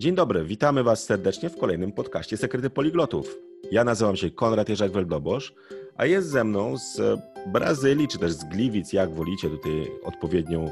Dzień 0.00 0.14
dobry, 0.14 0.44
witamy 0.44 0.82
Was 0.82 1.04
serdecznie 1.04 1.50
w 1.50 1.58
kolejnym 1.58 1.92
podcaście 1.92 2.36
Sekrety 2.36 2.70
Poliglotów. 2.70 3.36
Ja 3.72 3.84
nazywam 3.84 4.16
się 4.16 4.30
Konrad 4.30 4.68
Jerzak-Weldobosz, 4.68 5.52
a 5.96 6.06
jest 6.06 6.28
ze 6.28 6.44
mną 6.44 6.78
z 6.78 7.20
Brazylii, 7.46 8.08
czy 8.08 8.18
też 8.18 8.32
z 8.32 8.44
Gliwic, 8.44 8.92
jak 8.92 9.14
wolicie 9.14 9.50
tutaj 9.50 9.90
odpowiednią, 10.04 10.70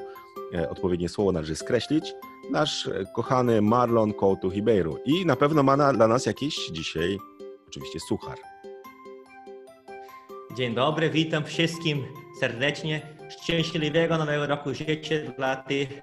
e, 0.55 0.71
odpowiednie 0.71 1.09
słowo 1.09 1.33
należy 1.33 1.57
skreślić, 1.57 2.15
nasz 2.51 2.91
kochany 3.15 3.63
Marlon 3.63 4.13
Couto 4.13 4.49
Ribeiro. 4.49 4.97
I 5.05 5.27
na 5.27 5.37
pewno 5.37 5.63
ma 5.63 5.77
na, 5.77 5.93
dla 5.93 6.09
nas 6.09 6.27
jakiś 6.27 6.71
dzisiaj 6.73 7.19
oczywiście 7.69 8.01
suchar. 8.01 8.39
Dzień 10.57 10.75
dobry, 10.75 11.11
witam 11.11 11.45
wszystkim 11.45 12.05
serdecznie. 12.41 13.01
Szczęśliwego 13.29 14.19
nowego 14.19 14.47
roku 14.47 14.75
życzę 14.75 15.33
dla 15.37 15.57
tych, 15.57 16.03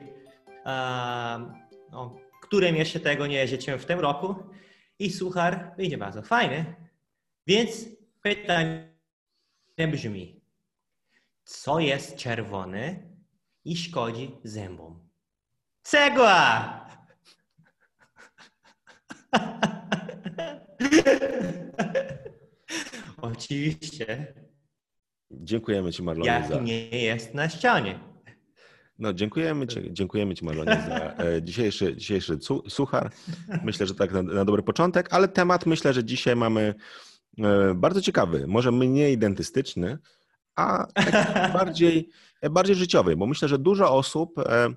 no, 1.91 2.24
którym 2.46 2.75
jeszcze 2.75 3.00
tego 3.00 3.27
nie 3.27 3.48
życzyłem 3.48 3.80
w 3.80 3.86
tym 3.86 4.00
roku. 4.00 4.36
I 4.99 5.09
suchar 5.09 5.73
będzie 5.77 5.98
bardzo 5.98 6.22
fajny. 6.22 6.76
Więc 7.48 7.86
pytanie 8.22 8.95
brzmi, 9.91 10.41
co 11.44 11.80
jest 11.80 12.16
czerwone 12.16 13.00
i 13.66 13.77
szkodzi 13.77 14.31
zębom? 14.44 15.09
Cegła! 15.81 16.86
Oczywiście. 23.22 24.34
Dziękujemy 25.31 25.91
Ci, 25.91 26.03
Marlonie. 26.03 26.31
Jak 26.31 26.48
za... 26.48 26.59
nie 26.59 26.89
jest 26.89 27.34
na 27.34 27.50
ścianie. 27.50 28.14
No, 28.99 29.13
dziękujemy 29.13 29.67
Ci, 29.67 29.94
dziękujemy 29.94 30.35
ci 30.35 30.45
Marlonie, 30.45 30.84
za 30.88 31.23
e, 31.23 31.44
dzisiejszy, 31.44 31.95
dzisiejszy 31.95 32.40
suchar. 32.70 33.12
Myślę, 33.63 33.88
że 33.88 33.95
tak 33.95 34.12
na, 34.12 34.22
na 34.22 34.45
dobry 34.45 34.63
początek, 34.63 35.13
ale 35.13 35.27
temat 35.27 35.66
myślę, 35.66 35.94
że 35.94 36.03
dzisiaj 36.03 36.36
mamy 36.36 36.76
e, 37.38 37.73
bardzo 37.75 38.02
ciekawy, 38.02 38.47
może 38.47 38.72
mniej 38.72 39.17
dentystyczny, 39.17 39.97
a 40.56 40.88
bardziej, 41.59 42.09
bardziej 42.52 42.75
życiowy, 42.75 43.16
bo 43.16 43.28
myślę, 43.28 43.47
że 43.47 43.59
dużo 43.59 43.92
osób 43.92 44.39
e, 44.39 44.73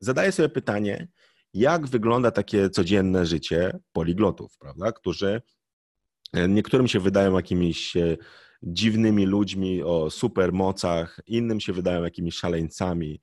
zadaje 0.00 0.32
sobie 0.32 0.48
pytanie, 0.48 1.08
jak 1.54 1.86
wygląda 1.86 2.30
takie 2.30 2.70
codzienne 2.70 3.26
życie 3.26 3.78
poliglotów, 3.92 4.58
prawda? 4.58 4.92
Którzy 4.92 5.42
niektórym 6.48 6.88
się 6.88 7.00
wydają 7.00 7.36
jakimiś 7.36 7.96
dziwnymi 8.62 9.26
ludźmi 9.26 9.82
o 9.82 10.10
supermocach, 10.10 11.20
innym 11.26 11.60
się 11.60 11.72
wydają 11.72 12.04
jakimiś 12.04 12.34
szaleńcami. 12.34 13.20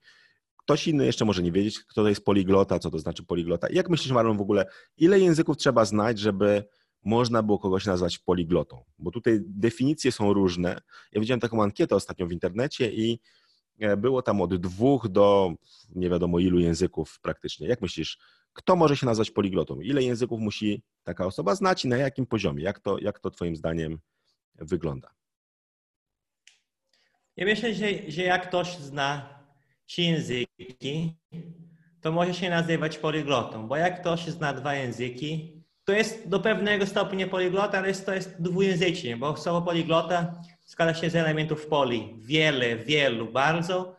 Ktoś 0.56 0.88
inny 0.88 1.06
jeszcze 1.06 1.24
może 1.24 1.42
nie 1.42 1.52
wiedzieć, 1.52 1.80
kto 1.80 2.02
to 2.02 2.08
jest 2.08 2.24
poliglota, 2.24 2.78
co 2.78 2.90
to 2.90 2.98
znaczy 2.98 3.24
poliglota. 3.24 3.66
Jak 3.70 3.90
myślisz, 3.90 4.12
Marlon, 4.12 4.36
w 4.36 4.40
ogóle, 4.40 4.66
ile 4.96 5.20
języków 5.20 5.56
trzeba 5.56 5.84
znać, 5.84 6.18
żeby 6.18 6.64
można 7.04 7.42
było 7.42 7.58
kogoś 7.58 7.86
nazwać 7.86 8.18
poliglotą? 8.18 8.84
Bo 8.98 9.10
tutaj 9.10 9.40
definicje 9.46 10.12
są 10.12 10.32
różne. 10.32 10.80
Ja 11.12 11.20
widziałem 11.20 11.40
taką 11.40 11.62
ankietę 11.62 11.96
ostatnio 11.96 12.26
w 12.26 12.32
internecie 12.32 12.92
i 12.92 13.20
e, 13.78 13.96
było 13.96 14.22
tam 14.22 14.40
od 14.40 14.56
dwóch 14.56 15.08
do 15.08 15.52
nie 15.94 16.10
wiadomo 16.10 16.38
ilu 16.38 16.58
języków 16.58 17.18
praktycznie. 17.22 17.68
Jak 17.68 17.82
myślisz, 17.82 18.18
kto 18.52 18.76
może 18.76 18.96
się 18.96 19.06
nazwać 19.06 19.30
poliglotą? 19.30 19.80
Ile 19.80 20.02
języków 20.02 20.40
musi 20.40 20.82
taka 21.02 21.26
osoba 21.26 21.54
znać 21.54 21.84
i 21.84 21.88
na 21.88 21.96
jakim 21.96 22.26
poziomie? 22.26 22.62
Jak 22.62 22.80
to, 22.80 22.98
jak 22.98 23.20
to 23.20 23.30
Twoim 23.30 23.56
zdaniem 23.56 23.98
wygląda? 24.54 25.16
Ja 27.36 27.46
myślę, 27.46 27.74
że, 27.74 27.86
że 28.08 28.22
jak 28.22 28.48
ktoś 28.48 28.76
zna 28.76 29.28
trzy 29.86 30.02
języki, 30.02 31.14
to 32.00 32.12
może 32.12 32.34
się 32.34 32.50
nazywać 32.50 32.98
poliglotą, 32.98 33.68
bo 33.68 33.76
jak 33.76 34.00
ktoś 34.00 34.20
zna 34.20 34.52
dwa 34.52 34.74
języki, 34.74 35.62
to 35.84 35.92
jest 35.92 36.28
do 36.28 36.40
pewnego 36.40 36.86
stopnia 36.86 37.26
poliglota, 37.26 37.78
ale 37.78 37.94
to 37.94 38.14
jest 38.14 38.42
dwujęzycznie, 38.42 39.16
bo 39.16 39.36
słowo 39.36 39.62
poliglota 39.62 40.42
składa 40.64 40.94
się 40.94 41.10
z 41.10 41.16
elementów 41.16 41.66
poli. 41.66 42.14
Wiele, 42.18 42.76
wielu, 42.76 43.32
bardzo 43.32 43.96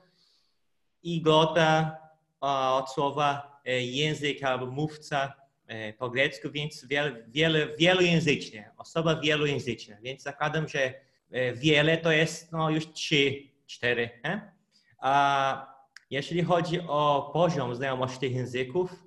i 1.03 1.21
glota 1.21 1.97
od 2.41 2.91
słowa 2.91 3.59
e, 3.65 3.81
język 3.81 4.43
albo 4.43 4.65
mówca 4.65 5.33
e, 5.67 5.93
po 5.93 6.09
grecku, 6.09 6.51
więc 6.51 6.85
wiele, 6.85 7.23
wiele, 7.27 7.67
wielojęzycznie, 7.77 8.71
osoba 8.77 9.15
wielojęzyczna. 9.15 9.95
Więc 10.01 10.23
zakładam, 10.23 10.67
że 10.67 11.06
wiele 11.53 11.97
to 11.97 12.11
jest 12.11 12.51
no, 12.51 12.69
już 12.69 12.91
trzy, 12.91 13.33
cztery. 13.65 14.09
Nie? 14.23 14.51
A 14.99 15.77
jeśli 16.09 16.43
chodzi 16.43 16.79
o 16.87 17.29
poziom 17.33 17.75
znajomości 17.75 18.33
języków, 18.33 19.03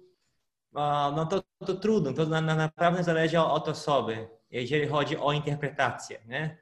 no 0.72 1.26
to, 1.26 1.42
to 1.66 1.75
trudno, 1.75 2.12
to 2.12 2.26
na, 2.26 2.41
na 2.41 2.54
naprawdę 2.54 3.04
zależy 3.04 3.41
od 3.41 3.69
osoby, 3.69 4.28
jeżeli 4.50 4.86
chodzi 4.86 5.16
o 5.16 5.32
interpretację. 5.32 6.19
Nie? 6.26 6.58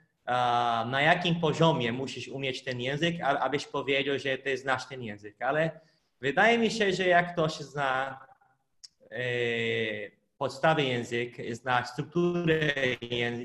Na 0.86 1.02
jakim 1.02 1.40
poziomie 1.40 1.92
musisz 1.92 2.28
umieć 2.28 2.64
ten 2.64 2.80
język, 2.80 3.20
abyś 3.20 3.66
powiedział, 3.66 4.18
że 4.18 4.38
ty 4.38 4.58
znasz 4.58 4.86
ten 4.86 5.02
język. 5.02 5.42
Ale 5.42 5.80
wydaje 6.20 6.58
mi 6.58 6.70
się, 6.70 6.92
że 6.92 7.06
jak 7.06 7.32
ktoś 7.32 7.52
zna 7.52 8.20
e, 9.10 9.18
podstawy 10.38 10.82
języka, 10.84 11.42
zna 11.52 11.84
strukturę 11.84 12.60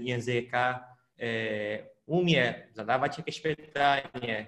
języka, 0.01 0.95
e, 1.19 1.92
umie 2.05 2.67
zadawać 2.73 3.17
jakieś 3.17 3.41
pytanie, 3.41 4.47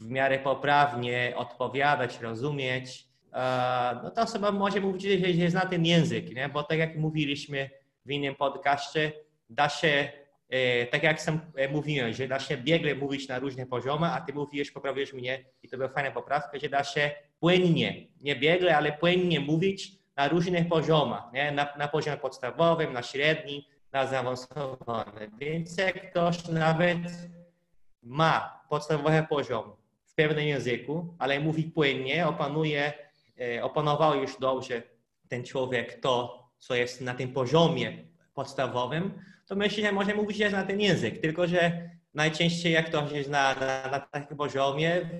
w 0.00 0.10
miarę 0.10 0.38
poprawnie 0.38 1.32
odpowiadać, 1.36 2.20
rozumieć, 2.20 3.08
no 4.02 4.10
to 4.10 4.22
osoba 4.22 4.52
może 4.52 4.80
mówić, 4.80 5.02
że, 5.02 5.50
zna 5.50 5.66
ten 5.66 5.86
język, 5.86 6.34
nie? 6.34 6.48
bo 6.48 6.62
tak 6.62 6.78
jak 6.78 6.96
mówiliśmy 6.96 7.70
w 8.06 8.10
innym 8.10 8.34
podcaście, 8.34 9.12
da 9.50 9.68
się, 9.68 10.12
e, 10.48 10.86
tak 10.86 11.02
jak 11.02 11.20
sam 11.20 11.40
e, 11.56 11.68
mówiłem, 11.68 12.12
że 12.12 12.28
da 12.28 12.38
się 12.38 12.56
biegle 12.56 12.94
mówić 12.94 13.28
na 13.28 13.38
różne 13.38 13.66
poziomy, 13.66 14.06
a 14.06 14.20
ty 14.20 14.32
mówisz, 14.32 14.70
poprawiłeś 14.70 15.12
mnie 15.12 15.44
i 15.62 15.68
to 15.68 15.76
była 15.76 15.88
fajna 15.88 16.10
poprawka, 16.10 16.58
że 16.58 16.68
da 16.68 16.84
się 16.84 17.10
płynnie, 17.40 18.06
nie 18.20 18.36
biegle, 18.36 18.76
ale 18.76 18.92
płynnie 18.92 19.40
mówić 19.40 19.92
na 20.16 20.28
różnych 20.28 20.68
poziomach, 20.68 21.22
nie? 21.34 21.52
Na, 21.52 21.68
na 21.78 21.88
poziomie 21.88 22.16
podstawowym, 22.16 22.92
na 22.92 23.02
średnim, 23.02 23.62
na 23.92 24.06
zaawansowane. 24.06 25.28
Więc 25.38 25.76
jak 25.76 26.10
ktoś 26.10 26.48
nawet 26.48 26.98
ma 28.02 28.64
podstawowy 28.68 29.26
poziom 29.28 29.72
w 30.06 30.14
pewnym 30.14 30.44
języku, 30.44 31.14
ale 31.18 31.40
mówi 31.40 31.64
płynnie, 31.64 32.26
opanuje, 32.26 32.92
e, 33.40 33.64
opanował 33.64 34.20
już 34.20 34.38
dobrze 34.38 34.82
ten 35.28 35.44
człowiek 35.44 36.00
to, 36.00 36.42
co 36.58 36.74
jest 36.74 37.00
na 37.00 37.14
tym 37.14 37.32
poziomie 37.32 38.04
podstawowym, 38.34 39.12
to 39.46 39.56
myślę, 39.56 39.82
że 39.82 39.92
może 39.92 40.14
mówić, 40.14 40.38
jest 40.38 40.54
na 40.54 40.62
ten 40.62 40.80
język, 40.80 41.20
tylko 41.20 41.46
że 41.46 41.90
najczęściej 42.14 42.72
jak 42.72 42.86
ktoś 42.86 43.12
jest 43.12 43.30
na, 43.30 43.54
na, 43.54 43.90
na 43.90 44.00
takim 44.00 44.36
poziomie, 44.36 45.10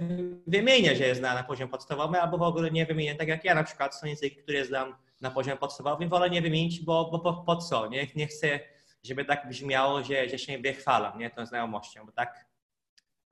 wymienia, 0.47 0.95
że 0.95 1.07
jest 1.07 1.21
na, 1.21 1.35
na 1.35 1.43
poziomie 1.43 1.71
podstawowym, 1.71 2.15
albo 2.15 2.39
w 2.39 2.43
ogóle 2.43 2.71
nie 2.71 2.87
wymienia, 2.87 3.15
tak 3.15 3.29
jak 3.29 3.45
ja 3.45 3.55
na 3.55 3.65
przykład 3.65 3.95
są 3.95 4.07
języki, 4.07 4.37
które 4.37 4.65
znam 4.65 4.95
na 5.23 5.31
poziomie 5.31 5.57
podstawowym, 5.57 6.09
wolę 6.09 6.31
nie 6.31 6.43
wymienić, 6.43 6.81
bo, 6.81 7.09
bo 7.11 7.19
po, 7.19 7.35
po 7.35 7.57
co? 7.57 7.87
Nie, 7.87 8.07
nie 8.17 8.27
chcę, 8.27 8.61
żeby 9.03 9.25
tak 9.25 9.49
brzmiało, 9.49 10.05
że, 10.05 10.29
że 10.29 10.39
się 10.39 10.61
nie 10.61 10.73
chwalam, 10.73 11.19
nie, 11.19 11.31
tą 11.31 11.47
znajomością, 11.47 12.07
bo 12.07 12.13
tak 12.13 12.47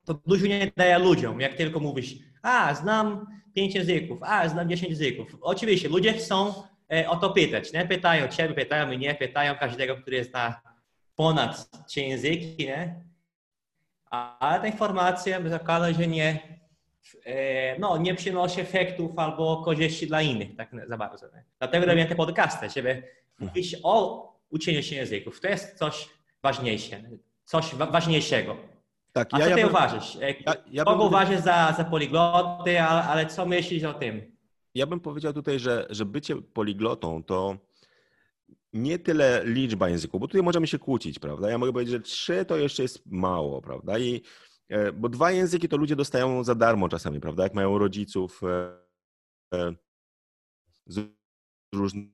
to 0.04 0.14
dużo 0.26 0.46
nie 0.46 0.72
daje 0.76 0.98
ludziom, 0.98 1.40
jak 1.40 1.54
tylko 1.54 1.80
mówisz, 1.80 2.14
a, 2.42 2.74
znam 2.74 3.26
pięć 3.54 3.74
języków, 3.74 4.18
a, 4.22 4.48
znam 4.48 4.68
dziesięć 4.68 4.90
języków. 4.90 5.36
Oczywiście, 5.40 5.88
ludzie 5.88 6.12
chcą 6.12 6.54
e, 6.92 7.08
o 7.08 7.16
to 7.16 7.30
pytać, 7.30 7.72
nie? 7.72 7.86
Pytają 7.86 8.28
ciebie, 8.28 8.54
pytają 8.54 8.86
mnie, 8.86 9.14
pytają 9.14 9.54
każdego, 9.56 9.96
który 9.96 10.24
zna 10.24 10.60
ponad 11.14 11.70
trzy 11.86 12.00
języki, 12.00 12.66
nie? 12.66 13.04
Ale 14.10 14.60
ta 14.60 14.66
informacja 14.66 15.48
zakłada, 15.48 15.92
że 15.92 16.06
nie, 16.06 16.59
no, 17.78 17.98
nie 17.98 18.14
przynosi 18.14 18.60
efektów 18.60 19.18
albo 19.18 19.62
korzyści 19.64 20.06
dla 20.06 20.22
innych 20.22 20.56
tak 20.56 20.70
za 20.86 20.96
bardzo. 20.96 21.26
Nie? 21.26 21.44
Dlatego 21.58 21.86
robię 21.86 22.06
te 22.06 22.14
podcasty, 22.14 22.70
żeby 22.70 23.02
mówić 23.38 23.76
o 23.82 24.28
uczeniu 24.50 24.82
się 24.82 24.96
języków. 24.96 25.40
To 25.40 25.48
jest 25.48 25.78
coś 25.78 26.08
ważniejsze, 26.42 27.02
coś 27.44 27.74
wa 27.74 27.86
ważniejszego. 27.86 28.56
Tak, 29.12 29.28
A 29.32 29.38
ja, 29.38 29.44
co 29.44 29.54
ty 29.54 29.60
ja 29.60 29.66
bym, 29.66 29.74
uważasz? 29.74 30.16
E, 30.16 30.30
ja, 30.30 30.54
ja 30.70 30.84
Kogo 30.84 30.98
bym... 30.98 31.06
uważasz 31.06 31.40
za, 31.40 31.74
za 31.76 31.84
poligloty, 31.84 32.80
ale, 32.80 33.02
ale 33.02 33.26
co 33.26 33.46
myślisz 33.46 33.84
o 33.84 33.94
tym? 33.94 34.36
Ja 34.74 34.86
bym 34.86 35.00
powiedział 35.00 35.32
tutaj, 35.32 35.58
że, 35.58 35.86
że 35.90 36.04
bycie 36.04 36.36
poliglotą 36.36 37.22
to 37.22 37.56
nie 38.72 38.98
tyle 38.98 39.42
liczba 39.44 39.88
języków, 39.88 40.20
bo 40.20 40.26
tutaj 40.26 40.42
możemy 40.42 40.66
się 40.66 40.78
kłócić, 40.78 41.18
prawda? 41.18 41.50
Ja 41.50 41.58
mogę 41.58 41.72
powiedzieć, 41.72 41.92
że 41.92 42.00
trzy 42.00 42.44
to 42.44 42.56
jeszcze 42.56 42.82
jest 42.82 43.02
mało, 43.06 43.62
prawda? 43.62 43.98
I 43.98 44.14
E, 44.16 44.49
bo 44.94 45.08
dwa 45.08 45.30
języki 45.30 45.68
to 45.68 45.76
ludzie 45.76 45.96
dostają 45.96 46.44
za 46.44 46.54
darmo 46.54 46.88
czasami, 46.88 47.20
prawda? 47.20 47.42
Jak 47.42 47.54
mają 47.54 47.78
rodziców 47.78 48.40
e, 48.42 48.78
e, 49.54 49.74
z 50.86 51.08
różnych 51.74 52.10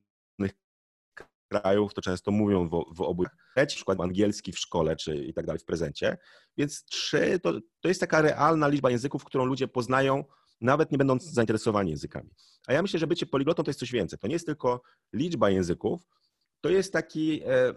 krajów, 1.51 1.93
to 1.93 2.01
często 2.01 2.31
mówią 2.31 2.67
w, 2.67 2.85
w 2.95 3.01
obu 3.01 3.23
na 3.55 3.65
przykład 3.65 4.01
angielski 4.01 4.51
w 4.51 4.59
szkole, 4.59 4.95
czy 4.95 5.15
i 5.15 5.33
tak 5.33 5.45
dalej 5.45 5.59
w 5.59 5.65
prezencie. 5.65 6.17
Więc 6.57 6.85
trzy 6.85 7.39
to, 7.39 7.53
to 7.79 7.87
jest 7.87 7.99
taka 7.99 8.21
realna 8.21 8.67
liczba 8.67 8.89
języków, 8.89 9.23
którą 9.23 9.45
ludzie 9.45 9.67
poznają 9.67 10.23
nawet 10.61 10.91
nie 10.91 10.97
będąc 10.97 11.23
zainteresowani 11.23 11.89
językami. 11.89 12.29
A 12.67 12.73
ja 12.73 12.81
myślę, 12.81 12.99
że 12.99 13.07
bycie 13.07 13.25
poliglotą 13.25 13.63
to 13.63 13.69
jest 13.69 13.79
coś 13.79 13.91
więcej. 13.91 14.19
To 14.19 14.27
nie 14.27 14.33
jest 14.33 14.45
tylko 14.45 14.81
liczba 15.13 15.49
języków, 15.49 16.01
to 16.61 16.69
jest 16.69 16.93
taki, 16.93 17.41
e, 17.45 17.73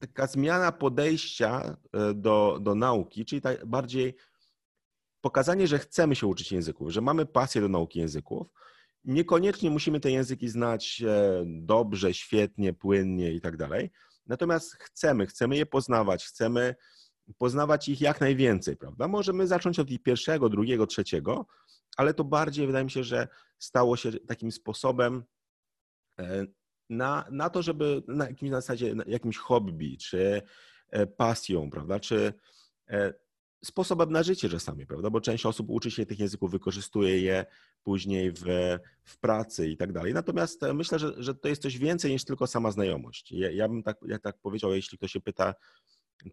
taka 0.00 0.26
zmiana 0.26 0.72
podejścia 0.72 1.76
e, 1.92 2.14
do, 2.14 2.58
do 2.60 2.74
nauki, 2.74 3.24
czyli 3.24 3.40
tak 3.40 3.66
bardziej 3.66 4.16
pokazanie, 5.20 5.66
że 5.66 5.78
chcemy 5.78 6.16
się 6.16 6.26
uczyć 6.26 6.52
języków, 6.52 6.90
że 6.90 7.00
mamy 7.00 7.26
pasję 7.26 7.60
do 7.60 7.68
nauki 7.68 7.98
języków. 7.98 8.46
Niekoniecznie 9.04 9.70
musimy 9.70 10.00
te 10.00 10.10
języki 10.10 10.48
znać 10.48 11.02
e, 11.06 11.44
dobrze, 11.46 12.14
świetnie, 12.14 12.72
płynnie 12.72 13.32
i 13.32 13.40
tak 13.40 13.56
dalej. 13.56 13.90
Natomiast 14.26 14.74
chcemy, 14.74 15.26
chcemy 15.26 15.56
je 15.56 15.66
poznawać, 15.66 16.24
chcemy 16.24 16.74
poznawać 17.38 17.88
ich 17.88 18.00
jak 18.00 18.20
najwięcej, 18.20 18.76
prawda? 18.76 19.08
Możemy 19.08 19.46
zacząć 19.46 19.78
od 19.78 19.88
pierwszego, 20.04 20.48
drugiego, 20.48 20.86
trzeciego, 20.86 21.46
ale 21.96 22.14
to 22.14 22.24
bardziej 22.24 22.66
wydaje 22.66 22.84
mi 22.84 22.90
się, 22.90 23.04
że 23.04 23.28
stało 23.58 23.96
się 23.96 24.12
takim 24.12 24.52
sposobem 24.52 25.24
e, 26.18 26.46
na, 26.90 27.24
na 27.30 27.50
to, 27.50 27.62
żeby 27.62 28.02
na 28.08 28.28
jakimś 28.28 28.50
zasadzie, 28.50 28.94
na 28.94 29.04
jakimś 29.06 29.38
hobby, 29.38 29.96
czy 29.96 30.42
e, 30.90 31.06
pasją, 31.06 31.70
prawda, 31.70 32.00
czy 32.00 32.32
e, 32.88 33.14
sposobem 33.64 34.12
na 34.12 34.22
życie 34.22 34.48
czasami, 34.48 34.86
prawda, 34.86 35.10
bo 35.10 35.20
część 35.20 35.46
osób 35.46 35.70
uczy 35.70 35.90
się 35.90 36.06
tych 36.06 36.18
języków, 36.18 36.50
wykorzystuje 36.50 37.20
je 37.20 37.46
później 37.82 38.32
w, 38.32 38.44
w 39.04 39.18
pracy 39.18 39.68
i 39.68 39.76
tak 39.76 39.92
dalej. 39.92 40.14
Natomiast 40.14 40.60
myślę, 40.74 40.98
że, 40.98 41.22
że 41.22 41.34
to 41.34 41.48
jest 41.48 41.62
coś 41.62 41.78
więcej 41.78 42.12
niż 42.12 42.24
tylko 42.24 42.46
sama 42.46 42.70
znajomość. 42.70 43.32
Ja, 43.32 43.50
ja 43.50 43.68
bym 43.68 43.82
tak, 43.82 43.96
ja 44.06 44.18
tak 44.18 44.38
powiedział, 44.38 44.74
jeśli 44.74 44.98
ktoś 44.98 45.12
się 45.12 45.20
pyta, 45.20 45.54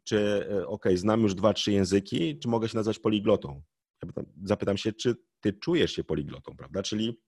czy 0.04 0.48
ok, 0.66 0.86
znam 0.96 1.22
już 1.22 1.36
dwa, 1.36 1.54
trzy 1.54 1.72
języki, 1.72 2.40
czy 2.40 2.48
mogę 2.48 2.70
się 2.70 2.78
nazwać 2.78 3.00
poliglotą? 3.00 3.62
Ja 4.04 4.24
zapytam 4.44 4.78
się, 4.78 4.94
czy 4.94 5.16
ty 5.40 5.54
czujesz 5.54 5.92
się 5.92 6.04
poliglotą, 6.04 6.56
prawda? 6.58 6.84
Czyli 6.84 7.20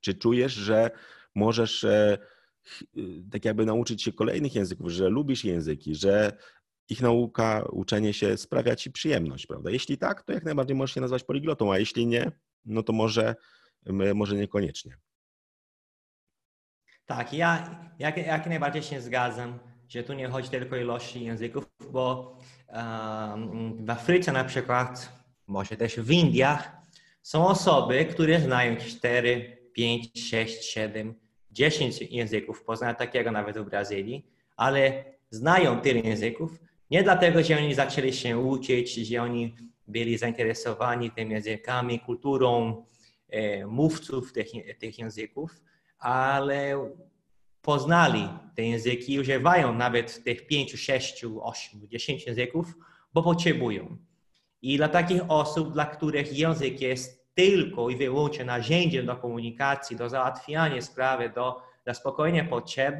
czy 0.00 0.14
czujesz, 0.14 0.52
że 0.52 0.90
możesz 1.34 1.84
e, 1.84 2.18
tak 3.32 3.44
jakby 3.44 3.66
nauczyć 3.66 4.02
się 4.02 4.12
kolejnych 4.12 4.54
języków, 4.54 4.90
że 4.90 5.08
lubisz 5.08 5.44
języki, 5.44 5.94
że 5.94 6.36
ich 6.88 7.02
nauka, 7.02 7.64
uczenie 7.72 8.12
się 8.12 8.36
sprawia 8.36 8.76
ci 8.76 8.90
przyjemność, 8.90 9.46
prawda? 9.46 9.70
Jeśli 9.70 9.98
tak, 9.98 10.22
to 10.22 10.32
jak 10.32 10.44
najbardziej 10.44 10.76
możesz 10.76 10.94
się 10.94 11.00
nazwać 11.00 11.24
poliglotą, 11.24 11.72
a 11.72 11.78
jeśli 11.78 12.06
nie, 12.06 12.32
no 12.64 12.82
to 12.82 12.92
może, 12.92 13.34
może 14.14 14.36
niekoniecznie. 14.36 14.96
Tak, 17.06 17.32
ja 17.32 17.80
jak, 17.98 18.16
jak 18.16 18.46
najbardziej 18.46 18.82
się 18.82 19.00
zgadzam, 19.00 19.58
że 19.88 20.02
tu 20.02 20.12
nie 20.12 20.28
chodzi 20.28 20.48
tylko 20.48 20.76
o 20.76 20.78
ilości 20.78 21.24
języków, 21.24 21.70
bo 21.90 22.38
um, 22.68 23.86
w 23.86 23.90
Afryce 23.90 24.32
na 24.32 24.44
przykład, 24.44 25.12
może 25.46 25.76
też 25.76 25.96
w 25.96 26.10
Indiach, 26.10 26.72
są 27.22 27.46
osoby, 27.46 28.04
które 28.04 28.40
znają 28.40 28.76
4, 28.76 29.58
5, 29.72 30.30
6, 30.30 30.64
7, 30.64 31.14
10 31.54 32.02
języków, 32.02 32.62
poznają 32.62 32.94
takiego 32.94 33.30
nawet 33.30 33.58
w 33.58 33.64
Brazylii, 33.64 34.26
ale 34.56 35.04
znają 35.30 35.80
tyle 35.80 36.00
języków 36.00 36.58
nie 36.90 37.02
dlatego, 37.02 37.42
że 37.42 37.56
oni 37.56 37.74
zaczęli 37.74 38.12
się 38.12 38.38
uczyć, 38.38 38.94
że 38.94 39.22
oni 39.22 39.54
byli 39.88 40.18
zainteresowani 40.18 41.10
tymi 41.10 41.32
językami, 41.32 42.00
kulturą 42.00 42.84
e, 43.28 43.66
mówców 43.66 44.32
tych, 44.32 44.48
tych 44.78 44.98
języków, 44.98 45.60
ale 45.98 46.90
poznali 47.62 48.28
te 48.56 48.62
języki 48.62 49.12
i 49.12 49.20
używają 49.20 49.74
nawet 49.74 50.24
tych 50.24 50.46
5, 50.46 50.72
6, 50.72 51.24
8, 51.40 51.88
10 51.88 52.26
języków, 52.26 52.74
bo 53.14 53.22
potrzebują. 53.22 53.96
I 54.62 54.76
dla 54.76 54.88
takich 54.88 55.22
osób, 55.28 55.72
dla 55.72 55.86
których 55.86 56.38
język 56.38 56.80
jest 56.80 57.23
tylko 57.34 57.90
i 57.90 57.96
wyłącznie 57.96 58.44
narzędziem 58.44 59.06
do 59.06 59.16
komunikacji, 59.16 59.96
do 59.96 60.08
załatwiania 60.08 60.82
sprawy, 60.82 61.30
do 61.34 61.62
zaspokojenia 61.86 62.44
potrzeb, 62.44 62.96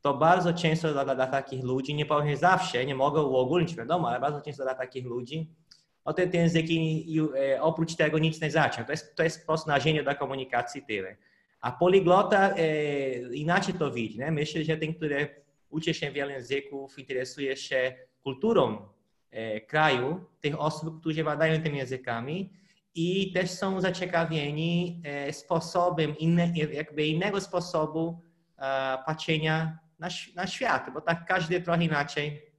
to 0.00 0.14
bardzo 0.14 0.54
często 0.54 0.92
dla, 0.92 1.14
dla 1.14 1.26
takich 1.26 1.64
ludzi, 1.64 1.94
nie 1.94 2.06
powiem 2.06 2.36
zawsze, 2.36 2.86
nie 2.86 2.94
mogę 2.94 3.22
uogólnić, 3.22 3.74
wiadomo, 3.74 4.08
ale 4.08 4.20
bardzo 4.20 4.40
często 4.40 4.62
dla 4.62 4.74
takich 4.74 5.04
ludzi, 5.04 5.50
o 6.04 6.12
te, 6.12 6.26
te 6.26 6.38
języki 6.38 7.04
e, 7.36 7.62
oprócz 7.62 7.94
tego 7.94 8.18
nic 8.18 8.40
nie 8.40 8.50
znaczą. 8.50 8.84
To 8.84 8.92
jest, 8.92 9.16
to 9.16 9.22
jest 9.22 9.40
po 9.40 9.46
prostu 9.46 9.70
narzędzie 9.70 10.02
do 10.02 10.14
komunikacji 10.14 10.82
tyle. 10.82 11.16
A 11.60 11.72
poliglota 11.72 12.54
e, 12.54 13.34
inaczej 13.34 13.74
to 13.74 13.90
widzi. 13.90 14.18
Nie? 14.18 14.30
Myślę, 14.30 14.64
że 14.64 14.76
ten, 14.76 14.94
który 14.94 15.28
uczy 15.70 15.94
się 15.94 16.10
wiele 16.10 16.32
języków, 16.32 16.98
interesuje 16.98 17.56
się 17.56 17.94
kulturą 18.22 18.88
e, 19.30 19.60
kraju, 19.60 20.24
tych 20.40 20.60
osób, 20.60 21.00
którzy 21.00 21.24
badają 21.24 21.62
tymi 21.62 21.78
językami 21.78 22.50
i 22.96 23.32
też 23.32 23.50
są 23.50 23.80
zaciekawieni 23.80 25.02
e, 25.04 25.32
sposobem, 25.32 26.18
inne, 26.18 26.52
jakby 26.72 27.06
innego 27.06 27.40
sposobu 27.40 28.22
e, 28.58 28.98
patrzenia 29.06 29.78
na, 29.98 30.08
na 30.34 30.46
świat, 30.46 30.90
bo 30.94 31.00
tak 31.00 31.24
każdy 31.26 31.60
trochę 31.60 31.84
inaczej 31.84 32.52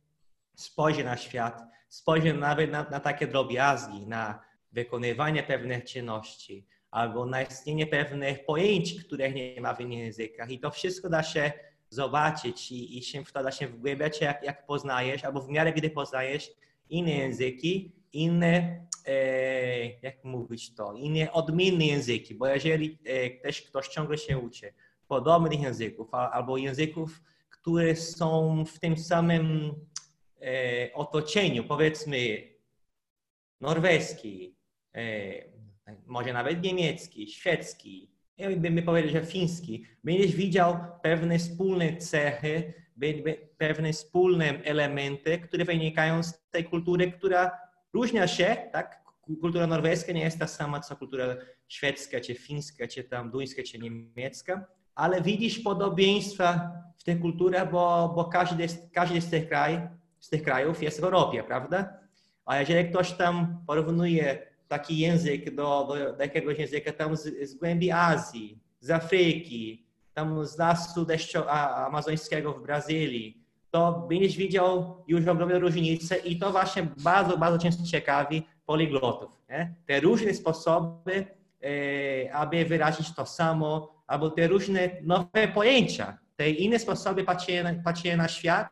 spojrzy 0.55 1.03
na 1.03 1.17
świat, 1.17 1.63
spojrzy 1.89 2.33
nawet 2.33 2.71
na, 2.71 2.89
na 2.89 2.99
takie 2.99 3.27
drobiazgi, 3.27 4.07
na 4.07 4.39
wykonywanie 4.71 5.43
pewnych 5.43 5.83
czynności 5.83 6.67
albo 6.91 7.25
na 7.25 7.41
istnienie 7.41 7.87
pewnych 7.87 8.45
pojęć, 8.45 9.03
których 9.03 9.35
nie 9.35 9.61
ma 9.61 9.73
w 9.73 9.81
innych 9.81 9.99
językach. 9.99 10.49
I 10.49 10.59
to 10.59 10.71
wszystko 10.71 11.09
da 11.09 11.23
się 11.23 11.51
zobaczyć 11.89 12.71
i, 12.71 12.97
i 12.97 13.03
się 13.03 13.25
w 13.25 13.31
to 13.31 13.43
da 13.43 13.51
się 13.51 13.67
wgłębiać, 13.67 14.21
jak, 14.21 14.43
jak 14.43 14.65
poznajesz, 14.65 15.23
albo 15.23 15.41
w 15.41 15.49
miarę, 15.49 15.73
gdy 15.73 15.89
poznajesz 15.89 16.51
inne 16.89 17.11
języki, 17.11 17.91
inne, 18.13 18.86
jak 20.01 20.23
mówić 20.23 20.75
to, 20.75 20.93
inne 20.93 21.31
odmienne 21.31 21.85
języki, 21.85 22.35
bo 22.35 22.47
jeżeli 22.47 22.97
e, 23.05 23.29
też 23.29 23.61
ktoś 23.61 23.87
ciągle 23.87 24.17
się 24.17 24.37
uczy 24.37 24.73
podobnych 25.07 25.61
języków 25.61 26.13
albo 26.13 26.57
języków, 26.57 27.21
które 27.49 27.95
są 27.95 28.63
w 28.65 28.79
tym 28.79 28.97
samym 28.97 29.73
e, 30.41 30.93
otoczeniu, 30.93 31.63
powiedzmy 31.63 32.17
norweski, 33.61 34.55
e, 34.95 35.57
może 36.05 36.33
nawet 36.33 36.63
niemiecki, 36.63 37.31
szwedzki, 37.31 38.11
bym 38.57 38.83
powiedział, 38.83 39.11
że 39.11 39.25
fiński, 39.25 39.85
będziesz 40.03 40.35
widział 40.35 40.77
pewne 41.03 41.39
wspólne 41.39 41.97
cechy, 41.97 42.73
pewne 43.57 43.93
wspólne 43.93 44.63
elementy, 44.63 45.39
które 45.39 45.65
wynikają 45.65 46.23
z 46.23 46.49
tej 46.49 46.63
kultury, 46.63 47.11
która 47.11 47.66
różnia 47.93 48.27
się, 48.27 48.57
tak? 48.71 49.07
Kultura 49.41 49.67
norweska 49.67 50.11
nie 50.11 50.23
jest 50.23 50.39
ta 50.39 50.47
sama, 50.47 50.79
co 50.79 50.95
kultura 50.95 51.35
szwedzka, 51.67 52.21
czy 52.21 52.35
fińska, 52.35 52.87
czy 52.87 53.03
tam 53.03 53.31
duńska, 53.31 53.61
czy 53.63 53.79
niemiecka, 53.79 54.65
ale 54.95 55.21
widzisz 55.21 55.59
podobieństwa 55.59 56.71
w 56.97 57.03
tych 57.03 57.19
kulturach, 57.19 57.71
bo, 57.71 58.13
bo 58.15 58.25
każdy, 58.25 58.67
każdy 58.93 59.21
z, 59.21 59.29
tych 59.29 59.47
kraj, 59.47 59.87
z 60.19 60.29
tych 60.29 60.43
krajów 60.43 60.83
jest 60.83 61.01
w 61.01 61.03
Europie, 61.03 61.43
prawda? 61.43 61.99
A 62.45 62.59
jeżeli 62.59 62.89
ktoś 62.89 63.11
tam 63.11 63.63
porównuje 63.67 64.47
taki 64.67 64.97
język 64.97 65.55
do, 65.55 65.85
do, 65.87 66.13
do 66.13 66.23
jakiegoś 66.23 66.59
języka 66.59 66.93
tam 66.93 67.17
z, 67.17 67.49
z 67.49 67.55
głębi 67.55 67.91
Azji, 67.91 68.59
z 68.79 68.91
Afryki, 68.91 69.85
tam 70.13 70.45
z 70.45 70.57
lasu 70.57 71.05
deszczo 71.05 71.51
amazońskiego 71.85 72.53
w 72.53 72.63
Brazylii, 72.63 73.46
to 73.71 74.05
będziesz 74.09 74.37
widział 74.37 75.03
już 75.07 75.27
ogromne 75.27 75.59
różnice 75.59 76.17
i 76.17 76.39
to 76.39 76.51
właśnie 76.51 76.87
bardzo, 76.97 77.37
bardzo 77.37 77.59
często 77.59 77.83
ciekawi 77.83 78.43
poliglotów. 78.65 79.31
Nie? 79.49 79.73
Te 79.85 79.99
różne 79.99 80.33
sposoby, 80.33 81.25
e, 82.25 82.33
aby 82.33 82.65
wyrazić 82.65 83.15
to 83.15 83.25
samo, 83.25 84.03
albo 84.07 84.29
te 84.29 84.47
różne 84.47 84.89
nowe 85.03 85.47
pojęcia, 85.53 86.17
te 86.35 86.49
inne 86.49 86.79
sposoby 86.79 87.23
patrzenia, 87.23 87.75
patrzenia 87.83 88.17
na 88.17 88.27
świat, 88.27 88.67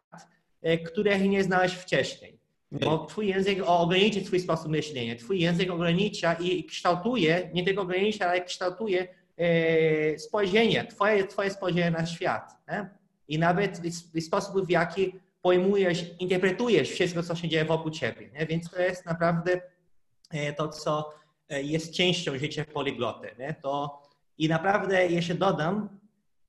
e, 0.62 0.78
których 0.78 1.30
nie 1.30 1.44
znałeś 1.44 1.74
wcześniej. 1.74 2.36
Bo 2.72 3.06
twój 3.06 3.28
język 3.28 3.60
ogranicza 3.66 4.22
twój 4.26 4.40
sposób 4.40 4.68
myślenia. 4.68 5.16
Twój 5.16 5.40
język 5.40 5.72
ogranicza 5.72 6.34
i 6.34 6.64
kształtuje, 6.64 7.50
nie 7.54 7.64
tylko 7.64 7.82
ogranicza, 7.82 8.30
ale 8.30 8.42
kształtuje 8.42 9.08
e, 9.38 10.20
spojrzenie, 10.20 10.86
twoje, 10.86 11.28
twoje 11.28 11.50
spojrzenie 11.50 11.92
na 11.92 12.06
świat. 12.06 12.52
Nie? 12.68 12.90
I 13.28 13.40
nawet 13.40 13.82
sposób, 14.20 14.66
w 14.66 14.70
jaki 14.70 15.20
pojmujesz, 15.42 16.06
interpretujesz 16.20 16.90
wszystko, 16.90 17.24
co 17.24 17.36
się 17.36 17.50
dzieje 17.50 17.66
wokół 17.66 17.92
ciebie. 17.92 18.30
Nie? 18.30 18.46
Więc 18.46 18.70
to 18.70 18.82
jest 18.82 19.06
naprawdę 19.06 19.62
e, 20.32 20.54
to, 20.54 20.70
co 20.70 21.14
e, 21.50 21.64
jest 21.64 21.94
częścią 21.94 22.38
życia 22.38 22.66
poligloty. 22.66 23.36
Nie? 23.40 23.56
To, 23.62 24.02
I 24.38 24.50
naprawdę 24.50 25.08
jeszcze 25.08 25.36
dodam, 25.36 26.00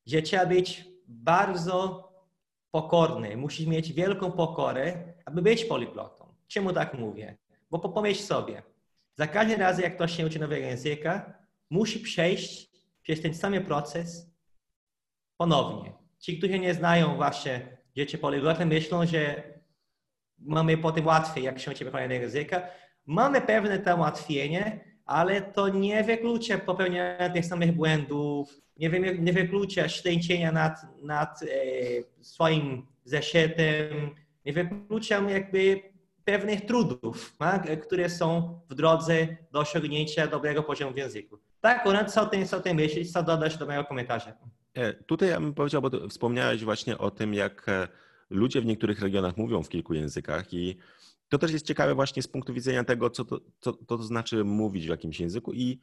że 0.06 0.22
trzeba 0.22 0.46
być 0.46 0.84
bardzo 1.08 2.08
pokorny. 2.70 3.36
Musisz 3.36 3.66
mieć 3.66 3.92
wielką 3.92 4.32
pokorę, 4.32 5.14
aby 5.24 5.42
być 5.42 5.64
poliglotą. 5.64 6.34
Czemu 6.46 6.72
tak 6.72 6.94
mówię? 6.94 7.36
Bo 7.70 7.78
pomyśl 7.78 8.22
sobie, 8.22 8.62
za 9.18 9.26
każdym 9.26 9.60
razem, 9.60 9.84
jak 9.84 9.94
ktoś 9.94 10.16
się 10.16 10.26
uczy 10.26 10.38
nowego 10.38 10.66
języka, 10.66 11.34
musi 11.70 12.00
przejść 12.00 12.70
przez 13.02 13.22
ten 13.22 13.34
sam 13.34 13.64
proces 13.64 14.30
ponownie. 15.36 15.92
Ci, 16.26 16.38
którzy 16.38 16.58
nie 16.58 16.74
znają 16.74 17.16
właśnie 17.16 17.76
dzieci 17.96 18.18
poligloty, 18.18 18.66
myślą, 18.66 19.06
że 19.06 19.42
mamy 20.38 20.78
potem 20.78 21.06
łatwiej, 21.06 21.44
jak 21.44 21.58
się 21.58 21.70
uczymy 21.70 21.90
kolejnego 21.90 22.22
języka. 22.22 22.62
Mamy 23.06 23.40
pewne 23.40 23.78
tam 23.78 24.00
ułatwienie, 24.00 24.80
ale 25.04 25.42
to 25.42 25.68
nie 25.68 26.04
wyklucza 26.04 26.58
popełniania 26.58 27.30
tych 27.30 27.46
samych 27.46 27.72
błędów, 27.72 28.60
nie, 28.76 28.90
wy, 28.90 29.18
nie 29.18 29.32
wyklucza 29.32 29.88
ślęcienia 29.88 30.52
nad, 30.52 30.78
nad 31.02 31.42
e, 31.42 31.46
swoim 32.24 32.86
zeszytem, 33.04 34.14
nie 34.44 34.52
wyklucza 34.52 35.30
jakby 35.30 35.82
pewnych 36.24 36.66
trudów, 36.66 37.36
tak, 37.38 37.86
które 37.86 38.10
są 38.10 38.60
w 38.70 38.74
drodze 38.74 39.26
do 39.52 39.58
osiągnięcia 39.58 40.26
dobrego 40.26 40.62
poziomu 40.62 40.92
w 40.92 40.96
języku. 40.96 41.38
Tak, 41.60 41.86
Oran, 41.86 42.08
co 42.08 42.26
ty, 42.26 42.46
co 42.46 42.60
ty 42.60 42.74
myślisz, 42.74 43.12
co 43.12 43.22
dodać 43.22 43.56
do 43.56 43.66
mojego 43.66 43.84
komentarza? 43.84 44.32
E, 44.76 44.94
tutaj 44.94 45.28
ja 45.28 45.40
bym 45.40 45.54
powiedział, 45.54 45.82
bo 45.82 46.08
wspomniałeś 46.08 46.64
właśnie 46.64 46.98
o 46.98 47.10
tym, 47.10 47.34
jak 47.34 47.68
e, 47.68 47.88
ludzie 48.30 48.60
w 48.60 48.66
niektórych 48.66 49.00
regionach 49.00 49.36
mówią 49.36 49.62
w 49.62 49.68
kilku 49.68 49.94
językach 49.94 50.54
i 50.54 50.76
to 51.28 51.38
też 51.38 51.52
jest 51.52 51.66
ciekawe 51.66 51.94
właśnie 51.94 52.22
z 52.22 52.28
punktu 52.28 52.54
widzenia 52.54 52.84
tego, 52.84 53.10
co 53.10 53.24
to, 53.24 53.40
co, 53.60 53.72
to 53.72 54.02
znaczy 54.02 54.44
mówić 54.44 54.86
w 54.86 54.88
jakimś 54.88 55.20
języku 55.20 55.52
i 55.52 55.80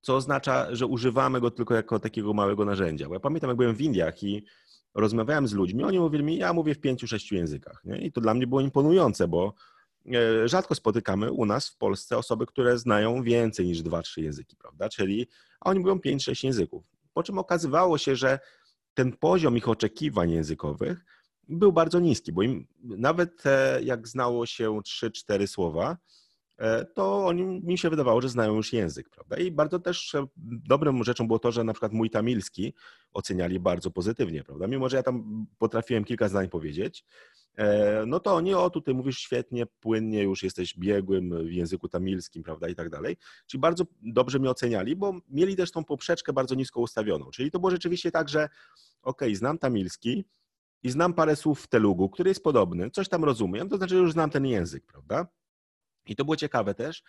co 0.00 0.16
oznacza, 0.16 0.74
że 0.74 0.86
używamy 0.86 1.40
go 1.40 1.50
tylko 1.50 1.74
jako 1.74 1.98
takiego 1.98 2.34
małego 2.34 2.64
narzędzia. 2.64 3.08
Bo 3.08 3.14
ja 3.14 3.20
pamiętam, 3.20 3.50
jak 3.50 3.56
byłem 3.56 3.74
w 3.74 3.80
Indiach 3.80 4.22
i 4.22 4.44
rozmawiałem 4.94 5.48
z 5.48 5.52
ludźmi, 5.52 5.84
oni 5.84 5.98
mówili 5.98 6.24
mi, 6.24 6.36
ja 6.36 6.52
mówię 6.52 6.74
w 6.74 6.80
pięciu, 6.80 7.06
sześciu 7.06 7.34
językach. 7.34 7.82
Nie? 7.84 7.98
I 7.98 8.12
to 8.12 8.20
dla 8.20 8.34
mnie 8.34 8.46
było 8.46 8.60
imponujące, 8.60 9.28
bo 9.28 9.54
e, 10.14 10.48
rzadko 10.48 10.74
spotykamy 10.74 11.32
u 11.32 11.46
nas 11.46 11.68
w 11.68 11.76
Polsce 11.76 12.18
osoby, 12.18 12.46
które 12.46 12.78
znają 12.78 13.22
więcej 13.22 13.66
niż 13.66 13.82
dwa, 13.82 14.02
trzy 14.02 14.20
języki, 14.20 14.56
prawda? 14.56 14.88
Czyli, 14.88 15.26
a 15.60 15.70
oni 15.70 15.80
mówią 15.80 16.00
pięć, 16.00 16.24
sześć 16.24 16.44
języków. 16.44 16.93
Po 17.14 17.22
czym 17.22 17.38
okazywało 17.38 17.98
się, 17.98 18.16
że 18.16 18.38
ten 18.94 19.12
poziom 19.12 19.56
ich 19.56 19.68
oczekiwań 19.68 20.30
językowych 20.30 21.04
był 21.48 21.72
bardzo 21.72 22.00
niski, 22.00 22.32
bo 22.32 22.42
im 22.42 22.66
nawet 22.82 23.42
jak 23.82 24.08
znało 24.08 24.46
się 24.46 24.80
trzy, 24.84 25.10
cztery 25.10 25.46
słowa, 25.46 25.96
e, 26.58 26.84
to 26.84 27.26
oni, 27.26 27.42
mi 27.44 27.78
się 27.78 27.90
wydawało, 27.90 28.20
że 28.20 28.28
znają 28.28 28.54
już 28.54 28.72
język, 28.72 29.08
prawda? 29.10 29.36
I 29.36 29.50
bardzo 29.50 29.78
też 29.78 30.14
e, 30.14 30.26
dobrą 30.68 31.02
rzeczą 31.02 31.26
było 31.26 31.38
to, 31.38 31.52
że 31.52 31.64
na 31.64 31.72
przykład 31.72 31.92
mój 31.92 32.10
tamilski 32.10 32.74
oceniali 33.12 33.60
bardzo 33.60 33.90
pozytywnie, 33.90 34.44
prawda? 34.44 34.66
Mimo, 34.66 34.88
że 34.88 34.96
ja 34.96 35.02
tam 35.02 35.46
potrafiłem 35.58 36.04
kilka 36.04 36.28
zdań 36.28 36.48
powiedzieć, 36.48 37.04
no 38.06 38.20
to 38.20 38.34
oni, 38.34 38.54
o 38.54 38.70
tutaj 38.70 38.94
mówisz 38.94 39.18
świetnie, 39.18 39.66
płynnie, 39.66 40.22
już 40.22 40.42
jesteś 40.42 40.78
biegłym 40.78 41.46
w 41.46 41.52
języku 41.52 41.88
tamilskim, 41.88 42.42
prawda, 42.42 42.68
i 42.68 42.74
tak 42.74 42.90
dalej. 42.90 43.16
Czyli 43.46 43.60
bardzo 43.60 43.84
dobrze 44.02 44.38
mnie 44.38 44.50
oceniali, 44.50 44.96
bo 44.96 45.14
mieli 45.28 45.56
też 45.56 45.70
tą 45.70 45.84
poprzeczkę 45.84 46.32
bardzo 46.32 46.54
nisko 46.54 46.80
ustawioną. 46.80 47.30
Czyli 47.30 47.50
to 47.50 47.58
było 47.58 47.70
rzeczywiście 47.70 48.10
tak, 48.10 48.28
że 48.28 48.48
okay, 49.02 49.36
znam 49.36 49.58
tamilski, 49.58 50.24
i 50.84 50.90
znam 50.90 51.14
parę 51.14 51.36
słów 51.36 51.62
w 51.62 51.66
telugu, 51.66 52.08
który 52.08 52.30
jest 52.30 52.42
podobny, 52.42 52.90
coś 52.90 53.08
tam 53.08 53.24
rozumiem, 53.24 53.68
to 53.68 53.76
znaczy, 53.76 53.94
że 53.94 54.00
już 54.00 54.12
znam 54.12 54.30
ten 54.30 54.46
język, 54.46 54.86
prawda? 54.86 55.26
I 56.06 56.16
to 56.16 56.24
było 56.24 56.36
ciekawe 56.36 56.74
też, 56.74 57.02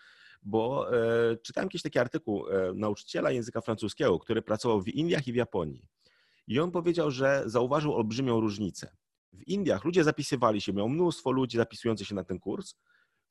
bo 0.43 0.93
e, 0.93 1.37
czytałem 1.37 1.65
jakiś 1.65 1.81
taki 1.81 1.99
artykuł 1.99 2.49
e, 2.49 2.73
nauczyciela 2.73 3.31
języka 3.31 3.61
francuskiego, 3.61 4.19
który 4.19 4.41
pracował 4.41 4.81
w 4.81 4.87
Indiach 4.87 5.27
i 5.27 5.33
w 5.33 5.35
Japonii. 5.35 5.87
I 6.47 6.59
on 6.59 6.71
powiedział, 6.71 7.11
że 7.11 7.43
zauważył 7.45 7.95
olbrzymią 7.95 8.39
różnicę. 8.39 8.95
W 9.35 9.47
Indiach 9.47 9.85
ludzie 9.85 10.03
zapisywali 10.03 10.61
się, 10.61 10.73
miał 10.73 10.89
mnóstwo 10.89 11.31
ludzi 11.31 11.57
zapisujących 11.57 12.07
się 12.07 12.15
na 12.15 12.23
ten 12.23 12.39
kurs, 12.39 12.75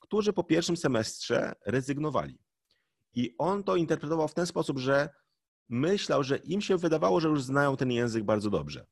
którzy 0.01 0.33
po 0.33 0.45
pierwszym 0.45 0.77
semestrze 0.77 1.53
rezygnowali. 1.67 2.39
I 3.15 3.35
on 3.39 3.65
to 3.65 3.77
interpretował 3.77 4.29
w 4.29 4.35
ten 4.35 4.47
sposób, 4.47 4.79
że 4.79 5.09
myślał, 5.69 6.23
że 6.25 6.37
im 6.37 6.61
się 6.61 6.77
wydawało, 6.77 7.21
że 7.21 7.29
już 7.29 7.43
znają 7.43 7.77
ten 7.77 7.91
język 7.91 8.25
bardzo 8.25 8.51
dobrze 8.51 8.87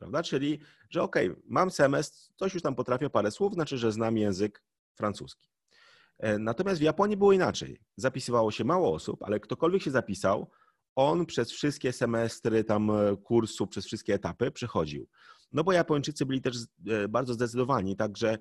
prawda? 0.00 0.22
Czyli, 0.22 0.60
że 0.90 1.02
okay, 1.02 1.36
mam 1.44 1.70
semestr, 1.70 2.18
coś 2.36 2.54
już 2.54 2.62
tam 2.62 2.74
potrafię, 2.74 3.10
parę 3.10 3.30
słów, 3.30 3.54
znaczy, 3.54 3.78
że 3.78 3.92
znam 3.92 4.16
język 4.16 4.62
francuski. 4.94 5.48
E, 6.18 6.38
natomiast 6.38 6.80
w 6.80 6.82
Japonii 6.82 7.16
było 7.16 7.32
inaczej. 7.32 7.80
Zapisywało 7.96 8.50
się 8.50 8.64
mało 8.64 8.94
osób, 8.94 9.22
ale 9.22 9.40
ktokolwiek 9.40 9.82
się 9.82 9.90
zapisał, 9.90 10.50
on 10.94 11.26
przez 11.26 11.52
wszystkie 11.52 11.92
semestry 11.92 12.64
tam 12.64 12.90
e, 12.90 13.16
kursu, 13.16 13.66
przez 13.66 13.86
wszystkie 13.86 14.14
etapy 14.14 14.50
przechodził. 14.50 15.08
No 15.52 15.64
bo 15.64 15.72
Japończycy 15.72 16.26
byli 16.26 16.40
też 16.40 16.56
e, 16.88 17.08
bardzo 17.08 17.34
zdecydowani, 17.34 17.96
także 17.96 18.38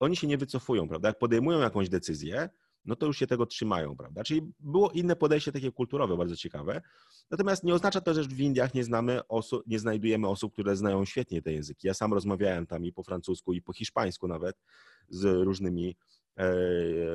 oni 0.00 0.16
się 0.16 0.26
nie 0.26 0.38
wycofują, 0.38 0.88
prawda? 0.88 1.08
Jak 1.08 1.18
podejmują 1.18 1.58
jakąś 1.58 1.88
decyzję, 1.88 2.48
no 2.84 2.96
to 2.96 3.06
już 3.06 3.18
się 3.18 3.26
tego 3.26 3.46
trzymają, 3.46 3.96
prawda? 3.96 4.24
Czyli 4.24 4.42
było 4.60 4.90
inne 4.90 5.16
podejście 5.16 5.52
takie 5.52 5.72
kulturowe, 5.72 6.16
bardzo 6.16 6.36
ciekawe. 6.36 6.82
Natomiast 7.30 7.64
nie 7.64 7.74
oznacza 7.74 8.00
to, 8.00 8.14
że 8.14 8.22
w 8.22 8.40
Indiach 8.40 8.74
nie 8.74 8.84
znamy 8.84 9.26
osób, 9.28 9.62
nie 9.66 9.78
znajdujemy 9.78 10.28
osób, 10.28 10.52
które 10.52 10.76
znają 10.76 11.04
świetnie 11.04 11.42
te 11.42 11.52
języki. 11.52 11.86
Ja 11.86 11.94
sam 11.94 12.12
rozmawiałem 12.12 12.66
tam 12.66 12.84
i 12.84 12.92
po 12.92 13.02
francusku, 13.02 13.52
i 13.52 13.62
po 13.62 13.72
hiszpańsku 13.72 14.28
nawet 14.28 14.56
z 15.08 15.24
różnymi 15.24 15.96
e, 16.36 16.54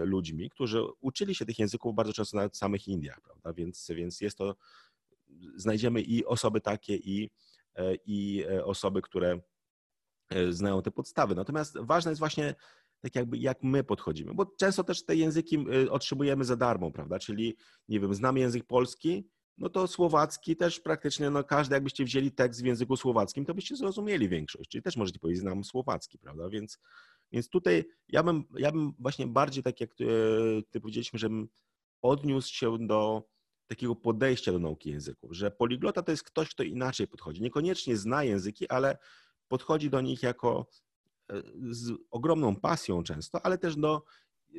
ludźmi, 0.05 0.49
którzy 0.49 0.81
uczyli 1.01 1.35
się 1.35 1.45
tych 1.45 1.59
języków 1.59 1.95
bardzo 1.95 2.13
często 2.13 2.49
w 2.49 2.57
samych 2.57 2.87
Indiach, 2.87 3.21
prawda? 3.21 3.53
Więc, 3.53 3.91
więc 3.95 4.21
jest 4.21 4.37
to, 4.37 4.55
znajdziemy 5.55 6.01
i 6.01 6.25
osoby 6.25 6.61
takie, 6.61 6.95
i, 6.95 7.29
i 8.05 8.45
e, 8.49 8.65
osoby, 8.65 9.01
które 9.01 9.39
znają 10.49 10.81
te 10.81 10.91
podstawy. 10.91 11.35
Natomiast 11.35 11.77
ważne 11.79 12.11
jest 12.11 12.19
właśnie 12.19 12.55
tak 13.01 13.15
jakby 13.15 13.37
jak 13.37 13.63
my 13.63 13.83
podchodzimy, 13.83 14.33
bo 14.33 14.45
często 14.45 14.83
też 14.83 15.05
te 15.05 15.15
języki 15.15 15.65
otrzymujemy 15.89 16.45
za 16.45 16.55
darmo, 16.55 16.91
prawda? 16.91 17.19
Czyli, 17.19 17.57
nie 17.87 17.99
wiem, 17.99 18.13
znamy 18.13 18.39
język 18.39 18.63
polski, 18.63 19.27
no 19.57 19.69
to 19.69 19.87
słowacki 19.87 20.55
też 20.55 20.79
praktycznie, 20.79 21.29
no 21.29 21.43
każdy 21.43 21.75
jakbyście 21.75 22.03
wzięli 22.05 22.31
tekst 22.31 22.61
w 22.61 22.65
języku 22.65 22.97
słowackim, 22.97 23.45
to 23.45 23.53
byście 23.53 23.75
zrozumieli 23.75 24.29
większość, 24.29 24.69
czyli 24.69 24.81
też 24.81 24.97
możecie 24.97 25.19
powiedzieć, 25.19 25.41
znam 25.41 25.63
słowacki, 25.63 26.17
prawda? 26.17 26.49
Więc, 26.49 26.79
więc 27.31 27.49
tutaj 27.49 27.85
ja 28.07 28.23
bym, 28.23 28.43
ja 28.57 28.71
bym 28.71 28.93
właśnie 28.99 29.27
bardziej 29.27 29.63
tak 29.63 29.81
jak 29.81 29.95
ty, 29.95 30.07
ty 30.69 30.81
powiedzieliśmy, 30.81 31.19
żebym 31.19 31.47
odniósł 32.01 32.53
się 32.53 32.77
do 32.87 33.23
takiego 33.67 33.95
podejścia 33.95 34.51
do 34.51 34.59
nauki 34.59 34.89
języków, 34.89 35.33
że 35.33 35.51
poliglota 35.51 36.01
to 36.03 36.11
jest 36.11 36.23
ktoś, 36.23 36.49
kto 36.49 36.63
inaczej 36.63 37.07
podchodzi. 37.07 37.41
Niekoniecznie 37.41 37.97
zna 37.97 38.23
języki, 38.23 38.69
ale 38.69 38.97
podchodzi 39.47 39.89
do 39.89 40.01
nich 40.01 40.23
jako 40.23 40.67
z 41.69 41.91
ogromną 42.11 42.55
pasją 42.55 43.03
często, 43.03 43.45
ale 43.45 43.57
też 43.57 43.75
do, 43.75 44.03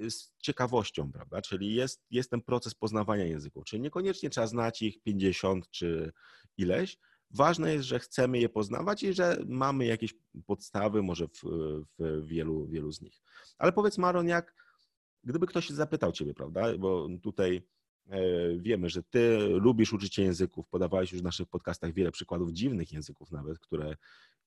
z 0.08 0.32
ciekawością, 0.38 1.12
prawda? 1.12 1.42
Czyli 1.42 1.74
jest, 1.74 2.04
jest 2.10 2.30
ten 2.30 2.42
proces 2.42 2.74
poznawania 2.74 3.24
języków, 3.24 3.64
czyli 3.64 3.82
niekoniecznie 3.82 4.30
trzeba 4.30 4.46
znać 4.46 4.82
ich 4.82 5.02
50 5.02 5.70
czy 5.70 6.12
ileś. 6.56 6.98
Ważne 7.30 7.72
jest, 7.72 7.84
że 7.84 7.98
chcemy 7.98 8.38
je 8.38 8.48
poznawać 8.48 9.02
i 9.02 9.12
że 9.12 9.38
mamy 9.46 9.86
jakieś 9.86 10.14
podstawy 10.46 11.02
może 11.02 11.28
w, 11.28 11.42
w 11.98 12.26
wielu, 12.26 12.66
wielu 12.66 12.92
z 12.92 13.00
nich. 13.00 13.22
Ale 13.58 13.72
powiedz 13.72 13.98
Maron, 13.98 14.28
jak 14.28 14.54
gdyby 15.24 15.46
ktoś 15.46 15.70
zapytał 15.70 16.12
ciebie, 16.12 16.34
prawda? 16.34 16.78
Bo 16.78 17.08
tutaj 17.22 17.56
e, 17.56 17.62
wiemy, 18.58 18.90
że 18.90 19.02
ty 19.02 19.38
lubisz 19.38 19.92
uczyć 19.92 20.18
języków, 20.18 20.68
podawałeś 20.68 21.12
już 21.12 21.20
w 21.20 21.24
naszych 21.24 21.48
podcastach 21.48 21.92
wiele 21.92 22.10
przykładów 22.10 22.52
dziwnych 22.52 22.92
języków 22.92 23.32
nawet, 23.32 23.58
które 23.58 23.96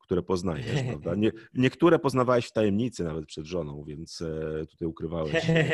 które 0.07 0.23
poznajesz, 0.23 0.83
prawda? 0.87 1.15
Nie, 1.15 1.31
niektóre 1.53 1.99
poznawałeś 1.99 2.45
w 2.45 2.51
tajemnicy 2.51 3.03
nawet 3.03 3.25
przed 3.25 3.45
żoną, 3.45 3.83
więc 3.83 4.21
e, 4.21 4.65
tutaj 4.65 4.87
ukrywałeś 4.87 5.49
e, 5.49 5.65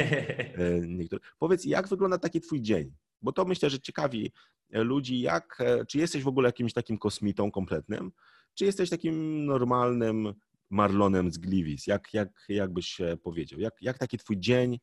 niektóre. 0.87 1.21
Powiedz, 1.39 1.65
jak 1.65 1.87
wygląda 1.87 2.17
taki 2.17 2.41
twój 2.41 2.61
dzień? 2.61 2.91
Bo 3.21 3.31
to 3.31 3.45
myślę, 3.45 3.69
że 3.69 3.79
ciekawi 3.79 4.31
e, 4.71 4.83
ludzi, 4.83 5.21
jak, 5.21 5.57
czy 5.87 5.97
jesteś 5.97 6.23
w 6.23 6.27
ogóle 6.27 6.47
jakimś 6.47 6.73
takim 6.73 6.97
kosmitą 6.97 7.51
kompletnym, 7.51 8.11
czy 8.53 8.65
jesteś 8.65 8.89
takim 8.89 9.45
normalnym 9.45 10.33
Marlonem 10.69 11.31
z 11.31 11.37
Gliwic? 11.37 11.87
Jak, 11.87 12.13
jak, 12.13 12.29
jak 12.49 12.73
byś 12.73 13.01
powiedział? 13.23 13.59
Jak, 13.59 13.73
jak 13.81 13.97
taki 13.97 14.17
twój 14.17 14.39
dzień 14.39 14.79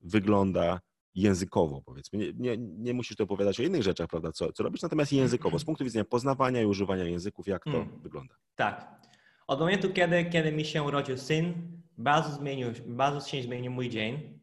wygląda 0.00 0.80
językowo, 1.14 1.82
powiedzmy. 1.86 2.18
Nie, 2.18 2.32
nie, 2.32 2.56
nie, 2.58 2.94
musisz 2.94 3.16
to 3.16 3.24
opowiadać 3.24 3.60
o 3.60 3.62
innych 3.62 3.82
rzeczach, 3.82 4.08
prawda, 4.08 4.32
co, 4.32 4.52
co 4.52 4.62
robisz, 4.62 4.82
natomiast 4.82 5.12
językowo, 5.12 5.58
z 5.58 5.64
punktu 5.64 5.84
widzenia 5.84 6.04
poznawania 6.04 6.62
i 6.62 6.66
używania 6.66 7.04
języków, 7.04 7.48
jak 7.48 7.64
to 7.64 7.70
hmm. 7.70 8.00
wygląda? 8.00 8.34
Tak. 8.56 9.00
Od 9.46 9.60
momentu, 9.60 9.92
kiedy, 9.92 10.24
kiedy 10.24 10.52
mi 10.52 10.64
się 10.64 10.82
urodził 10.82 11.18
syn, 11.18 11.54
bardzo, 11.98 12.30
zmienił, 12.30 12.68
bardzo 12.86 13.28
się 13.28 13.42
zmienił 13.42 13.72
mój 13.72 13.88
dzień, 13.88 14.40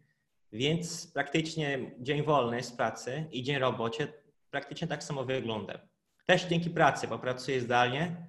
więc 0.52 1.12
praktycznie 1.14 1.92
dzień 2.00 2.24
wolny 2.24 2.64
z 2.64 2.72
pracy 2.72 3.26
i 3.32 3.44
dzień 3.44 3.58
robocie 3.58 4.14
praktycznie 4.52 4.88
tak 4.88 5.04
samo 5.04 5.26
wygląda. 5.26 5.80
Też 6.26 6.46
dzięki 6.46 6.70
pracy, 6.70 7.08
bo 7.08 7.20
pracuję 7.20 7.62
zdalnie, 7.62 8.28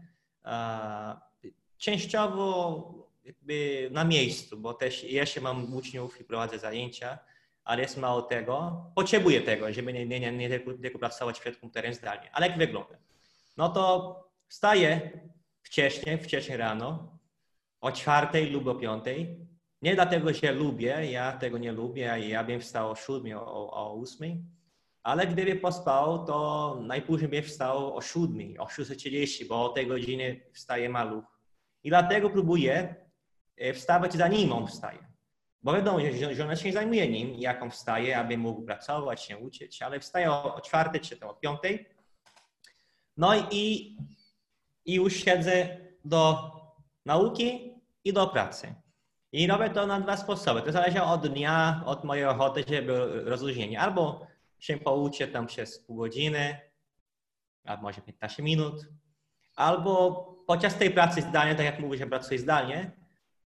częściowo 1.78 3.08
jakby 3.24 3.88
na 3.92 4.04
miejscu, 4.04 4.56
bo 4.56 4.74
też 4.74 5.04
jeszcze 5.04 5.40
mam 5.40 5.74
uczniów 5.74 6.20
i 6.20 6.24
prowadzę 6.24 6.58
zajęcia, 6.58 7.18
ale 7.68 7.82
jest 7.82 7.96
mało 7.96 8.22
tego. 8.22 8.84
Potrzebuję 8.94 9.40
tego, 9.40 9.72
żeby 9.72 9.92
nie, 9.92 10.06
nie, 10.06 10.32
nie, 10.32 10.48
tylko, 10.48 10.72
tylko 10.74 10.98
pracować 10.98 11.40
przed 11.40 11.56
komputerem 11.56 11.94
zdalnie. 11.94 12.30
Ale 12.32 12.46
jak 12.46 12.58
wygląda? 12.58 12.96
No 13.56 13.68
to 13.68 14.14
wstaję 14.46 15.10
wcześniej, 15.62 16.18
wcześniej 16.18 16.58
rano, 16.58 17.18
o 17.80 17.92
czwartej 17.92 18.50
lub 18.50 18.66
o 18.66 18.74
piątej. 18.74 19.46
Nie 19.82 19.94
dlatego, 19.94 20.32
że 20.32 20.52
lubię, 20.52 21.10
ja 21.10 21.32
tego 21.32 21.58
nie 21.58 21.72
lubię, 21.72 22.18
ja 22.28 22.44
bym 22.44 22.60
wstał 22.60 22.90
o 22.90 22.94
siódmej, 22.94 23.34
o, 23.34 23.70
o 23.72 23.94
ósmej, 23.94 24.42
ale 25.02 25.26
gdyby 25.26 25.56
pospał, 25.56 26.26
to 26.26 26.78
najpóźniej 26.82 27.30
bym 27.30 27.42
wstał 27.42 27.96
o 27.96 28.00
siódmej, 28.00 28.58
o 28.58 28.64
6.30, 28.64 29.48
bo 29.48 29.64
o 29.64 29.68
tej 29.68 29.86
godziny 29.86 30.40
wstaje 30.52 30.88
maluch. 30.88 31.24
I 31.84 31.88
dlatego 31.88 32.30
próbuję 32.30 32.94
e, 33.56 33.72
wstawać 33.72 34.14
zanim 34.14 34.52
on 34.52 34.66
wstaje 34.66 35.07
Bo 35.68 35.74
wiadomo, 35.74 35.98
że 36.00 36.34
żona 36.34 36.56
się 36.56 36.72
zajmuje 36.72 37.08
nim, 37.08 37.34
jak 37.34 37.62
on 37.62 37.70
wstaje, 37.70 38.18
aby 38.18 38.38
mógł 38.38 38.62
pracować, 38.62 39.24
się 39.24 39.38
uczyć, 39.38 39.82
ale 39.82 40.00
wstaje 40.00 40.32
o, 40.32 40.60
czwartej 40.60 41.00
czy 41.00 41.20
o 41.20 41.34
piątej. 41.34 41.88
No 43.16 43.36
i, 43.50 43.96
i 44.84 44.94
już 44.94 45.16
siedzę 45.24 45.76
do 46.04 46.52
nauki 47.04 47.74
i 48.04 48.12
do 48.12 48.26
pracy. 48.26 48.74
I 49.32 49.46
robię 49.46 49.70
to 49.70 49.86
na 49.86 50.00
dwa 50.00 50.16
sposoby. 50.16 50.62
To 50.62 50.72
zależy 50.72 51.02
od 51.02 51.28
dnia, 51.28 51.82
od 51.86 52.04
mojej 52.04 52.24
ochoty, 52.24 52.64
żeby 52.68 53.22
rozluźnienie. 53.24 53.80
Albo 53.80 54.26
się 54.58 54.76
pouczę 54.76 55.28
tam 55.28 55.46
przez 55.46 55.78
pół 55.78 55.96
godziny, 55.96 56.60
albo 57.64 57.82
może 57.82 58.00
15 58.00 58.42
minut, 58.42 58.86
albo 59.56 60.22
podczas 60.46 60.78
tej 60.78 60.90
pracy 60.90 61.22
zdalnie, 61.22 61.54
tak 61.54 61.66
jak 61.66 61.80
mówię, 61.80 61.98
że 61.98 62.06
pracuję 62.06 62.40
zdalnie, 62.40 62.97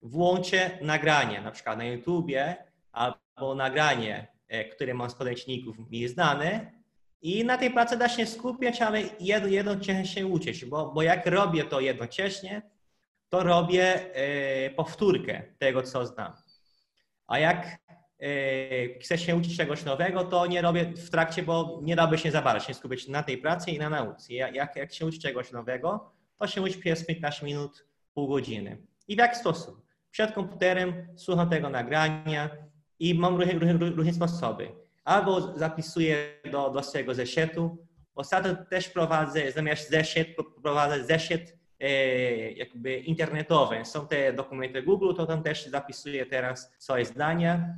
włączę 0.02 0.78
nagranie, 0.82 1.40
na 1.40 1.50
przykład 1.50 1.78
na 1.78 1.84
YouTubie, 1.84 2.56
albo 2.92 3.54
nagranie, 3.54 4.26
e, 4.48 4.64
które 4.64 4.94
mam 4.94 5.10
z 5.10 5.14
podręczników 5.14 5.90
mi 5.90 6.08
znane 6.08 6.72
i 7.22 7.44
na 7.44 7.58
tej 7.58 7.70
pracy 7.70 7.96
da 7.96 8.08
się 8.08 8.26
skupiać, 8.26 8.82
ale 8.82 9.02
jednocześnie 9.20 10.06
się 10.06 10.26
uczyć, 10.26 10.64
bo, 10.64 10.92
bo 10.92 11.02
jak 11.02 11.26
robię 11.26 11.64
to 11.64 11.80
jednocześnie, 11.80 12.62
to 13.28 13.42
robię 13.42 14.14
e, 14.14 14.70
powtórkę 14.70 15.42
tego, 15.58 15.82
co 15.82 16.06
znam. 16.06 16.32
A 17.26 17.38
jak 17.38 17.66
e, 17.66 18.98
chcę 18.98 19.18
się 19.18 19.36
uczyć 19.36 19.56
czegoś 19.56 19.84
nowego, 19.84 20.24
to 20.24 20.46
nie 20.46 20.62
robię 20.62 20.84
w 20.84 21.10
trakcie, 21.10 21.42
bo 21.42 21.80
nie 21.82 21.96
dałoby 21.96 22.18
się 22.18 22.30
za 22.30 22.42
bardzo 22.42 22.66
się 22.66 22.74
skupić 22.74 23.08
na 23.08 23.22
tej 23.22 23.38
pracy 23.38 23.70
i 23.70 23.78
na 23.78 23.90
nauce. 23.90 24.34
Jak, 24.34 24.76
jak 24.76 24.92
się 24.92 25.06
uczy 25.06 25.18
czegoś 25.18 25.52
nowego, 25.52 26.12
to 26.38 26.46
się 26.46 26.62
uczy 26.62 26.78
przez 26.78 27.06
15 27.06 27.46
minut, 27.46 27.86
pół 28.14 28.28
godziny. 28.28 28.86
I 29.08 29.16
w 29.16 29.18
jaki 29.18 29.36
sposób? 29.36 29.81
Przed 30.12 30.32
komputerem 30.32 31.06
słucham 31.16 31.50
tego 31.50 31.70
nagrania 31.70 32.50
i 32.98 33.14
mam 33.14 33.36
różne, 33.36 33.52
różne, 33.52 33.90
różne 33.90 34.12
sposoby. 34.12 34.68
Albo 35.04 35.58
zapisuję 35.58 36.16
do, 36.52 36.70
do 36.70 36.82
swojego 36.82 37.14
zeszytu. 37.14 37.86
Ostatnio 38.14 38.56
też 38.70 38.88
prowadzę, 38.88 39.52
zamiast 39.52 39.90
zeszyt, 39.90 40.28
prowadzę 40.62 41.04
zeszyt 41.04 41.62
E, 41.82 42.52
jakby 42.52 42.98
internetowe. 42.98 43.84
Są 43.84 44.06
te 44.06 44.32
dokumenty 44.32 44.82
Google, 44.82 45.14
to 45.14 45.26
tam 45.26 45.42
też 45.42 45.66
zapisuję 45.66 46.26
teraz 46.26 46.74
swoje 46.78 47.04
zdania, 47.04 47.76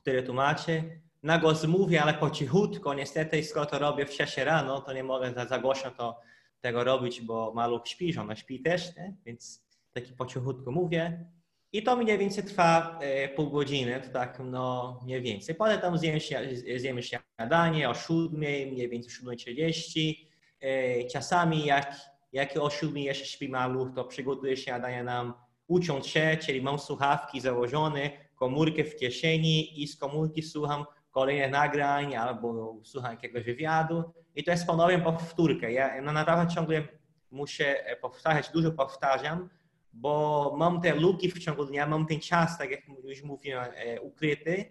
które 0.00 0.22
tłumaczę. 0.22 0.82
Na 1.22 1.38
głos 1.38 1.64
mówię, 1.64 2.02
ale 2.02 2.14
po 2.14 2.30
cichutko. 2.30 2.94
Niestety, 2.94 3.44
skoro 3.44 3.66
to 3.66 3.78
robię 3.78 4.06
w 4.06 4.12
6 4.12 4.36
rano, 4.36 4.80
to 4.80 4.92
nie 4.92 5.04
mogę 5.04 5.32
za, 5.34 5.46
za 5.46 5.58
głośno 5.58 5.90
to, 5.90 6.20
tego 6.60 6.84
robić, 6.84 7.20
bo 7.20 7.52
maluch 7.54 7.88
śpi, 7.88 8.12
żona 8.12 8.36
śpi 8.36 8.62
też, 8.62 8.96
nie? 8.96 9.14
więc 9.24 9.66
taki 9.92 10.12
po 10.12 10.26
cichutku 10.26 10.72
mówię. 10.72 11.24
I 11.72 11.82
to 11.82 11.96
mniej 11.96 12.18
więcej 12.18 12.44
trwa 12.44 12.98
e, 13.02 13.28
pół 13.28 13.50
godziny, 13.50 14.00
to 14.00 14.08
tak 14.08 14.38
no 14.44 15.00
mniej 15.04 15.22
więcej. 15.22 15.54
Potem 15.54 15.80
tam 15.80 15.98
zjemy, 15.98 16.18
zjemy 16.76 17.02
śniadanie 17.02 17.90
o 17.90 17.94
7, 17.94 18.28
mniej 18.38 18.88
więcej 18.88 19.12
7.30. 19.12 20.14
E, 20.60 21.04
czasami 21.04 21.66
jak 21.66 22.16
jak 22.32 22.56
o 22.56 22.70
siódmej 22.70 23.04
jeszcze 23.04 23.26
śpi 23.26 23.48
maluch, 23.48 23.88
to 23.94 24.04
przygotuje 24.04 24.56
śniadanie 24.56 25.04
nam 25.04 25.34
ucząc 25.66 26.06
się, 26.06 26.36
czyli 26.40 26.62
mam 26.62 26.78
słuchawki 26.78 27.40
założone, 27.40 28.10
komórkę 28.34 28.84
w 28.84 28.96
kieszeni 28.96 29.82
i 29.82 29.88
z 29.88 29.96
komórki 29.96 30.42
słucham 30.42 30.84
kolejnych 31.10 31.50
nagrań 31.50 32.16
albo 32.16 32.76
słucham 32.84 33.10
jakiegoś 33.10 33.44
wywiadu 33.44 34.04
i 34.34 34.44
to 34.44 34.50
jest 34.50 34.66
ponownie 34.66 34.98
powtórkę. 34.98 35.72
Ja 35.72 36.02
no 36.02 36.12
naprawdę 36.12 36.54
ciągle 36.54 36.88
muszę 37.30 37.86
e, 37.86 37.96
powtarzać, 37.96 38.50
dużo 38.50 38.72
powtarzam, 38.72 39.48
bo 39.96 40.54
mam 40.58 40.80
te 40.80 40.94
luki 40.94 41.30
w 41.30 41.38
ciągu 41.38 41.64
dnia, 41.64 41.86
mam 41.86 42.06
ten 42.06 42.20
czas, 42.20 42.58
tak 42.58 42.70
jak 42.70 42.80
już 43.04 43.22
mówiłem, 43.22 43.64
e, 43.76 44.00
ukryty, 44.00 44.64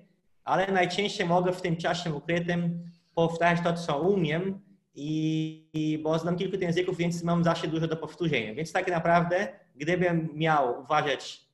ale 0.43 0.71
najczęściej 0.71 1.27
mogę 1.27 1.53
w 1.53 1.61
tym 1.61 1.75
czasie 1.75 2.13
ukrytym 2.13 2.83
powtarzać 3.15 3.63
to, 3.63 3.73
co 3.73 3.99
umiem, 3.99 4.65
i, 4.95 5.69
i, 5.73 5.97
bo 5.97 6.19
znam 6.19 6.35
kilku 6.35 6.57
języków, 6.57 6.97
więc 6.97 7.23
mam 7.23 7.43
zawsze 7.43 7.67
dużo 7.67 7.87
do 7.87 7.97
powtórzenia. 7.97 8.55
Więc 8.55 8.73
tak 8.73 8.87
naprawdę, 8.87 9.47
gdybym 9.75 10.29
miał 10.33 10.81
uważać 10.81 11.45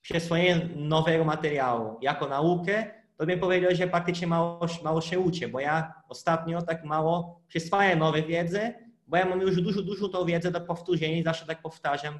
przesłanie 0.00 0.68
nowego 0.76 1.24
materiału 1.24 1.96
jako 2.02 2.28
naukę, 2.28 2.90
to 3.16 3.26
bym 3.26 3.40
powiedział, 3.40 3.74
że 3.74 3.88
praktycznie 3.88 4.26
mało, 4.26 4.66
mało 4.84 5.00
się 5.00 5.18
uczę, 5.18 5.48
bo 5.48 5.60
ja 5.60 5.94
ostatnio 6.08 6.62
tak 6.62 6.84
mało 6.84 7.40
przyswajam 7.48 7.98
nowe 7.98 8.22
wiedzę, 8.22 8.74
bo 9.06 9.16
ja 9.16 9.26
mam 9.26 9.40
już 9.40 9.62
dużo, 9.62 9.82
dużo 9.82 10.08
tą 10.08 10.24
wiedzę 10.24 10.50
do 10.50 10.60
powtórzenia 10.60 11.16
i 11.16 11.22
zawsze 11.22 11.46
tak 11.46 11.62
powtarzam 11.62 12.18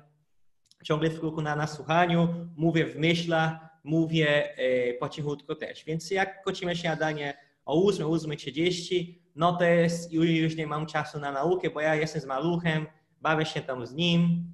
ciągle 0.84 1.10
w 1.10 1.20
kółku 1.20 1.42
na, 1.42 1.56
na 1.56 1.66
słuchaniu, 1.66 2.28
mówię 2.56 2.86
w 2.86 2.96
myślach, 2.96 3.52
mówię 3.84 4.56
e, 4.56 4.94
po 4.94 5.08
cichutko 5.08 5.54
też. 5.54 5.84
Więc 5.84 6.10
jak 6.10 6.42
kocimy 6.44 6.76
śniadanie 6.76 7.38
o 7.64 7.86
8, 7.86 8.06
8.30, 8.06 9.14
no 9.36 9.56
to 9.56 9.64
jest, 9.64 10.12
już 10.12 10.56
nie 10.56 10.66
mam 10.66 10.86
czasu 10.86 11.20
na 11.20 11.32
naukę, 11.32 11.70
bo 11.70 11.80
ja 11.80 11.94
jestem 11.94 12.22
z 12.22 12.26
maluchem, 12.26 12.86
bawię 13.20 13.46
się 13.46 13.60
tam 13.60 13.86
z 13.86 13.94
nim, 13.94 14.52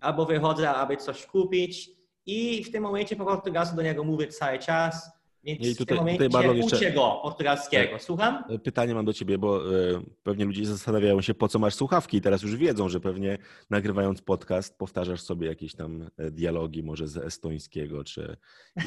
albo 0.00 0.26
wychodzę, 0.26 0.70
aby 0.70 0.96
coś 0.96 1.26
kupić 1.26 1.90
i 2.26 2.64
w 2.64 2.72
tym 2.72 2.82
momencie 2.82 3.16
po 3.16 3.24
portugalsku 3.24 3.76
do 3.76 3.82
niego 3.82 4.04
mówię 4.04 4.26
cały 4.26 4.58
czas, 4.58 5.10
więc 5.46 5.66
I 5.66 5.76
tutaj, 5.76 5.98
w 5.98 6.18
tym 6.18 6.30
tutaj 6.30 6.60
uczę 6.60 6.76
jeszcze... 6.76 6.92
go 6.92 7.20
portugalskiego. 7.22 7.92
Tak. 7.92 8.02
Słucham? 8.02 8.44
Pytanie 8.64 8.94
mam 8.94 9.04
do 9.04 9.12
ciebie, 9.12 9.38
bo 9.38 9.76
e, 9.76 10.00
pewnie 10.22 10.44
ludzie 10.44 10.66
zastanawiają 10.66 11.20
się, 11.20 11.34
po 11.34 11.48
co 11.48 11.58
masz 11.58 11.74
słuchawki 11.74 12.16
i 12.16 12.20
teraz 12.20 12.42
już 12.42 12.56
wiedzą, 12.56 12.88
że 12.88 13.00
pewnie 13.00 13.38
nagrywając 13.70 14.22
podcast 14.22 14.78
powtarzasz 14.78 15.20
sobie 15.20 15.48
jakieś 15.48 15.74
tam 15.74 16.10
e, 16.18 16.30
dialogi, 16.30 16.82
może 16.82 17.08
z 17.08 17.16
estońskiego, 17.16 18.04
czy... 18.04 18.36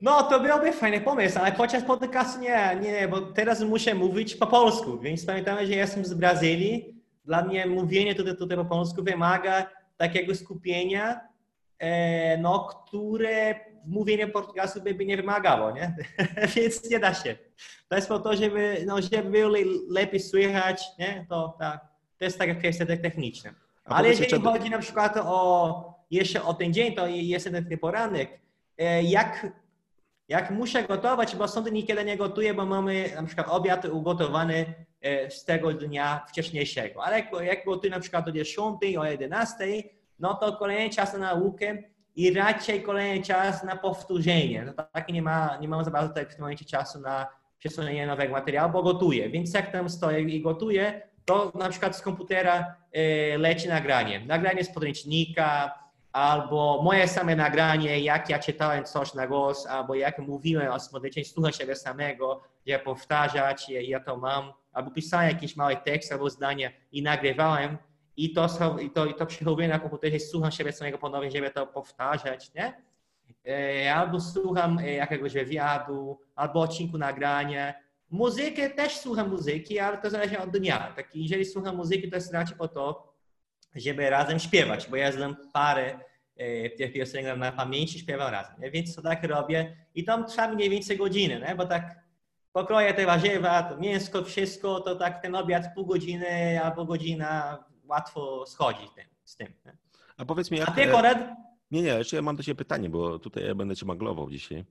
No, 0.00 0.22
to 0.22 0.40
byłby 0.40 0.72
fajny 0.72 1.00
pomysł, 1.00 1.38
ale 1.38 1.52
podczas 1.52 1.84
podcastu 1.84 2.40
nie, 2.40 2.78
nie, 2.82 3.08
bo 3.08 3.20
teraz 3.20 3.62
muszę 3.62 3.94
mówić 3.94 4.34
po 4.34 4.46
polsku, 4.46 4.98
więc 4.98 5.26
pamiętamy, 5.26 5.66
że 5.66 5.72
jestem 5.72 6.04
z 6.04 6.14
Brazylii. 6.14 7.02
Dla 7.24 7.44
mnie 7.44 7.66
mówienie 7.66 8.14
tutaj, 8.14 8.36
tutaj 8.36 8.56
po 8.56 8.64
polsku 8.64 9.02
wymaga 9.02 9.70
takiego 9.96 10.34
skupienia, 10.34 11.14
e, 11.14 11.31
no, 12.38 12.64
które 12.64 13.54
w 13.84 13.88
mówieniu 13.88 14.28
portugalsku 14.28 14.80
by 14.80 15.06
nie 15.06 15.16
wymagało, 15.16 15.70
nie? 15.70 15.96
więc 16.56 16.90
nie 16.90 16.98
da 16.98 17.14
się. 17.14 17.36
To 17.88 17.96
jest 17.96 18.08
po 18.08 18.18
to, 18.18 18.36
żeby, 18.36 18.84
no, 18.86 19.02
żeby 19.02 19.44
lepiej 19.88 20.20
słychać, 20.20 20.84
nie? 20.98 21.26
To, 21.28 21.56
tak, 21.58 21.80
to 22.18 22.24
jest 22.24 22.38
taka 22.38 22.54
kwestia 22.54 22.86
techniczna. 22.86 23.54
Ale 23.84 24.08
jeżeli 24.08 24.42
chodzi 24.42 24.70
na 24.70 24.78
przykład 24.78 25.16
o 25.16 26.02
jeszcze 26.10 26.42
o 26.42 26.54
ten 26.54 26.72
dzień, 26.72 26.94
to 26.94 27.06
jest 27.06 27.44
ten 27.44 27.78
poranek, 27.78 28.40
e, 28.78 29.02
jak 29.02 29.46
jak 30.28 30.50
muszę 30.50 30.82
gotować, 30.82 31.36
bo 31.36 31.48
sądy 31.48 31.72
niekiedy 31.72 32.04
nie 32.04 32.16
gotuję, 32.16 32.54
bo 32.54 32.66
mamy 32.66 33.10
na 33.14 33.22
przykład 33.22 33.48
obiad 33.50 33.84
ugotowany 33.84 34.74
e, 35.00 35.30
z 35.30 35.44
tego 35.44 35.72
dnia 35.72 36.24
wcześniejszego. 36.28 37.04
Ale 37.04 37.18
jak, 37.18 37.32
jak 37.42 37.64
gotuję 37.64 37.90
na 37.90 38.00
przykład 38.00 38.28
o 38.28 38.32
10, 38.32 38.76
o 38.98 39.04
11, 39.04 39.64
no 40.22 40.34
to 40.34 40.56
kolejny 40.56 40.90
czas 40.90 41.12
na 41.12 41.18
naukę 41.18 41.82
i 42.16 42.34
raczej 42.34 42.82
kolejny 42.82 43.24
czas 43.24 43.64
na 43.64 43.76
powtórzenie. 43.76 44.64
No 44.64 44.72
tak 44.92 45.08
nie 45.08 45.22
ma, 45.22 45.58
nie 45.60 45.68
mam 45.68 45.84
za 45.84 45.90
bardzo 45.90 46.14
tak 46.14 46.28
w 46.28 46.34
tym 46.34 46.40
momencie 46.40 46.64
czasu 46.64 47.00
na 47.00 47.26
przesunięcie 47.58 48.06
nowego 48.06 48.32
materiału, 48.32 48.72
bo 48.72 48.82
gotuję. 48.82 49.30
Więc 49.30 49.54
jak 49.54 49.72
tam 49.72 49.90
stoję 49.90 50.20
i 50.20 50.42
gotuję, 50.42 51.02
to 51.24 51.52
na 51.54 51.68
przykład 51.68 51.96
z 51.96 52.02
komputera 52.02 52.76
e, 52.92 53.38
leci 53.38 53.68
nagranie. 53.68 54.20
Nagranie 54.26 54.64
z 54.64 54.70
podręcznika, 54.74 55.78
albo 56.12 56.82
moje 56.82 57.08
same 57.08 57.36
nagranie, 57.36 58.00
jak 58.00 58.30
ja 58.30 58.38
czytałem 58.38 58.84
coś 58.84 59.14
na 59.14 59.26
głos, 59.26 59.66
albo 59.66 59.94
jak 59.94 60.18
mówiłem 60.18 60.72
o 60.72 60.80
spontanicznie, 60.80 61.24
słuchać 61.24 61.56
siebie 61.56 61.76
samego, 61.76 62.42
gdzie 62.64 62.78
powtarzać, 62.78 63.68
ja, 63.68 63.80
ja 63.80 64.00
to 64.00 64.16
mam, 64.16 64.52
albo 64.72 64.90
pisałem 64.90 65.28
jakiś 65.28 65.56
mały 65.56 65.76
tekst 65.76 66.12
albo 66.12 66.30
zdanie 66.30 66.72
i 66.92 67.02
nagrywałem 67.02 67.78
i 68.16 68.32
to, 68.32 68.48
i 68.80 68.90
to, 68.90 69.06
i 69.06 69.14
to 69.14 69.26
przechowuję 69.26 69.68
na 69.68 69.78
komputerze, 69.78 70.20
słucham 70.20 70.52
siebie 70.52 70.72
samego 70.72 70.98
ponownie, 70.98 71.30
żeby 71.30 71.50
to 71.50 71.66
powtarzać, 71.66 72.54
nie? 72.54 72.82
E, 73.48 73.94
albo 73.94 74.20
słucham 74.20 74.78
e, 74.78 74.92
jakiegoś 74.92 75.32
wywiadu, 75.32 76.18
albo 76.34 76.60
odcinku 76.60 76.98
nagrania. 76.98 77.74
Muzykę 78.10 78.70
też 78.70 78.96
słucham 78.96 79.30
muzyki, 79.30 79.78
ale 79.78 79.98
to 79.98 80.10
zależy 80.10 80.38
od 80.38 80.50
dnia. 80.50 80.92
Tak, 80.96 81.08
jeżeli 81.14 81.44
słucham 81.44 81.76
muzyki, 81.76 82.10
to 82.10 82.16
jest 82.16 82.32
raczej 82.32 82.56
po 82.56 82.68
to, 82.68 83.12
żeby 83.74 84.10
razem 84.10 84.38
śpiewać, 84.38 84.86
bo 84.90 84.96
ja 84.96 85.12
znam 85.12 85.36
parę 85.52 85.98
e, 86.36 86.70
tych 86.70 86.92
piosenek 86.92 87.38
na 87.38 87.52
pamięci, 87.52 87.98
śpiewam 87.98 88.32
razem. 88.32 88.54
Nie? 88.60 88.70
Więc 88.70 88.94
to 88.94 89.02
tak 89.02 89.24
robię 89.24 89.76
i 89.94 90.04
tam 90.04 90.26
trwa 90.26 90.48
mniej 90.48 90.70
więcej 90.70 90.96
godziny, 90.96 91.44
nie? 91.48 91.54
bo 91.54 91.66
tak 91.66 92.02
pokroję 92.52 92.94
te 92.94 93.06
warzywa, 93.06 93.62
to 93.62 93.76
mięsko, 93.76 94.24
wszystko, 94.24 94.80
to 94.80 94.96
tak 94.96 95.22
ten 95.22 95.34
obiad 95.34 95.74
pół 95.74 95.86
godziny 95.86 96.60
albo 96.64 96.84
godzina 96.84 97.58
łatwo 97.92 98.46
schodzi 98.46 98.88
tym, 98.96 99.04
z 99.24 99.36
tym. 99.36 99.48
Nie? 99.66 99.76
A 100.16 100.24
powiedz 100.24 100.50
mi, 100.50 100.58
jak... 100.58 100.68
A 100.68 100.72
ty, 100.72 100.86
Konrad, 100.86 101.18
Nie, 101.70 101.82
nie, 101.82 101.88
jeszcze 101.88 102.16
ja 102.16 102.22
mam 102.22 102.36
do 102.36 102.42
Ciebie 102.42 102.56
pytanie, 102.56 102.90
bo 102.90 103.18
tutaj 103.18 103.46
ja 103.46 103.54
będę 103.54 103.76
Cię 103.76 103.86
maglował 103.86 104.30
dzisiaj. 104.30 104.64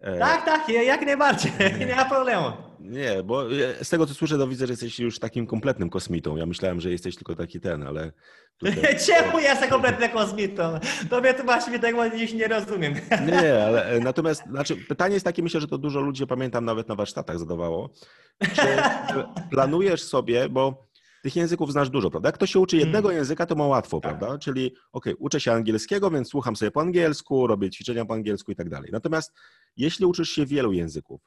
E, 0.00 0.18
tak, 0.18 0.44
tak, 0.44 0.68
jak 0.68 1.06
najbardziej, 1.06 1.52
nie 1.88 1.96
ma 1.96 2.04
problemu. 2.04 2.52
Nie, 2.80 3.22
bo 3.22 3.44
z 3.82 3.88
tego 3.88 4.06
co 4.06 4.14
słyszę, 4.14 4.38
to 4.38 4.48
widzę, 4.48 4.66
że 4.66 4.72
jesteś 4.72 4.98
już 4.98 5.18
takim 5.18 5.46
kompletnym 5.46 5.90
kosmitą. 5.90 6.36
Ja 6.36 6.46
myślałem, 6.46 6.80
że 6.80 6.90
jesteś 6.90 7.16
tylko 7.16 7.34
taki 7.34 7.60
ten, 7.60 7.82
ale... 7.82 8.12
Tutaj... 8.58 8.96
Czemu 9.06 9.38
ja 9.38 9.50
jestem 9.50 9.70
kompletnym 9.70 10.10
kosmitą? 10.10 10.78
Tobie 11.10 11.34
tłumaczy 11.34 11.70
mi 11.70 11.80
tego 11.80 12.10
dziś 12.10 12.32
nie 12.32 12.48
rozumiem. 12.48 12.94
Nie, 13.32 13.64
ale 13.64 13.86
e, 13.86 14.00
natomiast 14.00 14.44
znaczy, 14.46 14.76
pytanie 14.76 15.14
jest 15.14 15.24
takie, 15.24 15.42
myślę, 15.42 15.60
że 15.60 15.68
to 15.68 15.78
dużo 15.78 16.00
ludzi, 16.00 16.26
pamiętam, 16.26 16.64
nawet 16.64 16.88
na 16.88 16.94
warsztatach 16.94 17.38
zadawało. 17.38 17.90
Czy 18.54 18.68
planujesz 19.50 20.02
sobie, 20.02 20.48
bo 20.48 20.86
tych 21.26 21.36
języków 21.36 21.72
znasz 21.72 21.90
dużo, 21.90 22.10
prawda? 22.10 22.28
Jak 22.28 22.34
ktoś 22.34 22.50
się 22.50 22.60
uczy 22.60 22.76
jednego 22.76 23.08
hmm. 23.08 23.18
języka, 23.18 23.46
to 23.46 23.54
ma 23.54 23.66
łatwo, 23.66 24.00
tak. 24.00 24.18
prawda? 24.18 24.38
Czyli 24.38 24.74
ok, 24.92 25.04
uczę 25.18 25.40
się 25.40 25.52
angielskiego, 25.52 26.10
więc 26.10 26.28
słucham 26.28 26.56
sobie 26.56 26.70
po 26.70 26.80
angielsku, 26.80 27.46
robię 27.46 27.70
ćwiczenia 27.70 28.04
po 28.04 28.14
angielsku 28.14 28.52
i 28.52 28.56
tak 28.56 28.68
dalej. 28.68 28.90
Natomiast 28.92 29.32
jeśli 29.76 30.06
uczysz 30.06 30.30
się 30.30 30.46
wielu 30.46 30.72
języków, 30.72 31.20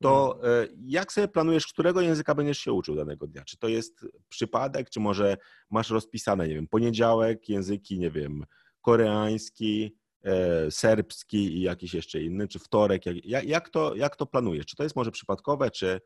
to 0.00 0.38
hmm. 0.42 0.64
e, 0.64 0.68
jak 0.86 1.12
sobie 1.12 1.28
planujesz, 1.28 1.66
którego 1.66 2.00
języka 2.00 2.34
będziesz 2.34 2.58
się 2.58 2.72
uczył 2.72 2.96
danego 2.96 3.26
dnia? 3.26 3.44
Czy 3.44 3.58
to 3.58 3.68
jest 3.68 4.06
przypadek, 4.28 4.90
czy 4.90 5.00
może 5.00 5.36
masz 5.70 5.90
rozpisane, 5.90 6.48
nie 6.48 6.54
wiem, 6.54 6.68
poniedziałek, 6.68 7.48
języki, 7.48 7.98
nie 7.98 8.10
wiem, 8.10 8.44
koreański, 8.80 9.96
e, 10.24 10.70
serbski 10.70 11.56
i 11.56 11.60
jakiś 11.60 11.94
jeszcze 11.94 12.22
inny, 12.22 12.48
czy 12.48 12.58
wtorek? 12.58 13.02
Jak, 13.24 13.44
jak, 13.44 13.68
to, 13.68 13.94
jak 13.94 14.16
to 14.16 14.26
planujesz? 14.26 14.66
Czy 14.66 14.76
to 14.76 14.82
jest 14.82 14.96
może 14.96 15.10
przypadkowe, 15.10 15.70
czy, 15.70 16.00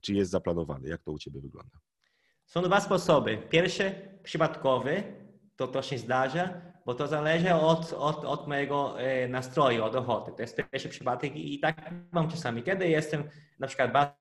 czy 0.00 0.14
jest 0.14 0.30
zaplanowane? 0.30 0.88
Jak 0.88 1.02
to 1.02 1.12
u 1.12 1.18
Ciebie 1.18 1.40
wygląda? 1.40 1.78
Są 2.50 2.62
dwa 2.62 2.80
sposoby. 2.80 3.38
Pierwszy, 3.38 3.94
przypadkowy, 4.22 5.02
to 5.56 5.68
to 5.68 5.82
się 5.82 5.98
zdarza, 5.98 6.60
bo 6.86 6.94
to 6.94 7.06
zależy 7.06 7.54
od, 7.54 7.92
od, 7.92 8.24
od 8.24 8.48
mojego 8.48 9.00
e, 9.00 9.28
nastroju, 9.28 9.84
od 9.84 9.96
ochoty. 9.96 10.32
To 10.32 10.42
jest 10.42 10.56
pierwszy 10.56 10.88
przypadek 10.88 11.36
i 11.36 11.60
tak 11.60 11.90
mam 12.12 12.30
czasami. 12.30 12.62
Kiedy 12.62 12.88
jestem 12.88 13.30
na 13.58 13.66
przykład 13.66 13.92
bardzo 13.92 14.14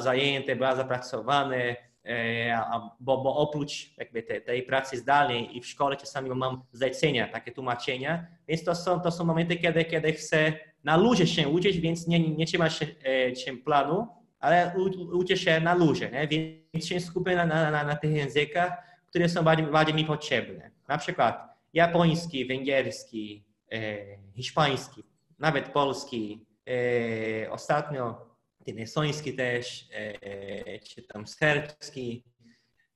zajęty, 0.00 0.56
bardzo 0.56 0.82
zapracowany, 0.82 1.76
e, 2.04 2.60
bo, 3.00 3.18
bo 3.18 3.36
oprócz 3.36 3.96
jakby 3.98 4.22
tej, 4.22 4.44
tej 4.44 4.62
pracy 4.62 4.98
zdalnej 4.98 5.56
i 5.56 5.60
w 5.60 5.66
szkole 5.66 5.96
czasami 5.96 6.30
mam 6.30 6.64
zlecenia, 6.72 7.28
takie 7.28 7.52
tłumaczenia, 7.52 8.26
więc 8.48 8.64
to 8.64 8.74
są, 8.74 9.00
to 9.00 9.10
są 9.10 9.24
momenty, 9.24 9.56
kiedy, 9.56 9.84
kiedy 9.84 10.12
chcę 10.12 10.52
na 10.84 10.96
luzie 10.96 11.26
się 11.26 11.48
uczyć, 11.48 11.78
więc 11.78 12.06
nie, 12.06 12.36
nie 12.36 12.46
trzyma 12.46 12.70
się, 12.70 12.86
e, 13.06 13.36
się 13.36 13.56
planu, 13.56 14.23
ale 14.44 14.74
uczę 15.12 15.36
się 15.36 15.60
na 15.60 15.74
luzie, 15.74 16.10
nie? 16.10 16.28
więc 16.28 16.86
się 16.86 17.00
skupię 17.00 17.36
na, 17.36 17.46
na, 17.46 17.84
na, 17.84 17.96
tych 17.96 18.12
językach, 18.12 18.72
które 19.06 19.28
są 19.28 19.42
bardziej, 19.42 19.66
bardziej 19.66 19.94
mi 19.94 20.04
potrzebne. 20.04 20.70
Na 20.88 20.98
przykład 20.98 21.56
japoński, 21.72 22.46
węgierski, 22.46 23.44
e, 23.72 23.96
hiszpański, 24.36 25.04
nawet 25.38 25.68
polski, 25.68 26.46
e, 26.68 27.50
ostatnio 27.50 28.34
ten 28.66 28.78
estoński 28.78 29.34
też, 29.34 29.88
e, 29.92 30.78
czy 30.78 31.02
tam 31.02 31.26
serbski, 31.26 32.24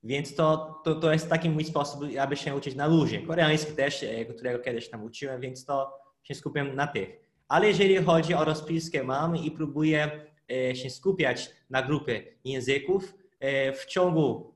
więc 0.03 0.35
to, 0.35 0.81
to, 0.85 0.95
to 0.95 1.13
jest 1.13 1.29
taki 1.29 1.51
mój 1.51 1.65
sposób, 1.65 2.01
aby 2.21 2.37
się 2.37 2.55
uczyć 2.55 2.75
na 2.75 2.87
luzie. 2.87 3.23
Koreański 3.23 3.73
też, 3.73 4.03
e, 4.03 4.25
którego 4.25 4.59
kiedyś 4.59 4.91
tam 4.91 5.05
uczyłem, 5.05 5.41
więc 5.41 5.65
to 5.65 5.99
się 6.23 6.35
skupiam 6.35 6.75
na 6.75 6.87
tych. 6.87 7.29
Ale 7.49 7.67
jeżeli 7.67 7.97
chodzi 7.97 8.35
o 8.35 8.45
rozpiskę 8.45 9.05
mam 9.05 9.37
i 9.37 9.51
próbuję 9.51 10.28
się 10.75 10.91
skupiać 10.91 11.51
na 11.71 11.83
grupie 11.83 12.23
języków 12.45 13.15
e, 13.41 13.73
w 13.73 13.87
ciągu 13.87 14.55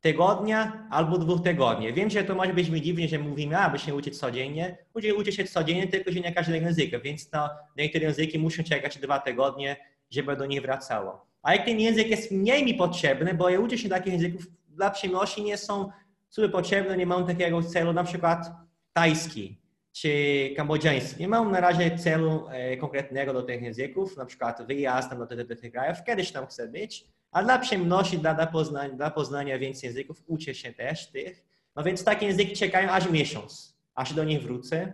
tygodnia 0.00 0.88
albo 0.90 1.18
dwóch 1.18 1.42
tygodni. 1.42 1.92
Wiem, 1.92 2.10
że 2.10 2.24
to 2.24 2.34
może 2.34 2.54
być 2.54 2.68
mi 2.68 2.82
dziwnie, 2.82 3.08
że 3.08 3.18
mówimy, 3.18 3.58
aby 3.58 3.78
się 3.78 3.94
uczyć 3.94 4.18
codziennie. 4.18 4.78
Ludzie 4.94 5.14
uczą 5.14 5.30
się 5.30 5.44
codziennie, 5.44 5.88
tylko 5.88 6.12
że 6.12 6.20
nie 6.20 6.32
każdego 6.32 6.66
języka, 6.66 6.98
więc 6.98 7.30
to 7.30 7.48
niektóre 7.76 8.04
języki 8.04 8.38
muszą 8.38 8.62
czekać 8.62 8.98
dwa 8.98 9.18
tygodnie, 9.18 9.76
żeby 10.10 10.36
do 10.36 10.46
nich 10.46 10.62
wracało. 10.62 11.26
A 11.42 11.54
jak 11.54 11.64
ten 11.64 11.80
język 11.80 12.08
jest 12.08 12.30
mniej 12.30 12.64
mi 12.64 12.74
potrzebny, 12.74 13.34
bo 13.34 13.48
ja 13.48 13.60
uczę 13.60 13.78
się 13.78 13.88
takich 13.88 14.12
języków 14.12 14.46
dla 14.68 14.90
przyjemności, 14.90 15.42
nie 15.42 15.58
są 15.58 15.90
super 16.28 16.52
potrzebne, 16.52 16.96
nie 16.96 17.06
mam 17.06 17.26
takiego 17.26 17.62
celu, 17.62 17.92
na 17.92 18.04
przykład 18.04 18.46
tajski 18.92 19.58
czy 20.00 20.10
kambodżański. 20.56 21.20
Nie 21.20 21.28
mam 21.28 21.52
na 21.52 21.60
razie 21.60 21.98
celu 21.98 22.46
e, 22.50 22.76
konkretnego 22.76 23.32
do 23.32 23.42
tych 23.42 23.62
języków, 23.62 24.16
na 24.16 24.26
przykład 24.26 24.66
wyjazd 24.66 25.10
do, 25.10 25.26
do, 25.26 25.44
do 25.44 25.56
tych 25.56 25.72
krajów, 25.72 25.98
kiedyś 26.06 26.32
tam 26.32 26.46
chcę 26.46 26.68
być, 26.68 27.04
a 27.32 27.42
dla 27.42 27.58
przyjemności, 27.58 28.18
dla, 28.18 28.34
dla, 28.34 28.46
poznania, 28.46 28.94
dla 28.94 29.10
poznania 29.10 29.58
więcej 29.58 29.88
języków 29.88 30.22
uczę 30.26 30.54
się 30.54 30.72
też 30.72 31.10
tych. 31.10 31.44
No 31.76 31.82
więc 31.82 32.04
takie 32.04 32.26
języki 32.26 32.56
czekają 32.56 32.90
aż 32.90 33.10
miesiąc, 33.10 33.76
aż 33.94 34.14
do 34.14 34.24
nich 34.24 34.42
wrócę 34.42 34.92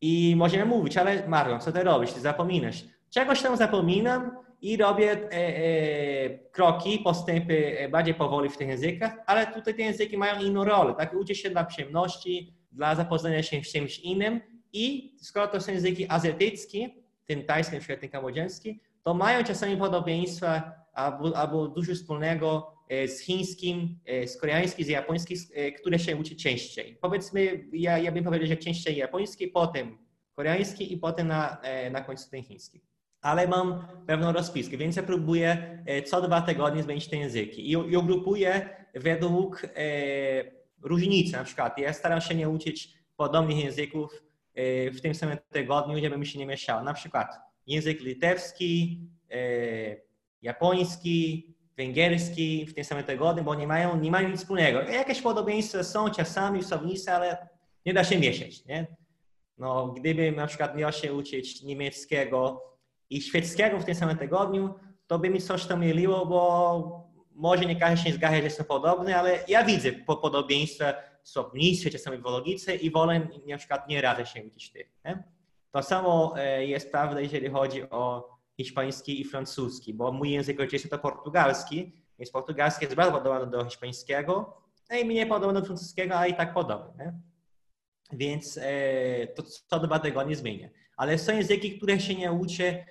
i 0.00 0.34
możemy 0.36 0.64
mówić, 0.64 0.96
ale 0.96 1.28
Marion, 1.28 1.60
co 1.60 1.72
ty 1.72 1.82
robisz? 1.82 2.12
Ty 2.12 2.20
zapominasz. 2.20 2.84
Czegoś 3.10 3.42
tam 3.42 3.56
zapominam 3.56 4.36
i 4.62 4.76
robię 4.76 5.12
e, 5.12 5.32
e, 5.32 6.38
kroki, 6.38 6.98
postępy 6.98 7.78
e, 7.78 7.88
bardziej 7.88 8.14
powoli 8.14 8.48
w 8.50 8.56
tych 8.56 8.68
językach, 8.68 9.12
ale 9.26 9.46
tutaj 9.46 9.74
te 9.74 9.82
języki 9.82 10.18
mają 10.18 10.42
inną 10.42 10.64
rolę. 10.64 10.94
Tak, 10.98 11.14
uczę 11.14 11.34
się 11.34 11.50
dla 11.50 11.64
przyjemności, 11.64 12.59
dla 12.72 12.94
zapoznania 12.94 13.42
się 13.42 13.64
z 13.64 13.72
czymś 13.72 13.98
innym 13.98 14.40
i 14.72 15.16
skoro 15.20 15.48
to 15.48 15.60
są 15.60 15.72
języki 15.72 16.06
azjatyckie, 16.08 16.90
ten 17.26 17.44
tajski, 17.44 17.74
na 17.74 17.80
przykład 17.80 18.00
ten 18.00 18.10
kambodżański, 18.10 18.80
to 19.02 19.14
mają 19.14 19.44
czasami 19.44 19.76
podobieństwa 19.76 20.72
albo, 20.92 21.36
albo 21.36 21.68
dużo 21.68 21.94
wspólnego 21.94 22.76
e, 22.88 23.08
z 23.08 23.20
chińskim, 23.20 23.98
e, 24.06 24.28
z 24.28 24.36
koreańskim, 24.36 24.84
z 24.84 24.88
japońskim, 24.88 25.38
e, 25.54 25.72
które 25.72 25.98
się 25.98 26.16
uczy 26.16 26.36
częściej. 26.36 26.98
Powiedzmy, 27.00 27.64
ja, 27.72 27.98
ja 27.98 28.12
bym 28.12 28.24
powiedział, 28.24 28.48
że 28.48 28.56
częściej 28.56 28.96
japoński, 28.96 29.48
potem 29.48 29.98
koreański 30.36 30.92
i 30.92 30.96
potem 30.96 31.28
na, 31.28 31.60
na 31.90 32.00
końcu 32.00 32.30
ten 32.30 32.42
chiński. 32.42 32.80
Ale 33.20 33.48
mam 33.48 33.86
pewną 34.06 34.32
rozpiskę, 34.32 34.76
więc 34.76 34.96
ja 34.96 35.02
próbuję 35.02 35.78
co 36.06 36.22
dwa 36.22 36.40
tygodnie 36.40 36.82
zmienić 36.82 37.08
te 37.08 37.16
języki 37.16 37.66
i, 37.66 37.70
i 37.70 37.96
ugrupuję 37.96 38.68
według 38.94 39.66
różnice. 40.82 41.36
Na 41.36 41.44
przykład 41.44 41.78
ja 41.78 41.92
staram 41.92 42.20
się 42.20 42.34
nie 42.34 42.48
uczyć 42.48 42.94
podobnych 43.16 43.64
języków 43.64 44.22
e, 44.54 44.90
w 44.90 45.00
tym 45.00 45.14
samym 45.14 45.38
tygodniu, 45.50 46.00
żeby 46.00 46.18
mi 46.18 46.26
się 46.26 46.38
nie 46.38 46.46
mieszało. 46.46 46.82
Na 46.82 46.94
przykład 46.94 47.28
język 47.66 48.00
litewski, 48.00 49.00
e, 49.30 49.96
japoński, 50.42 51.54
węgierski 51.76 52.66
w 52.66 52.74
tym 52.74 52.84
samym 52.84 53.04
tygodniu, 53.04 53.44
bo 53.44 53.54
nie 53.54 53.66
mają, 53.66 54.00
nie 54.00 54.10
mają 54.10 54.28
nic 54.28 54.40
wspólnego. 54.40 54.80
Jakieś 54.80 55.20
podobieństwa 55.20 55.82
są 55.82 56.10
czasami 56.10 56.62
w 56.62 56.66
słownicy, 56.66 57.12
ale 57.12 57.48
nie 57.86 57.94
da 57.94 58.04
się 58.04 58.18
mieszać. 58.18 58.64
Nie? 58.64 58.86
No, 59.58 59.88
gdybym 59.88 60.36
na 60.36 60.46
przykład 60.46 60.76
miał 60.76 60.92
się 60.92 61.14
uczyć 61.14 61.62
niemieckiego 61.62 62.62
i 63.10 63.22
szwedzkiego 63.22 63.78
w 63.78 63.84
tym 63.84 63.94
samym 63.94 64.16
tygodniu, 64.16 64.74
to 65.06 65.18
by 65.18 65.30
mi 65.30 65.40
coś 65.40 65.66
tam 65.66 65.80
myliło, 65.80 66.26
bo 66.26 67.09
może 67.34 67.66
nie 67.66 67.76
każdy 67.76 68.04
się 68.04 68.12
zgadza, 68.12 68.42
że 68.42 68.50
są 68.50 68.64
podobne, 68.64 69.16
ale 69.16 69.44
ja 69.48 69.64
widzę 69.64 69.92
podobieństwa 69.92 70.94
słownictwie, 71.22 71.90
czasami 71.90 72.18
w 72.18 72.24
logice 72.24 72.76
i 72.76 72.90
wolę 72.90 73.28
na 73.48 73.58
przykład 73.58 73.88
nie 73.88 74.00
radzę 74.00 74.26
się 74.26 74.44
uczyć 74.44 74.70
tych. 74.70 74.92
Nie? 75.04 75.22
To 75.72 75.82
samo 75.82 76.34
e, 76.38 76.66
jest 76.66 76.90
prawda, 76.90 77.20
jeżeli 77.20 77.48
chodzi 77.48 77.90
o 77.90 78.30
hiszpański 78.56 79.20
i 79.20 79.24
francuski, 79.24 79.94
bo 79.94 80.12
mój 80.12 80.30
język 80.30 80.60
ojczysty 80.60 80.88
to 80.88 80.98
portugalski, 80.98 81.92
więc 82.18 82.30
portugalski 82.30 82.84
jest 82.84 82.96
bardzo 82.96 83.12
podobny 83.12 83.50
do 83.50 83.64
hiszpańskiego, 83.64 84.62
no 84.90 84.96
i 84.96 85.04
mniej 85.04 85.26
podobny 85.26 85.60
do 85.60 85.66
francuskiego, 85.66 86.18
a 86.18 86.26
i 86.26 86.34
tak 86.34 86.54
podobny. 86.54 87.04
Nie? 87.04 87.12
Więc 88.12 88.58
e, 88.62 89.26
to 89.26 89.42
co 89.42 89.80
dwa 89.80 89.98
tygodnie 89.98 90.36
zmienia. 90.36 90.68
Ale 90.96 91.18
są 91.18 91.36
języki, 91.36 91.78
które 91.78 92.00
się 92.00 92.14
nie 92.14 92.32
uczy 92.32 92.84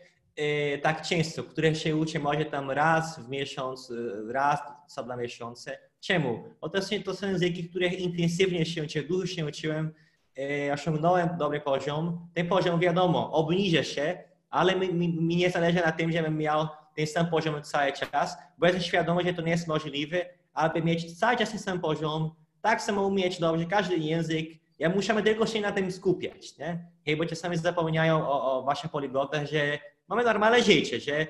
tak 0.81 1.01
często, 1.01 1.43
które 1.43 1.75
się 1.75 1.95
uczy 1.95 2.19
może 2.19 2.45
tam 2.45 2.71
raz 2.71 3.19
w 3.19 3.29
miesiąc, 3.29 3.91
e, 3.91 4.33
raz 4.33 4.59
co 4.87 5.03
dwa 5.03 5.15
miesiące. 5.15 5.77
Czemu? 5.99 6.43
Bo 6.61 6.69
to 6.69 6.81
są, 6.81 7.03
to 7.05 7.15
są 7.15 7.27
języki, 7.27 7.69
które 7.69 7.87
intensywnie 7.87 8.65
się 8.65 8.83
uczyłem, 8.83 9.07
dużo 9.07 9.25
się 9.25 9.45
uczyłem, 9.45 9.93
e, 10.37 10.73
osiągnąłem 10.73 11.29
dobry 11.37 11.61
poziom. 11.61 12.29
Ten 12.33 12.47
poziom, 12.47 12.79
wiadomo, 12.79 13.31
obniża 13.31 13.83
się, 13.83 14.23
ale 14.49 14.75
mi, 14.75 14.93
mi, 14.93 15.21
mi 15.21 15.35
nie 15.35 15.49
zależy 15.49 15.81
na 15.85 15.91
tym, 15.91 16.11
żebym 16.11 16.37
miał 16.37 16.67
ten 16.95 17.07
sam 17.07 17.27
poziom 17.29 17.63
cały 17.63 17.93
czas, 17.93 18.37
bo 18.57 18.65
jestem 18.65 18.83
świadomy, 18.83 19.23
że 19.23 19.33
to 19.33 19.41
nie 19.41 19.51
jest 19.51 19.67
możliwe, 19.67 20.25
aby 20.53 20.81
mieć 20.81 21.19
cały 21.19 21.37
czas 21.37 21.49
ten 21.49 21.59
sam 21.59 21.81
poziom, 21.81 22.31
tak 22.61 22.81
samo 22.81 23.07
umieć 23.07 23.39
dobrze 23.39 23.65
każdy 23.65 23.97
język, 23.97 24.49
ja 24.79 24.89
musimy 24.89 25.23
tylko 25.23 25.45
się 25.45 25.61
na 25.61 25.71
tym 25.71 25.91
skupiać, 25.91 26.57
nie? 26.57 27.17
Bo 27.17 27.25
czasami 27.25 27.57
zapominają 27.57 28.27
o, 28.27 28.57
o 28.57 28.63
waszych 28.63 28.91
poliglotach, 28.91 29.45
że 29.47 29.79
mamy 30.09 30.23
normalne 30.23 30.63
życie, 30.63 30.99
że 30.99 31.27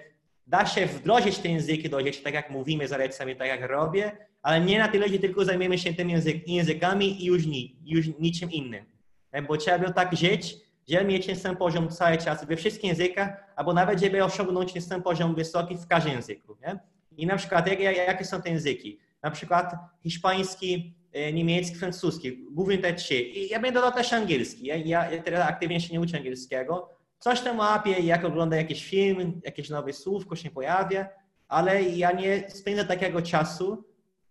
da 0.48 0.66
się 0.66 0.86
wdrożyć 0.86 1.38
te 1.38 1.50
języki 1.50 1.90
do 1.90 2.00
życia, 2.00 2.24
tak 2.24 2.34
jak 2.34 2.50
mówimy 2.50 2.88
z 2.88 2.94
Alecami, 2.94 3.36
tak 3.36 3.48
jak 3.48 3.70
robię, 3.70 4.12
ale 4.42 4.62
nie 4.62 4.80
na 4.80 4.88
tyle, 4.88 5.10
że 5.10 5.20
tylko 5.20 5.46
zajmiemy 5.46 5.78
się 5.78 5.94
tymi 5.94 6.12
język, 6.12 6.48
językami 6.48 7.24
i 7.24 7.26
już, 7.26 7.46
ni, 7.46 7.76
już 7.86 8.08
niczym 8.20 8.52
innym. 8.52 8.86
E, 9.32 9.42
bo 9.42 9.58
trzeba 9.58 9.80
by 9.80 9.94
tak 9.94 10.16
żyć, 10.16 10.56
żeby 10.90 11.06
mieć 11.06 11.26
ten 11.26 11.36
sam 11.36 11.58
poziom 11.58 11.90
cały 11.90 12.18
czas 12.18 12.46
we 12.46 12.56
wszystkich 12.56 12.90
językach, 12.90 13.30
albo 13.56 13.74
nawet, 13.74 14.00
żeby 14.00 14.24
osiągnąć 14.24 14.74
ten 14.74 14.82
sam 14.82 15.04
poziom 15.04 15.36
wysoki 15.36 15.78
w 15.78 15.88
każdym 15.88 16.14
języku. 16.14 16.58
Nie? 16.62 16.80
I 17.18 17.26
na 17.26 17.36
przykład, 17.36 17.68
jak, 17.68 17.80
jakie 17.80 18.26
są 18.26 18.42
te 18.42 18.50
języki? 18.50 19.00
Na 19.24 19.32
przykład 19.32 19.76
hiszpański 20.04 20.96
e, 21.14 21.34
niemiecki, 21.34 21.76
francuski, 21.76 22.38
głównie 22.52 22.78
te 22.78 22.94
trzy. 22.94 23.22
I 23.22 23.50
ja 23.50 23.60
będę 23.60 23.82
dodał 23.82 23.98
też 23.98 24.14
angielski. 24.14 24.66
Ja, 24.66 24.76
ja 24.76 25.24
teraz 25.24 25.50
aktywnie 25.50 25.82
się 25.82 25.94
nie 25.94 26.00
uczę 26.00 26.18
angielskiego. 26.18 26.99
Coś 27.20 27.42
tam 27.42 27.58
łapię, 27.58 28.00
jak 28.00 28.26
oglądam 28.26 28.60
jakiś 28.60 28.90
film, 28.90 29.42
jakieś 29.46 29.70
nowe 29.70 29.94
słówko 29.94 30.36
się 30.36 30.52
pojawia, 30.52 31.10
ale 31.48 31.84
ja 31.84 32.12
nie 32.12 32.50
spędzę 32.50 32.86
takiego 32.86 33.22
czasu 33.22 33.86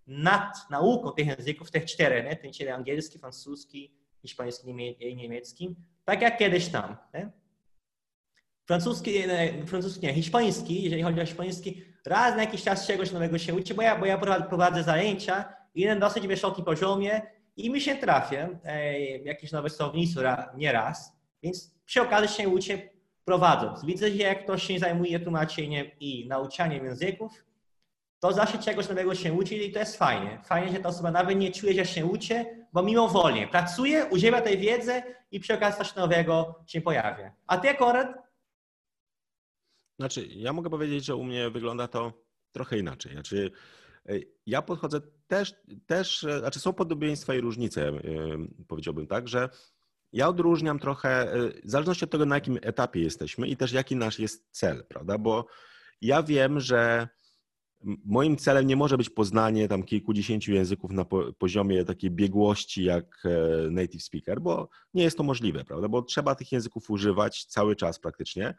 nad 0.07 0.71
nauką 0.71 1.13
tych 1.13 1.27
języków, 1.27 1.71
tych 1.71 1.85
czterech, 1.85 2.25
nie? 2.25 2.37
ten 2.37 2.53
czyli 2.53 2.69
angielski, 2.69 3.19
francuski, 3.19 3.95
hiszpański 4.23 4.95
i 4.99 5.17
niemiecki, 5.17 5.77
tak 6.05 6.23
jak 6.23 6.39
kiedyś 6.39 6.69
tam. 6.69 6.97
Nie? 7.15 7.31
Francuski, 8.67 9.13
francuski, 9.67 10.07
nie, 10.07 10.15
hiszpański, 10.15 10.83
jeżeli 10.83 11.03
chodzi 11.03 11.21
o 11.21 11.27
hiszpański, 11.27 11.83
raz 12.07 12.37
na 12.37 12.43
jakiś 12.43 12.63
czas 12.63 12.87
czegoś 12.87 13.13
nowego 13.13 13.39
się 13.39 13.55
uczy, 13.55 13.75
bo 13.75 13.83
ja, 13.83 13.99
bo 13.99 14.07
ja 14.07 14.19
prowadzę 14.49 14.83
zajęcia 14.83 15.55
i 15.75 15.87
na 15.87 15.97
dosyć 15.97 16.27
wysokim 16.27 16.65
poziomie 16.65 17.23
i 17.57 17.71
mi 17.71 17.81
się 17.81 17.97
trafia 17.97 18.49
e, 18.65 19.01
jakieś 19.01 19.53
nowe 19.53 19.71
słownictwo 19.71 20.21
nie 20.57 20.73
raz, 20.73 21.18
więc 21.43 21.75
przy 21.85 22.03
okazji 22.03 22.29
się 22.29 22.49
uczę 22.49 22.79
prowadząc. 23.25 23.85
Widzę, 23.85 24.11
że 24.11 24.17
jak 24.17 24.45
ktoś 24.45 24.63
się 24.63 24.79
zajmuje 24.79 25.21
tłumaczeniem 25.21 25.87
i 26.01 26.29
nauczaniem 26.29 26.85
języków, 26.85 27.45
to 28.21 28.33
zawsze 28.33 28.59
czegoś 28.59 28.89
nowego 28.89 29.15
się 29.15 29.33
uczy 29.33 29.55
i 29.55 29.73
to 29.73 29.79
jest 29.79 29.97
fajnie. 29.97 30.43
Fajnie, 30.45 30.73
że 30.73 30.79
ta 30.79 30.89
osoba 30.89 31.11
nawet 31.11 31.39
nie 31.39 31.53
czuje, 31.53 31.75
że 31.75 31.87
się 31.87 32.07
uczy, 32.07 32.45
bo 32.73 32.83
mimo 32.83 33.09
wolnie 33.09 33.49
pracuje, 33.49 34.07
używa 34.07 34.41
tej 34.41 34.59
wiedzy 34.59 35.03
i 35.31 35.41
przy 35.41 35.55
okazji 35.55 35.79
coś 35.79 35.95
nowego 35.95 36.65
się 36.67 36.81
pojawia. 36.81 37.33
A 37.47 37.59
ty, 37.59 37.75
Konrad? 37.75 38.29
Znaczy, 39.99 40.27
ja 40.27 40.53
mogę 40.53 40.71
powiedzieć, 40.71 41.05
że 41.05 41.17
u 41.17 41.25
mnie 41.25 41.51
wygląda 41.51 41.89
to 41.89 42.13
trochę 42.53 42.79
inaczej. 42.79 43.13
Znaczy, 43.13 43.51
e, 44.09 44.13
ja 44.47 44.63
podchodzę 44.63 45.01
też, 45.27 45.55
też 45.87 46.25
e, 46.25 46.39
znaczy 46.39 46.61
są 46.61 46.73
podobieństwa 46.73 47.35
i 47.35 47.41
różnice, 47.41 47.89
e, 47.89 48.01
powiedziałbym 48.69 49.07
tak, 49.07 49.29
że 49.29 49.49
ja 50.13 50.29
odróżniam 50.29 50.79
trochę, 50.79 51.33
w 51.65 51.71
zależności 51.71 52.05
od 52.05 52.11
tego, 52.11 52.27
na 52.27 52.35
jakim 52.35 52.59
etapie 52.63 53.01
jesteśmy 53.01 53.49
i 53.49 53.57
też 53.57 53.73
jaki 53.73 53.97
nasz 53.97 54.19
jest 54.19 54.47
cel, 54.51 54.85
prawda? 54.89 55.19
Bo 55.19 55.47
ja 56.01 56.23
wiem, 56.23 56.61
że 56.61 57.09
moim 58.05 58.37
celem 58.37 58.67
nie 58.67 58.77
może 58.77 58.97
być 58.97 59.11
poznanie 59.11 59.69
tam 59.69 59.83
kilkudziesięciu 59.83 60.53
języków 60.53 60.91
na 60.91 61.05
poziomie 61.39 61.85
takiej 61.85 62.11
biegłości 62.11 62.85
jak 62.85 63.23
native 63.71 64.03
speaker, 64.03 64.41
bo 64.41 64.69
nie 64.95 65.03
jest 65.03 65.17
to 65.17 65.23
możliwe, 65.23 65.65
prawda? 65.65 65.89
Bo 65.89 66.03
trzeba 66.03 66.35
tych 66.35 66.53
języków 66.53 66.91
używać 66.91 67.45
cały 67.45 67.77
czas 67.77 67.99
praktycznie. 67.99 68.55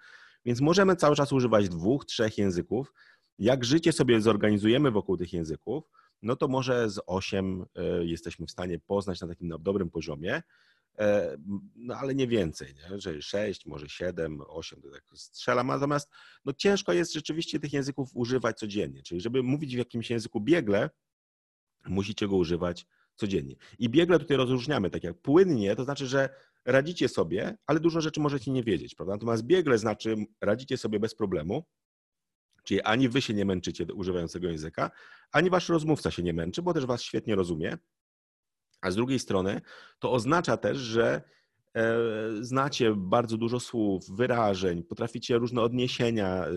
Więc 0.45 0.61
możemy 0.61 0.95
cały 0.95 1.15
czas 1.15 1.31
używać 1.31 1.69
dwóch, 1.69 2.05
trzech 2.05 2.37
języków. 2.37 2.93
Jak 3.39 3.65
życie 3.65 3.91
sobie 3.91 4.21
zorganizujemy 4.21 4.91
wokół 4.91 5.17
tych 5.17 5.33
języków, 5.33 5.83
no 6.21 6.35
to 6.35 6.47
może 6.47 6.89
z 6.89 6.99
osiem 7.07 7.65
e, 7.75 8.05
jesteśmy 8.05 8.45
w 8.45 8.51
stanie 8.51 8.79
poznać 8.79 9.21
na 9.21 9.27
takim 9.27 9.53
dobrym 9.59 9.89
poziomie, 9.89 10.35
e, 10.35 10.43
no 11.75 11.95
ale 11.95 12.15
nie 12.15 12.27
więcej, 12.27 12.73
nie? 12.73 12.99
że 12.99 13.21
sześć, 13.21 13.65
może 13.65 13.89
siedem, 13.89 14.41
osiem, 14.47 14.81
to 14.81 14.91
tak 14.91 15.03
strzelam. 15.15 15.67
Natomiast 15.67 16.09
no 16.45 16.53
ciężko 16.53 16.93
jest 16.93 17.13
rzeczywiście 17.13 17.59
tych 17.59 17.73
języków 17.73 18.09
używać 18.13 18.59
codziennie. 18.59 19.03
Czyli 19.03 19.21
żeby 19.21 19.43
mówić 19.43 19.75
w 19.75 19.77
jakimś 19.77 20.09
języku 20.09 20.41
biegle, 20.41 20.89
musicie 21.85 22.27
go 22.27 22.35
używać 22.35 22.85
codziennie. 23.15 23.55
I 23.79 23.89
biegle 23.89 24.19
tutaj 24.19 24.37
rozróżniamy, 24.37 24.89
tak 24.89 25.03
jak 25.03 25.21
płynnie, 25.21 25.75
to 25.75 25.83
znaczy, 25.83 26.07
że 26.07 26.29
radzicie 26.65 27.09
sobie, 27.09 27.57
ale 27.65 27.79
dużo 27.79 28.01
rzeczy 28.01 28.19
możecie 28.19 28.51
nie 28.51 28.63
wiedzieć, 28.63 28.95
prawda? 28.95 29.13
Natomiast 29.13 29.43
biegle 29.43 29.77
znaczy 29.77 30.15
radzicie 30.41 30.77
sobie 30.77 30.99
bez 30.99 31.15
problemu, 31.15 31.65
czyli 32.63 32.81
ani 32.81 33.09
wy 33.09 33.21
się 33.21 33.33
nie 33.33 33.45
męczycie 33.45 33.85
używając 33.93 34.33
tego 34.33 34.47
języka, 34.47 34.91
ani 35.31 35.49
wasz 35.49 35.69
rozmówca 35.69 36.11
się 36.11 36.23
nie 36.23 36.33
męczy, 36.33 36.61
bo 36.61 36.73
też 36.73 36.85
was 36.85 37.01
świetnie 37.01 37.35
rozumie. 37.35 37.77
A 38.81 38.91
z 38.91 38.95
drugiej 38.95 39.19
strony 39.19 39.61
to 39.99 40.11
oznacza 40.11 40.57
też, 40.57 40.77
że 40.77 41.21
e, 41.75 41.97
znacie 42.41 42.93
bardzo 42.95 43.37
dużo 43.37 43.59
słów, 43.59 44.09
wyrażeń, 44.09 44.83
potraficie 44.83 45.37
różne 45.37 45.61
odniesienia, 45.61 46.45
e, 46.45 46.51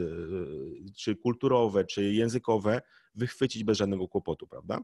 czy 0.96 1.16
kulturowe, 1.16 1.84
czy 1.84 2.12
językowe, 2.12 2.82
wychwycić 3.14 3.64
bez 3.64 3.78
żadnego 3.78 4.08
kłopotu, 4.08 4.46
prawda? 4.46 4.80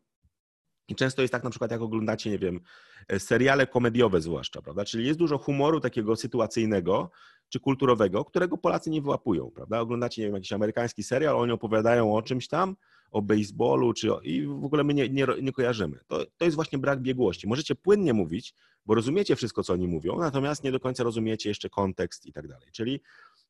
I 0.89 0.95
często 0.95 1.23
jest 1.23 1.33
tak 1.33 1.45
na 1.45 1.51
przykład, 1.51 1.71
jak 1.71 1.81
oglądacie, 1.81 2.31
nie 2.31 2.39
wiem, 2.39 2.61
e, 3.09 3.21
seriale 3.21 3.67
komediowe 3.67 4.21
zwłaszcza, 4.21 4.63
prawda? 4.63 4.85
Czyli 4.85 5.07
jest 5.07 5.19
dużo 5.19 5.39
humoru 5.39 5.81
takiego 5.81 6.17
sytuacyjnego 6.17 7.11
czy 7.49 7.61
kulturowego, 7.61 8.25
którego 8.25 8.59
Polacy 8.59 8.91
nie 8.91 9.03
wyłapują, 9.03 9.51
prawda? 9.51 9.81
Oglądacie, 9.81 10.23
nie 10.23 10.29
wiem, 10.29 10.35
jakiś 10.35 10.53
amerykański 10.53 11.03
serial, 11.03 11.37
oni 11.37 11.53
opowiadają 11.53 12.15
o 12.15 12.23
czymś 12.23 12.49
tam, 12.49 12.77
o 13.11 13.23
baseballu, 13.23 13.93
czy 13.93 14.15
o, 14.15 14.21
i 14.21 14.47
w 14.47 14.65
ogóle 14.65 14.85
my 14.85 14.95
nie, 14.95 15.09
nie, 15.09 15.27
nie 15.43 15.53
kojarzymy. 15.53 15.99
To, 16.07 16.27
to 16.37 16.45
jest 16.45 16.55
właśnie 16.55 16.79
brak 16.79 17.03
biegłości. 17.03 17.49
Możecie 17.49 17.75
płynnie 17.75 18.13
mówić, 18.13 18.55
bo 18.87 18.95
rozumiecie 18.95 19.37
wszystko, 19.37 19.63
co 19.63 19.73
oni 19.73 19.89
mówią, 19.89 20.19
natomiast 20.19 20.65
nie 20.65 20.73
do 20.73 20.81
końca 20.81 21.05
rozumiecie 21.05 21.49
jeszcze 21.49 21.71
kontekst 21.71 22.27
i 22.27 22.33
tak 22.33 22.49
dalej. 22.49 22.69
Czyli 22.73 23.01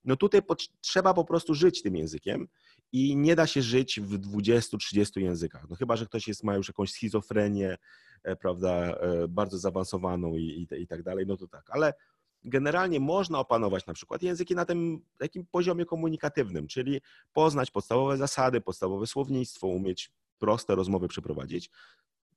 no 0.05 0.17
tutaj 0.17 0.43
po, 0.43 0.57
trzeba 0.81 1.15
po 1.15 1.25
prostu 1.25 1.55
żyć 1.55 1.83
tym 1.83 1.97
językiem 1.97 2.49
i 2.93 3.17
nie 3.17 3.37
da 3.37 3.47
się 3.47 3.63
żyć 3.63 4.01
w 4.01 4.19
20-30 4.19 5.21
językach. 5.21 5.67
No 5.71 5.77
chyba, 5.77 5.97
że 5.97 6.07
ktoś 6.07 6.29
jest, 6.29 6.45
ma 6.45 6.55
już 6.55 6.69
jakąś 6.69 6.91
schizofrenię, 6.91 7.79
e, 8.23 8.37
prawda, 8.37 8.71
e, 8.71 9.29
bardzo 9.29 9.59
zaawansowaną 9.59 10.35
i, 10.37 10.69
i, 10.73 10.83
i 10.83 10.87
tak 10.87 11.03
dalej, 11.03 11.27
no 11.27 11.37
to 11.37 11.49
tak. 11.49 11.71
Ale 11.71 11.95
generalnie 12.45 13.01
można 13.01 13.39
opanować 13.39 13.87
na 13.87 13.95
przykład 13.95 14.23
języki 14.23 14.55
na 14.55 14.65
tym 14.65 15.01
takim 15.19 15.47
poziomie 15.47 15.85
komunikatywnym, 15.85 16.67
czyli 16.67 17.01
poznać 17.33 17.71
podstawowe 17.71 18.17
zasady, 18.17 18.61
podstawowe 18.61 19.07
słownictwo, 19.07 19.67
umieć 19.67 20.11
proste 20.39 20.75
rozmowy 20.75 21.09
przeprowadzić. 21.09 21.71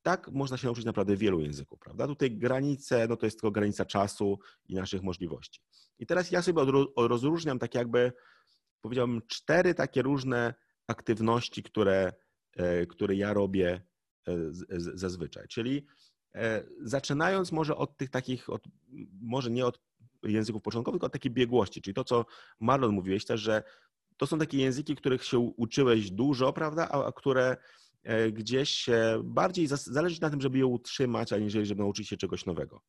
Tak 0.02 0.32
można 0.32 0.58
się 0.58 0.68
nauczyć 0.68 0.86
naprawdę 0.86 1.16
wielu 1.16 1.40
języków, 1.40 1.80
prawda? 1.80 2.08
Tutaj 2.08 2.32
granice, 2.32 3.08
no 3.08 3.18
to 3.18 3.26
jest 3.26 3.38
tylko 3.38 3.52
granica 3.52 3.86
czasu 3.86 4.40
i 4.68 4.76
naszych 4.76 5.04
możliwości. 5.04 5.62
I 6.00 6.06
teraz 6.06 6.32
ja 6.32 6.42
sobie 6.42 6.64
rozróżniam 6.98 7.60
tak 7.60 7.76
jakby 7.76 8.14
powiedziałbym, 8.82 9.22
cztery 9.28 9.74
takie 9.74 10.02
różne 10.02 10.54
aktywności, 10.88 11.64
które, 11.64 12.14
e, 12.58 12.86
które 12.86 13.16
ja 13.16 13.34
robię 13.34 13.82
e, 14.28 14.34
zazwyczaj. 14.78 15.48
Czyli 15.48 15.86
e, 16.36 16.64
zaczynając 16.82 17.52
może 17.52 17.76
od 17.76 17.98
tych 17.98 18.10
takich, 18.10 18.50
od, 18.50 18.64
może 19.22 19.52
nie 19.52 19.66
od 19.66 19.80
języków 20.24 20.62
początkowych, 20.62 21.04
od 21.04 21.14
takiej 21.14 21.32
biegłości, 21.32 21.82
czyli 21.82 21.94
to, 21.94 22.04
co 22.04 22.26
Marlon 22.60 22.92
mówiłeś 22.92 23.26
też, 23.26 23.42
że 23.42 23.64
to 24.18 24.28
są 24.28 24.40
takie 24.40 24.58
języki, 24.58 24.96
których 24.96 25.24
się 25.24 25.40
uczyłeś 25.40 26.12
dużo, 26.12 26.54
prawda, 26.54 26.90
a, 26.92 27.06
a 27.06 27.12
które 27.12 27.58
gdzieś 28.32 28.90
bardziej 29.24 29.68
zależy 29.68 30.22
na 30.22 30.30
tym, 30.30 30.42
żeby 30.42 30.58
je 30.58 30.66
utrzymać, 30.66 31.34
aniżeli 31.34 31.66
żeby 31.66 31.82
nauczyć 31.82 32.10
się 32.10 32.18
czegoś 32.18 32.46
nowego. 32.46 32.82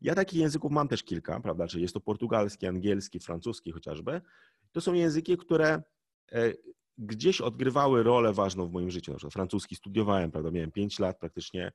Ja 0.00 0.14
takich 0.14 0.40
języków 0.40 0.72
mam 0.72 0.88
też 0.88 1.02
kilka, 1.02 1.40
prawda, 1.40 1.68
czyli 1.68 1.82
jest 1.82 1.94
to 1.94 2.00
portugalski, 2.00 2.66
angielski, 2.66 3.20
francuski 3.20 3.72
chociażby, 3.72 4.20
to 4.72 4.80
są 4.80 4.92
języki, 4.92 5.36
które 5.36 5.82
e, 6.32 6.52
gdzieś 7.00 7.40
odgrywały 7.40 8.02
rolę 8.02 8.32
ważną 8.32 8.66
w 8.66 8.72
moim 8.72 8.90
życiu. 8.90 9.12
Na 9.12 9.16
przykład 9.16 9.32
francuski 9.32 9.76
studiowałem, 9.76 10.30
prawda? 10.30 10.50
Miałem 10.50 10.72
5 10.72 10.98
lat 10.98 11.18
praktycznie 11.18 11.72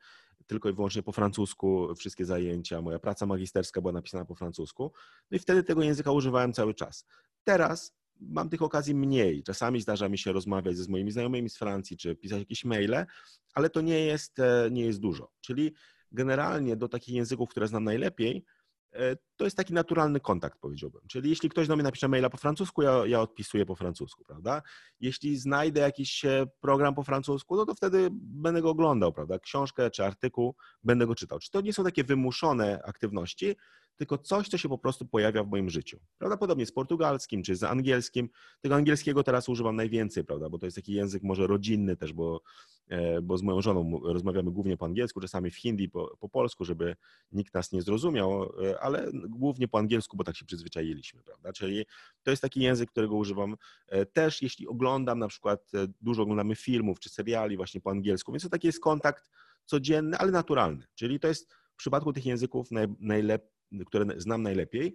tylko 0.48 0.70
i 0.70 0.74
wyłącznie 0.74 1.04
po 1.04 1.12
francusku, 1.12 1.96
wszystkie 1.96 2.26
zajęcia. 2.26 2.82
Moja 2.82 3.00
praca 3.00 3.26
magisterska 3.26 3.82
była 3.82 3.94
napisana 3.94 4.26
po 4.26 4.36
francusku. 4.36 4.92
No 5.32 5.36
i 5.36 5.40
wtedy 5.40 5.64
tego 5.64 5.84
języka 5.84 6.12
używałem 6.12 6.54
cały 6.54 6.74
czas. 6.74 7.06
Teraz 7.44 7.96
mam 8.20 8.50
tych 8.50 8.62
okazji 8.62 8.96
mniej. 8.96 9.44
Czasami 9.44 9.82
zdarza 9.82 10.10
mi 10.10 10.18
się 10.18 10.32
rozmawiać 10.32 10.78
ze 10.78 10.92
moimi 10.92 11.12
znajomymi 11.12 11.50
z 11.50 11.58
Francji, 11.58 11.98
czy 11.98 12.16
pisać 12.16 12.40
jakieś 12.40 12.66
maile, 12.66 13.06
ale 13.54 13.70
to 13.70 13.82
nie 13.82 14.00
jest, 14.00 14.40
e, 14.40 14.70
nie 14.72 14.86
jest 14.86 15.00
dużo. 15.00 15.32
Czyli 15.42 15.74
generalnie 16.12 16.76
do 16.76 16.88
takich 16.88 17.16
języków, 17.16 17.50
które 17.50 17.68
znam 17.68 17.84
najlepiej, 17.84 18.46
to 19.36 19.44
jest 19.44 19.58
taki 19.58 19.74
naturalny 19.74 20.20
kontakt, 20.20 20.60
powiedziałbym. 20.60 21.02
Czyli 21.08 21.30
jeśli 21.30 21.50
ktoś 21.50 21.68
do 21.68 21.76
mnie 21.76 21.84
napisze 21.84 22.08
maila 22.08 22.30
po 22.30 22.38
francusku, 22.38 22.82
ja, 22.82 23.06
ja 23.06 23.22
odpisuję 23.22 23.66
po 23.66 23.76
francusku, 23.76 24.24
prawda? 24.26 24.62
Jeśli 25.00 25.38
znajdę 25.38 25.82
jakiś 25.82 26.26
e, 26.26 26.46
program 26.62 26.96
po 26.96 27.04
francusku, 27.04 27.56
no 27.56 27.66
to 27.66 27.76
wtedy 27.76 28.10
będę 28.12 28.62
go 28.62 28.70
oglądał, 28.70 29.14
prawda? 29.14 29.40
Książkę 29.40 29.92
czy 29.92 30.06
artykuł, 30.06 30.56
będę 30.84 31.08
go 31.08 31.16
czytał. 31.16 31.40
Czy 31.40 31.52
to 31.52 31.62
nie 31.62 31.74
są 31.74 31.84
takie 31.84 32.04
wymuszone 32.04 32.82
aktywności, 32.86 33.56
tylko 33.96 34.18
coś, 34.18 34.48
co 34.48 34.58
się 34.58 34.70
po 34.70 34.78
prostu 34.78 35.06
pojawia 35.06 35.44
w 35.44 35.48
moim 35.48 35.70
życiu. 35.70 36.00
Prawdopodobnie 36.18 36.66
z 36.66 36.72
portugalskim 36.72 37.44
czy 37.44 37.56
z 37.56 37.64
angielskim. 37.64 38.30
Tego 38.62 38.76
angielskiego 38.76 39.24
teraz 39.24 39.50
używam 39.50 39.76
najwięcej, 39.76 40.24
prawda, 40.24 40.50
bo 40.50 40.58
to 40.58 40.66
jest 40.66 40.76
taki 40.76 40.94
język 40.94 41.24
może 41.24 41.48
rodzinny 41.48 41.98
też, 41.98 42.14
bo, 42.14 42.42
e, 42.88 43.22
bo 43.22 43.38
z 43.38 43.42
moją 43.42 43.62
żoną 43.62 44.00
rozmawiamy 44.04 44.52
głównie 44.52 44.78
po 44.78 44.86
angielsku, 44.86 45.22
czasami 45.22 45.52
w 45.52 45.58
hindi, 45.58 45.90
po, 45.90 46.18
po 46.20 46.30
polsku, 46.30 46.66
żeby 46.66 46.96
nikt 47.32 47.54
nas 47.54 47.72
nie 47.72 47.82
zrozumiał, 47.82 48.44
e, 48.64 48.80
ale 48.80 49.12
głównie 49.30 49.68
po 49.68 49.78
angielsku, 49.78 50.18
bo 50.18 50.24
tak 50.24 50.38
się 50.38 50.46
przyzwyczailiśmy, 50.46 51.24
prawda, 51.24 51.54
czyli 51.54 51.86
to 52.24 52.32
jest 52.32 52.42
taki 52.42 52.60
język, 52.60 52.92
którego 52.92 53.16
używam 53.16 53.56
e, 53.88 54.06
też, 54.06 54.42
jeśli 54.42 54.68
oglądam 54.68 55.20
na 55.20 55.28
przykład, 55.28 55.72
dużo 56.02 56.22
oglądamy 56.22 56.56
filmów 56.56 57.00
czy 57.00 57.10
seriali 57.10 57.58
właśnie 57.58 57.82
po 57.82 57.90
angielsku, 57.90 58.32
więc 58.32 58.44
to 58.44 58.50
taki 58.50 58.68
jest 58.68 58.80
kontakt 58.80 59.30
codzienny, 59.66 60.18
ale 60.18 60.32
naturalny, 60.32 60.88
czyli 60.96 61.20
to 61.20 61.28
jest 61.28 61.54
w 61.54 61.78
przypadku 61.78 62.14
tych 62.14 62.26
języków 62.26 62.72
naj, 62.72 62.88
które 63.86 64.06
znam 64.18 64.42
najlepiej. 64.42 64.94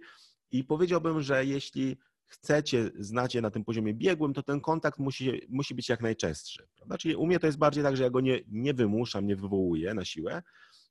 I 0.51 0.63
powiedziałbym, 0.63 1.21
że 1.21 1.45
jeśli 1.45 1.97
chcecie 2.31 2.91
znać 2.99 3.35
je 3.35 3.41
na 3.41 3.51
tym 3.51 3.63
poziomie 3.63 3.93
biegłym, 3.93 4.33
to 4.33 4.43
ten 4.43 4.61
kontakt 4.61 4.99
musi, 4.99 5.41
musi 5.49 5.75
być 5.75 5.89
jak 5.89 6.01
najczęstszy. 6.01 6.67
Prawda? 6.75 6.97
Czyli 6.97 7.15
u 7.15 7.27
mnie 7.27 7.39
to 7.39 7.47
jest 7.47 7.57
bardziej 7.57 7.83
tak, 7.83 7.97
że 7.97 8.03
ja 8.03 8.09
go 8.09 8.21
nie, 8.21 8.39
nie 8.47 8.73
wymuszam, 8.73 9.27
nie 9.27 9.35
wywołuję 9.35 9.93
na 9.93 10.05
siłę, 10.05 10.41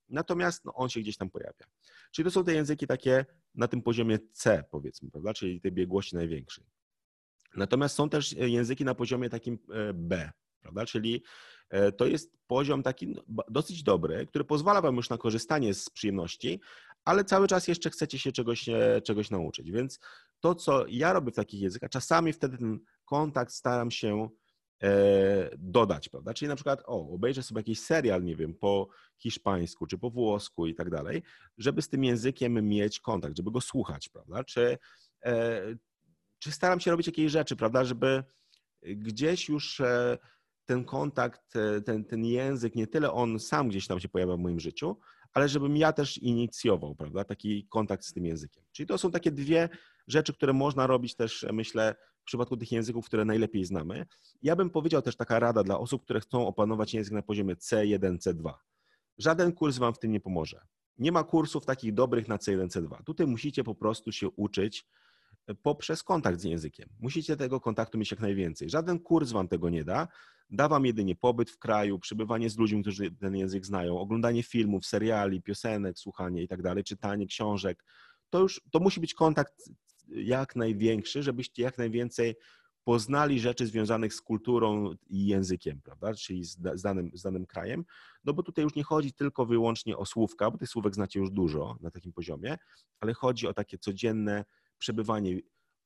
natomiast 0.09 0.65
no, 0.65 0.75
on 0.75 0.89
się 0.89 1.01
gdzieś 1.01 1.17
tam 1.17 1.31
pojawia. 1.31 1.67
Czyli 2.13 2.25
to 2.25 2.31
są 2.31 2.45
te 2.45 2.55
języki 2.55 2.87
takie 2.87 3.27
na 3.55 3.69
tym 3.69 3.83
poziomie 3.83 4.19
C, 4.33 4.65
powiedzmy, 4.71 5.11
prawda? 5.11 5.35
czyli 5.35 5.61
tej 5.61 5.73
biegłości 5.73 6.17
największej. 6.17 6.65
Natomiast 7.57 7.95
są 7.95 8.09
też 8.09 8.33
języki 8.33 8.85
na 8.85 8.95
poziomie 8.95 9.31
takim 9.31 9.59
e, 9.73 9.93
B, 9.95 10.31
prawda? 10.61 10.87
czyli 10.87 11.23
e, 11.71 11.93
to 11.93 12.07
jest 12.07 12.33
poziom 12.47 12.83
taki 12.83 13.07
no, 13.07 13.23
dosyć 13.49 13.83
dobry, 13.83 14.27
który 14.27 14.45
pozwala 14.45 14.81
Wam 14.81 14.97
już 14.97 15.11
na 15.11 15.19
korzystanie 15.19 15.75
z 15.75 15.91
przyjemności, 15.91 16.61
ale 17.11 17.25
cały 17.25 17.49
czas 17.49 17.69
jeszcze 17.69 17.91
chcecie 17.91 18.19
się 18.19 18.33
czegoś, 18.33 18.69
e, 18.69 19.03
czegoś 19.05 19.31
nauczyć. 19.31 19.71
Więc 19.71 20.01
to, 20.41 20.55
co 20.55 20.85
ja 20.89 21.13
robię 21.13 21.33
w 21.33 21.37
takich 21.37 21.61
językach, 21.61 21.91
czasami 21.91 22.33
wtedy 22.33 22.59
ten 22.59 22.81
kontakt 23.05 23.53
staram 23.53 23.91
się 23.91 24.29
e, 24.83 25.51
dodać, 25.59 26.09
prawda? 26.09 26.35
Czyli 26.35 26.49
na 26.49 26.55
przykład, 26.55 26.83
o, 26.87 27.11
obejrzę 27.11 27.43
sobie 27.43 27.59
jakiś 27.59 27.81
serial, 27.81 28.25
nie 28.25 28.37
wiem, 28.37 28.55
po 28.55 28.89
hiszpańsku 29.19 29.87
czy 29.87 29.99
po 29.99 30.11
włosku 30.11 30.67
i 30.67 30.75
tak 30.75 30.91
dalej, 30.91 31.23
żeby 31.59 31.83
z 31.83 31.89
tym 31.89 32.05
językiem 32.05 32.69
mieć 32.69 33.01
kontakt, 33.01 33.37
żeby 33.37 33.51
go 33.51 33.61
słuchać, 33.61 34.09
prawda? 34.09 34.45
Czy, 34.45 34.79
e, 35.25 35.63
czy 36.39 36.53
staram 36.53 36.81
się 36.81 36.91
robić 36.91 37.07
jakieś 37.07 37.33
rzeczy, 37.33 37.57
prawda, 37.57 37.85
żeby 37.85 38.25
gdzieś 38.83 39.49
już 39.49 39.83
ten 40.67 40.85
kontakt, 40.85 41.55
ten, 41.87 42.05
ten 42.05 42.25
język, 42.25 42.75
nie 42.75 42.87
tyle 42.87 43.13
on 43.13 43.41
sam 43.41 43.69
gdzieś 43.69 43.87
tam 43.87 44.01
się 44.01 44.09
pojawia 44.09 44.37
w 44.37 44.39
moim 44.39 44.61
życiu, 44.61 44.97
ale 45.33 45.49
żebym 45.49 45.77
ja 45.77 45.93
też 45.93 46.19
inicjował, 46.19 46.95
prawda, 46.95 47.25
taki 47.25 47.67
kontakt 47.69 48.05
z 48.05 48.13
tym 48.13 48.27
językiem. 48.27 48.65
Czyli 48.73 48.87
to 48.87 48.99
są 48.99 49.11
takie 49.11 49.31
dwie 49.31 49.69
rzeczy, 50.09 50.35
które 50.35 50.53
można 50.53 50.87
robić 50.87 51.15
też, 51.15 51.47
myślę, 51.53 51.95
w 52.21 52.25
przypadku 52.25 52.57
tych 52.57 52.73
języków, 52.73 53.07
które 53.07 53.25
najlepiej 53.25 53.65
znamy. 53.65 54.07
Ja 54.43 54.57
bym 54.57 54.71
powiedział 54.71 55.03
też 55.03 55.17
taka 55.17 55.39
rada 55.39 55.63
dla 55.63 55.79
osób, 55.79 56.05
które 56.05 56.21
chcą 56.21 56.47
opanować 56.47 56.95
język 56.95 57.13
na 57.13 57.23
poziomie 57.23 57.55
C1, 57.57 58.19
C2. 58.19 58.53
Żaden 59.19 59.53
kurs 59.53 59.79
wam 59.79 59.95
w 59.95 59.99
tym 59.99 60.13
nie 60.13 60.21
pomoże. 60.21 60.61
Nie 60.99 61.13
ma 61.13 61.25
kursów 61.25 61.67
takich 61.67 61.95
dobrych 61.95 62.29
na 62.29 62.37
C1, 62.37 62.69
C2. 62.69 63.05
Tutaj 63.05 63.27
musicie 63.27 63.65
po 63.65 63.75
prostu 63.75 64.13
się 64.13 64.29
uczyć 64.29 64.87
poprzez 65.63 66.03
kontakt 66.03 66.41
z 66.41 66.45
językiem. 66.45 66.89
Musicie 67.01 67.37
tego 67.37 67.61
kontaktu 67.61 67.99
mieć 67.99 68.11
jak 68.11 68.21
najwięcej. 68.21 68.71
Żaden 68.71 68.99
kurs 68.99 69.33
wam 69.33 69.49
tego 69.49 69.71
nie 69.71 69.85
da. 69.85 70.09
Da 70.51 70.69
wam 70.69 70.87
jedynie 70.87 71.17
pobyt 71.17 71.51
w 71.51 71.59
kraju, 71.59 71.99
przebywanie 71.99 72.51
z 72.51 72.59
ludźmi, 72.59 72.83
którzy 72.83 73.11
ten 73.11 73.37
język 73.37 73.67
znają, 73.67 73.99
oglądanie 73.99 74.43
filmów, 74.43 74.87
seriali, 74.87 75.43
piosenek, 75.43 75.99
słuchanie 75.99 76.43
i 76.43 76.49
tak 76.49 76.63
dalej, 76.63 76.85
czytanie 76.85 77.27
książek. 77.27 77.85
To 78.31 78.41
już 78.41 78.61
to 78.71 78.81
musi 78.81 79.01
być 79.01 79.15
kontakt 79.15 79.71
jak 80.09 80.57
największy, 80.57 81.23
żebyście 81.23 81.63
jak 81.63 81.79
najwięcej 81.79 82.35
poznali 82.85 83.41
rzeczy 83.41 83.67
związanych 83.67 84.15
z 84.15 84.21
kulturą 84.21 84.95
i 85.07 85.27
językiem, 85.27 85.81
prawda? 85.83 86.15
Czyli 86.15 86.45
z, 86.45 86.59
z, 86.75 86.83
danym, 86.83 87.11
z 87.15 87.23
danym 87.23 87.47
krajem. 87.47 87.85
No 88.25 88.33
bo 88.33 88.43
tutaj 88.43 88.65
już 88.65 88.75
nie 88.75 88.83
chodzi 88.83 89.13
tylko 89.13 89.47
wyłącznie 89.47 89.97
o 89.97 90.07
słówka, 90.07 90.51
bo 90.51 90.59
tych 90.59 90.69
słówek 90.69 90.95
znacie 90.95 91.21
już 91.21 91.31
dużo 91.31 91.77
na 91.81 91.91
takim 91.91 92.13
poziomie, 92.13 92.59
ale 93.01 93.15
chodzi 93.15 93.47
o 93.47 93.55
takie 93.55 93.79
codzienne 93.79 94.45
przebywanie, 94.81 95.41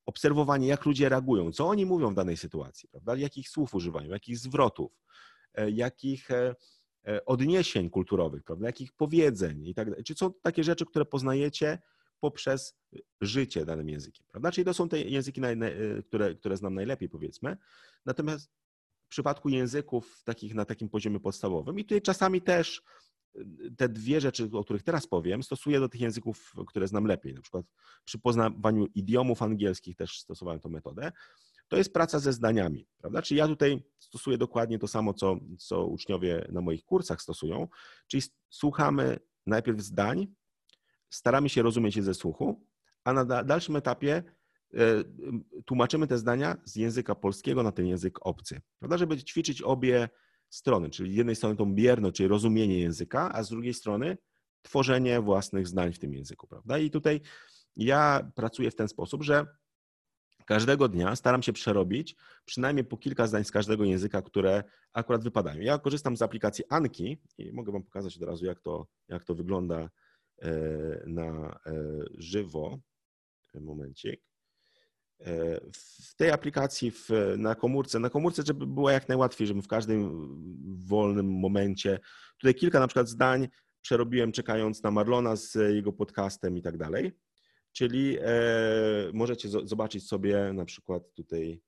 obserwowanie, 0.06 0.66
jak 0.66 0.84
ludzie 0.84 1.08
reagują, 1.08 1.52
co 1.52 1.66
oni 1.66 1.86
mówią 1.86 2.10
w 2.10 2.14
danej 2.14 2.36
sytuacji, 2.36 2.88
prawda? 2.88 3.16
jakich 3.16 3.48
słów 3.48 3.74
używają, 3.74 4.10
jakich 4.10 4.38
zwrotów, 4.38 5.02
e, 5.54 5.70
jakich 5.70 6.30
e, 6.30 6.54
e, 7.06 7.24
odniesień 7.24 7.90
kulturowych, 7.90 8.42
prawda? 8.42 8.66
jakich 8.66 8.92
powiedzeń 8.92 9.66
i 9.66 9.74
tak 9.74 9.90
dalej. 9.90 10.04
Czy 10.04 10.14
są 10.14 10.32
takie 10.42 10.64
rzeczy, 10.64 10.86
które 10.86 11.04
poznajecie 11.04 11.78
poprzez 12.20 12.76
życie 13.20 13.64
danym 13.64 13.88
językiem, 13.88 14.26
prawda? 14.30 14.52
Czyli 14.52 14.64
to 14.64 14.74
są 14.74 14.88
te 14.88 15.00
języki, 15.00 15.40
które, 16.06 16.34
które 16.34 16.56
znam 16.56 16.74
najlepiej, 16.74 17.08
powiedzmy. 17.08 17.56
Natomiast 18.06 18.50
w 19.04 19.08
przypadku 19.08 19.48
języków 19.48 20.22
takich 20.24 20.54
na 20.54 20.64
takim 20.64 20.88
poziomie 20.88 21.20
podstawowym 21.20 21.78
i 21.78 21.84
tutaj 21.84 22.02
czasami 22.02 22.42
też 22.42 22.82
te 23.76 23.88
dwie 23.88 24.20
rzeczy, 24.20 24.48
o 24.52 24.64
których 24.64 24.82
teraz 24.82 25.06
powiem, 25.06 25.42
stosuję 25.42 25.80
do 25.80 25.88
tych 25.88 26.00
języków, 26.00 26.54
które 26.66 26.88
znam 26.88 27.06
lepiej. 27.06 27.34
Na 27.34 27.40
przykład 27.40 27.66
przy 28.04 28.18
poznawaniu 28.18 28.86
idiomów 28.94 29.42
angielskich 29.42 29.96
też 29.96 30.20
stosowałem 30.20 30.60
tę 30.60 30.68
metodę. 30.68 31.12
To 31.68 31.76
jest 31.76 31.92
praca 31.92 32.18
ze 32.18 32.32
zdaniami, 32.32 32.86
prawda? 32.98 33.22
Czyli 33.22 33.38
ja 33.38 33.48
tutaj 33.48 33.82
stosuję 33.98 34.38
dokładnie 34.38 34.78
to 34.78 34.88
samo, 34.88 35.14
co, 35.14 35.36
co 35.58 35.86
uczniowie 35.86 36.46
na 36.52 36.60
moich 36.60 36.84
kursach 36.84 37.22
stosują, 37.22 37.68
czyli 38.06 38.22
słuchamy 38.50 39.18
najpierw 39.46 39.80
zdań, 39.80 40.26
staramy 41.10 41.48
się 41.48 41.62
rozumieć 41.62 41.96
je 41.96 42.02
ze 42.02 42.14
słuchu, 42.14 42.66
a 43.04 43.12
na 43.12 43.24
dalszym 43.44 43.76
etapie 43.76 44.22
e, 44.74 45.04
tłumaczymy 45.64 46.06
te 46.06 46.18
zdania 46.18 46.56
z 46.64 46.76
języka 46.76 47.14
polskiego 47.14 47.62
na 47.62 47.72
ten 47.72 47.86
język 47.86 48.26
obcy, 48.26 48.60
prawda? 48.78 48.98
Żeby 48.98 49.24
ćwiczyć 49.24 49.62
obie 49.62 50.08
strony, 50.54 50.90
czyli 50.90 51.12
z 51.12 51.16
jednej 51.16 51.36
strony 51.36 51.56
tą 51.56 51.74
bierność, 51.74 52.16
czyli 52.16 52.28
rozumienie 52.28 52.78
języka, 52.78 53.32
a 53.32 53.42
z 53.42 53.48
drugiej 53.48 53.74
strony 53.74 54.18
tworzenie 54.62 55.20
własnych 55.20 55.68
zdań 55.68 55.92
w 55.92 55.98
tym 55.98 56.14
języku, 56.14 56.46
prawda? 56.46 56.78
I 56.78 56.90
tutaj 56.90 57.20
ja 57.76 58.30
pracuję 58.34 58.70
w 58.70 58.74
ten 58.74 58.88
sposób, 58.88 59.22
że 59.22 59.46
każdego 60.46 60.88
dnia 60.88 61.16
staram 61.16 61.42
się 61.42 61.52
przerobić 61.52 62.16
przynajmniej 62.44 62.84
po 62.84 62.96
kilka 62.96 63.26
zdań 63.26 63.44
z 63.44 63.50
każdego 63.50 63.84
języka, 63.84 64.22
które 64.22 64.64
akurat 64.92 65.22
wypadają. 65.22 65.60
Ja 65.60 65.78
korzystam 65.78 66.16
z 66.16 66.22
aplikacji 66.22 66.64
Anki 66.68 67.18
i 67.38 67.52
mogę 67.52 67.72
Wam 67.72 67.82
pokazać 67.82 68.16
od 68.16 68.22
razu, 68.22 68.46
jak 68.46 68.60
to, 68.60 68.86
jak 69.08 69.24
to 69.24 69.34
wygląda 69.34 69.90
e, 70.42 70.50
na 71.06 71.60
e, 71.66 71.72
żywo. 72.18 72.78
Momencik. 73.60 74.33
W 75.72 76.16
tej 76.16 76.30
aplikacji 76.30 76.90
w, 76.90 77.08
na 77.36 77.54
komórce, 77.54 77.98
na 77.98 78.10
komórce, 78.10 78.42
żeby 78.46 78.66
było 78.66 78.90
jak 78.90 79.08
najłatwiej, 79.08 79.46
żeby 79.46 79.62
w 79.62 79.68
każdym 79.68 80.28
wolnym 80.86 81.26
momencie, 81.26 81.98
tutaj 82.38 82.54
kilka 82.54 82.80
na 82.80 82.86
przykład 82.86 83.08
zdań 83.08 83.48
przerobiłem 83.80 84.32
czekając 84.32 84.82
na 84.82 84.90
Marlona 84.90 85.36
z 85.36 85.54
jego 85.74 85.92
podcastem 85.92 86.56
i 86.56 86.62
tak 86.62 86.78
dalej. 86.78 87.12
Czyli 87.72 88.18
e, 88.20 88.24
możecie 89.12 89.48
zobaczyć 89.48 90.06
sobie 90.06 90.52
na 90.52 90.64
przykład 90.64 91.02
tutaj 91.14 91.62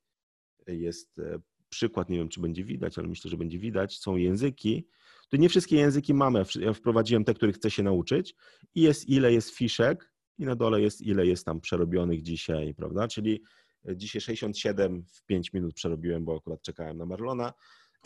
jest 0.66 1.18
e, 1.18 1.38
przykład, 1.68 2.10
nie 2.10 2.18
wiem 2.18 2.28
czy 2.28 2.40
będzie 2.40 2.64
widać, 2.64 2.98
ale 2.98 3.08
myślę, 3.08 3.30
że 3.30 3.36
będzie 3.36 3.58
widać, 3.58 3.98
są 3.98 4.16
języki. 4.16 4.88
Tu 5.28 5.36
nie 5.36 5.48
wszystkie 5.48 5.76
języki 5.76 6.14
mamy, 6.14 6.42
ja 6.60 6.72
wprowadziłem 6.72 7.24
te, 7.24 7.34
których 7.34 7.56
chcę 7.56 7.70
się 7.70 7.82
nauczyć 7.82 8.34
i 8.74 8.80
jest 8.80 9.08
ile 9.08 9.32
jest 9.32 9.50
fiszek, 9.50 10.12
i 10.38 10.44
na 10.44 10.56
dole 10.56 10.80
jest 10.80 11.00
ile 11.02 11.26
jest 11.26 11.44
tam 11.44 11.60
przerobionych 11.60 12.22
dzisiaj, 12.22 12.74
prawda? 12.74 13.08
Czyli 13.08 13.42
e, 13.88 13.96
dzisiaj 13.96 14.20
67 14.20 15.04
w 15.12 15.22
5 15.22 15.52
minut 15.52 15.74
przerobiłem, 15.74 16.24
bo 16.24 16.36
akurat 16.36 16.62
czekałem 16.62 16.98
na 16.98 17.06
Marlona. 17.06 17.52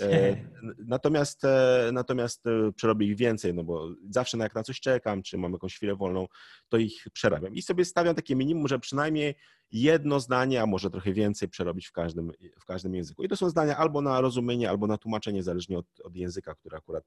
E, 0.01 0.37
natomiast, 0.79 1.45
e, 1.45 1.90
natomiast 1.93 2.45
przerobię 2.77 3.07
ich 3.07 3.16
więcej, 3.16 3.55
no 3.55 3.64
bo 3.64 3.88
zawsze 4.11 4.38
jak 4.38 4.55
na 4.55 4.62
coś 4.62 4.81
czekam, 4.81 5.23
czy 5.23 5.38
mam 5.38 5.53
jakąś 5.53 5.77
chwilę 5.77 5.97
wolną, 5.97 6.27
to 6.69 6.77
ich 6.77 7.07
przerabiam. 7.12 7.55
I 7.55 7.62
sobie 7.62 7.85
stawiam 7.85 8.14
takie 8.14 8.37
minimum, 8.37 8.69
że 8.69 8.79
przynajmniej 8.79 9.35
jedno 9.73 10.21
zdanie, 10.21 10.62
a 10.62 10.66
może 10.66 10.90
trochę 10.90 11.12
więcej 11.12 11.49
przerobić 11.49 11.87
w 11.87 11.93
każdym, 11.93 12.33
w 12.61 12.64
każdym 12.64 12.95
języku. 12.95 13.25
I 13.25 13.29
to 13.29 13.37
są 13.37 13.51
zdania 13.51 13.77
albo 13.77 14.03
na 14.03 14.21
rozumienie, 14.21 14.71
albo 14.71 14.87
na 14.87 14.99
tłumaczenie, 14.99 15.43
zależnie 15.43 15.79
od, 15.79 15.87
od 16.05 16.16
języka, 16.16 16.55
który 16.55 16.77
akurat 16.77 17.05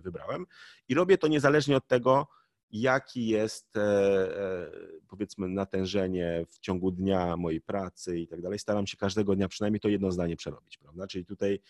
wybrałem. 0.00 0.46
I 0.88 0.94
robię 0.94 1.18
to 1.18 1.28
niezależnie 1.28 1.76
od 1.76 1.86
tego, 1.86 2.26
jaki 2.70 3.26
jest 3.26 3.76
e, 3.76 3.82
e, 3.82 4.70
powiedzmy 5.08 5.48
natężenie 5.48 6.44
w 6.48 6.58
ciągu 6.58 6.90
dnia 6.90 7.36
mojej 7.36 7.60
pracy 7.60 8.18
i 8.18 8.28
tak 8.28 8.42
dalej. 8.42 8.58
Staram 8.58 8.86
się 8.86 8.96
każdego 8.96 9.36
dnia 9.36 9.48
przynajmniej 9.48 9.80
to 9.80 9.88
jedno 9.88 10.12
zdanie 10.12 10.36
przerobić, 10.36 10.78
prawda? 10.78 11.06
Czyli 11.06 11.24
tutaj 11.24 11.60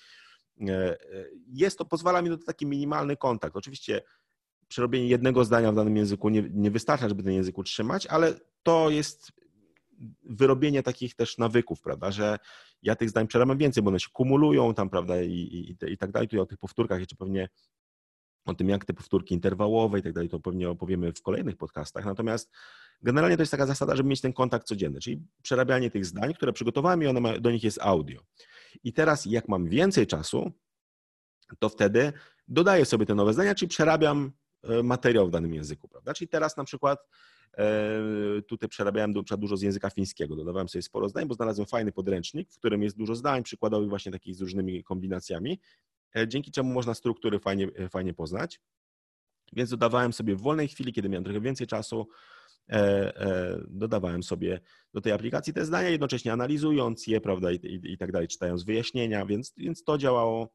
e, 0.69 0.97
jest 1.47 1.79
to, 1.79 1.85
pozwala 1.85 2.23
mi 2.23 2.31
na 2.31 2.37
taki 2.47 2.67
minimalny 2.67 3.17
kontakt. 3.17 3.57
Oczywiście 3.57 4.03
przerobienie 4.69 5.09
jednego 5.09 5.45
zdania 5.45 5.73
w 5.73 5.75
danym 5.75 5.97
języku 5.97 6.29
nie, 6.29 6.43
nie 6.51 6.71
wystarcza, 6.71 7.09
żeby 7.09 7.23
ten 7.23 7.33
język 7.33 7.59
utrzymać, 7.59 8.07
ale 8.07 8.35
to 8.63 8.91
jest 8.91 9.33
wyrobienie 10.23 10.83
takich 10.83 11.15
też 11.15 11.39
nawyków, 11.39 11.81
prawda, 11.81 12.11
że 12.11 12.39
ja 12.83 12.97
tych 12.97 13.11
zdań 13.11 13.27
przerabiam 13.27 13.59
więcej, 13.59 13.83
bo 13.83 13.89
one 13.89 14.01
się 14.01 14.09
kumulują 14.13 14.75
tam, 14.75 14.91
prawda, 14.91 15.23
i, 15.23 15.31
i, 15.33 15.77
i 15.93 15.99
tak 15.99 16.11
dalej. 16.13 16.29
Tutaj 16.29 16.41
o 16.41 16.47
tych 16.47 16.59
powtórkach 16.59 16.99
jeszcze 16.99 17.17
pewnie 17.17 17.49
o 18.47 18.55
tym, 18.55 18.69
jak 18.69 18.85
te 18.85 18.95
powtórki 18.95 19.35
interwałowe 19.35 19.99
i 19.99 20.03
tak 20.03 20.13
dalej, 20.13 20.29
to 20.29 20.41
pewnie 20.41 20.71
opowiemy 20.71 21.13
w 21.13 21.23
kolejnych 21.23 21.57
podcastach. 21.57 22.05
Natomiast 22.05 22.51
generalnie 23.03 23.37
to 23.37 23.43
jest 23.43 23.51
taka 23.51 23.67
zasada, 23.67 23.97
żeby 23.97 24.09
mieć 24.09 24.21
ten 24.21 24.33
kontakt 24.33 24.67
codzienny, 24.67 25.01
czyli 25.01 25.23
przerabianie 25.43 25.91
tych 25.91 26.07
zdań, 26.07 26.35
które 26.35 26.53
przygotowałem 26.53 27.03
i 27.03 27.21
ma, 27.21 27.39
do 27.39 27.51
nich 27.51 27.65
jest 27.65 27.79
audio. 27.83 28.21
I 28.85 28.93
teraz, 28.93 29.27
jak 29.27 29.49
mam 29.49 29.69
więcej 29.69 30.07
czasu, 30.07 30.53
to 31.59 31.69
wtedy 31.69 32.13
dodaję 32.49 32.85
sobie 32.85 33.07
te 33.07 33.15
nowe 33.15 33.33
zdania, 33.33 33.55
czyli 33.55 33.69
przerabiam 33.69 34.33
e, 34.63 34.83
materiał 34.83 35.29
w 35.29 35.31
danym 35.31 35.55
języku, 35.55 35.89
prawda? 35.89 36.15
Czyli 36.15 36.29
teraz 36.29 36.57
na 36.57 36.65
przykład 36.65 36.99
e, 37.59 38.03
tutaj 38.49 38.69
przerabiałem 38.69 39.13
dużo 39.39 39.57
z 39.57 39.63
języka 39.63 39.91
fińskiego, 39.91 40.37
dodawałem 40.37 40.69
sobie 40.69 40.83
sporo 40.83 41.09
zdań, 41.09 41.27
bo 41.27 41.35
znalazłem 41.35 41.67
fajny 41.67 41.93
podręcznik, 41.93 42.53
w 42.53 42.59
którym 42.59 42.83
jest 42.83 42.97
dużo 42.97 43.15
zdań 43.15 43.43
przykładowych 43.43 43.89
właśnie 43.89 44.13
takich 44.13 44.35
z 44.35 44.41
różnymi 44.41 44.85
kombinacjami 44.85 45.61
dzięki 46.27 46.51
czemu 46.51 46.73
można 46.73 46.95
struktury 46.95 47.39
fajnie, 47.39 47.69
e, 47.79 47.89
fajnie 47.89 48.15
poznać. 48.15 48.61
Więc 49.53 49.71
dodawałem 49.71 50.13
sobie 50.13 50.37
w 50.37 50.41
wolnej 50.41 50.69
chwili, 50.69 50.93
kiedy 50.93 51.09
miałem 51.09 51.25
trochę 51.25 51.41
więcej 51.41 51.67
czasu, 51.67 52.09
dodawałem 53.69 54.23
sobie 54.23 54.61
do 54.95 55.01
tej 55.01 55.13
aplikacji 55.13 55.53
te 55.53 55.65
zdania, 55.65 55.89
jednocześnie 55.89 56.33
analizując 56.33 57.07
je, 57.07 57.21
prawda, 57.21 57.53
i, 57.53 57.55
i, 57.57 57.93
i 57.93 57.99
tak 57.99 58.13
dalej, 58.13 58.29
czytając 58.29 58.65
wyjaśnienia, 58.65 59.27
więc, 59.27 59.55
więc 59.57 59.85
to 59.85 59.99
działało 59.99 60.49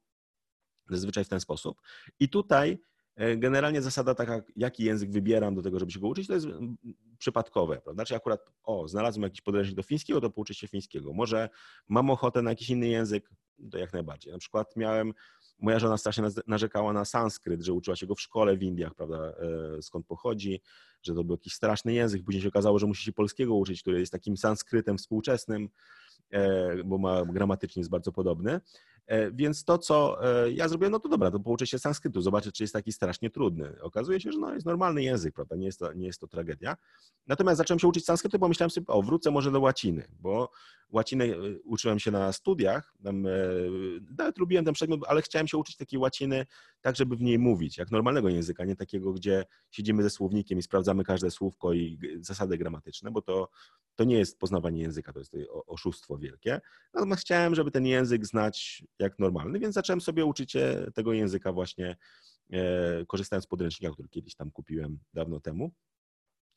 zazwyczaj 0.90 1.24
w 1.24 1.30
ten 1.30 1.40
sposób. 1.40 1.82
I 2.20 2.30
tutaj 2.30 2.78
E, 3.16 3.38
generalnie 3.38 3.82
zasada 3.82 4.16
taka, 4.16 4.42
jaki 4.56 4.84
język 4.84 5.12
wybieram 5.12 5.56
do 5.56 5.62
tego, 5.62 5.80
żeby 5.80 5.92
się 5.92 6.00
go 6.00 6.08
uczyć, 6.08 6.28
to 6.28 6.34
jest 6.34 6.46
mm, 6.46 6.78
przypadkowe, 7.18 7.74
prawda? 7.74 7.94
Znaczy 7.94 8.16
akurat, 8.16 8.42
o, 8.64 8.88
znalazłem 8.88 9.24
jakiś 9.24 9.42
podręcznik 9.42 9.76
do 9.76 9.84
fińskiego, 9.84 10.22
to 10.22 10.30
pouczę 10.30 10.54
się 10.54 10.68
fińskiego. 10.68 11.14
Może 11.14 11.50
mam 11.88 12.10
ochotę 12.10 12.42
na 12.42 12.50
jakiś 12.50 12.70
inny 12.70 12.88
język, 12.88 13.30
to 13.72 13.78
jak 13.78 13.94
najbardziej. 13.94 14.34
Na 14.34 14.40
przykład 14.40 14.76
miałem, 14.76 15.14
moja 15.62 15.80
żona 15.80 15.98
strasznie 15.98 16.24
narzekała 16.48 16.94
na 16.94 17.06
sanskryt, 17.06 17.62
że 17.62 17.74
uczyła 17.74 17.96
się 17.96 18.08
go 18.08 18.16
w 18.16 18.22
szkole 18.22 18.58
w 18.58 18.64
Indiach, 18.64 18.96
prawda, 18.96 19.18
e, 19.18 19.82
skąd 19.82 20.06
pochodzi, 20.06 20.62
że 21.04 21.16
to 21.16 21.24
był 21.24 21.34
jakiś 21.34 21.54
straszny 21.54 21.94
język. 21.94 22.24
Później 22.24 22.44
się 22.44 22.50
okazało, 22.50 22.80
że 22.80 22.88
musi 22.88 23.04
się 23.04 23.14
polskiego 23.14 23.56
uczyć, 23.56 23.82
który 23.82 24.00
jest 24.00 24.12
takim 24.12 24.38
sanskrytem 24.38 24.98
współczesnym, 24.98 25.70
e, 26.32 26.84
bo 26.84 26.98
ma 26.98 27.26
gramatycznie 27.26 27.80
jest 27.80 27.90
bardzo 27.90 28.12
podobny. 28.12 28.62
E, 29.08 29.32
więc 29.32 29.64
to, 29.64 29.78
co 29.78 30.20
ja 30.54 30.68
zrobiłem, 30.68 30.92
no 30.92 31.00
to 31.00 31.10
dobra, 31.10 31.32
to 31.32 31.40
pouczę 31.40 31.68
się 31.68 31.80
sanskrytu, 31.80 32.22
zobaczę, 32.22 32.52
czy 32.52 32.64
jest 32.64 32.74
taki 32.74 32.92
strasznie 32.92 33.30
trudny. 33.30 33.82
Okazuje 33.82 34.22
się, 34.22 34.32
że 34.32 34.40
no, 34.40 34.54
jest 34.54 34.66
normalny 34.66 35.04
język, 35.04 35.36
prawda, 35.36 35.56
nie 35.56 35.66
jest, 35.66 35.80
to, 35.80 35.94
nie 35.94 36.08
jest 36.08 36.20
to 36.20 36.28
tragedia. 36.28 36.78
Natomiast 37.28 37.58
zacząłem 37.58 37.80
się 37.80 37.88
uczyć 37.88 38.06
sanskrytu, 38.06 38.40
bo 38.40 38.48
myślałem 38.48 38.72
sobie, 38.72 38.88
o, 38.88 39.02
wrócę 39.02 39.32
może 39.32 39.52
do 39.52 39.60
łaciny, 39.60 40.08
bo 40.20 40.52
łacinę 40.92 41.26
e, 41.26 41.38
uczyłem 41.64 42.00
się 42.00 42.12
na 42.12 42.34
studiach, 42.34 42.94
tam, 43.04 43.28
nawet 44.18 44.38
lubiłem 44.38 44.66
ten 44.66 44.74
przedmiot, 44.74 45.02
ale 45.08 45.22
chciałem 45.22 45.48
się 45.48 45.58
uczyć 45.58 45.76
takiej 45.76 46.00
łaciny 46.00 46.46
tak, 46.82 46.96
żeby 46.96 47.16
w 47.16 47.22
niej 47.22 47.40
mówić, 47.40 47.78
jak 47.78 47.92
normalnego 47.92 48.30
języka, 48.30 48.66
nie 48.66 48.76
takiego, 48.76 49.14
gdzie 49.14 49.46
siedzimy 49.72 50.04
ze 50.04 50.10
słownikiem 50.10 50.60
i 50.60 50.62
sprawdzamy 50.62 51.04
każde 51.04 51.32
słówko 51.32 51.74
i 51.74 52.00
zasady 52.20 52.58
gramatyczne, 52.58 53.12
bo 53.12 53.22
to, 53.22 53.50
to 53.96 54.04
nie 54.04 54.18
jest 54.18 54.40
poznawanie 54.40 54.82
języka, 54.82 55.14
to 55.14 55.20
jest 55.20 55.36
oszustwo 55.68 56.18
wielkie. 56.18 56.62
Natomiast 56.94 57.22
chciałem, 57.22 57.56
żeby 57.56 57.72
ten 57.72 57.86
język 57.86 58.26
znać 58.26 58.84
jak 59.00 59.20
normalny, 59.20 59.60
więc 59.60 59.76
zacząłem 59.76 60.02
sobie 60.02 60.26
uczyć 60.26 60.52
się 60.52 60.86
tego 60.94 61.14
języka 61.14 61.54
właśnie 61.54 61.98
e, 62.52 63.06
korzystając 63.06 63.46
z 63.46 63.48
podręcznika, 63.48 63.94
który 63.94 64.10
kiedyś 64.10 64.36
tam 64.36 64.52
kupiłem 64.52 65.00
dawno 65.14 65.40
temu. 65.40 65.72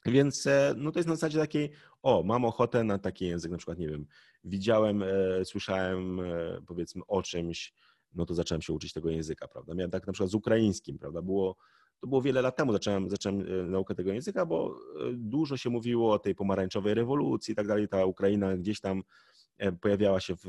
Więc 0.07 0.47
e, 0.47 0.75
no 0.77 0.93
to 0.93 0.99
jest 0.99 1.09
na 1.09 1.15
zasadzie 1.15 1.39
takiej, 1.39 1.71
o, 2.03 2.23
mam 2.23 2.45
ochotę 2.45 2.85
na 2.85 2.99
taki 2.99 3.27
język, 3.27 3.51
na 3.51 3.59
przykład, 3.59 3.79
nie 3.79 3.89
wiem, 3.89 4.07
widziałem, 4.45 5.03
e, 5.03 5.45
słyszałem 5.45 6.21
powiedzmy 6.67 7.03
o 7.09 7.23
czymś, 7.23 7.75
no 8.15 8.27
to 8.27 8.35
zacząłem 8.35 8.63
się 8.63 8.73
uczyć 8.73 8.93
tego 8.93 9.11
języka, 9.11 9.49
prawda? 9.49 9.75
Miałem 9.75 9.91
tak 9.91 10.07
na 10.07 10.13
przykład 10.13 10.31
z 10.31 10.35
ukraińskim, 10.35 10.99
prawda? 10.99 11.23
Było, 11.23 11.57
to 12.01 12.07
było 12.07 12.23
wiele 12.23 12.43
lat 12.43 12.57
temu, 12.57 12.73
zacząłem, 12.73 13.11
zacząłem 13.11 13.71
naukę 13.71 13.95
tego 13.95 14.13
języka, 14.13 14.47
bo 14.47 14.79
dużo 15.13 15.57
się 15.57 15.71
mówiło 15.71 16.13
o 16.13 16.19
tej 16.19 16.35
pomarańczowej 16.35 16.95
rewolucji 16.95 17.53
i 17.53 17.55
tak 17.55 17.67
dalej, 17.67 17.89
ta 17.89 18.05
Ukraina 18.05 18.57
gdzieś 18.57 18.81
tam 18.81 19.03
pojawiała 19.81 20.21
się 20.21 20.37
w, 20.37 20.43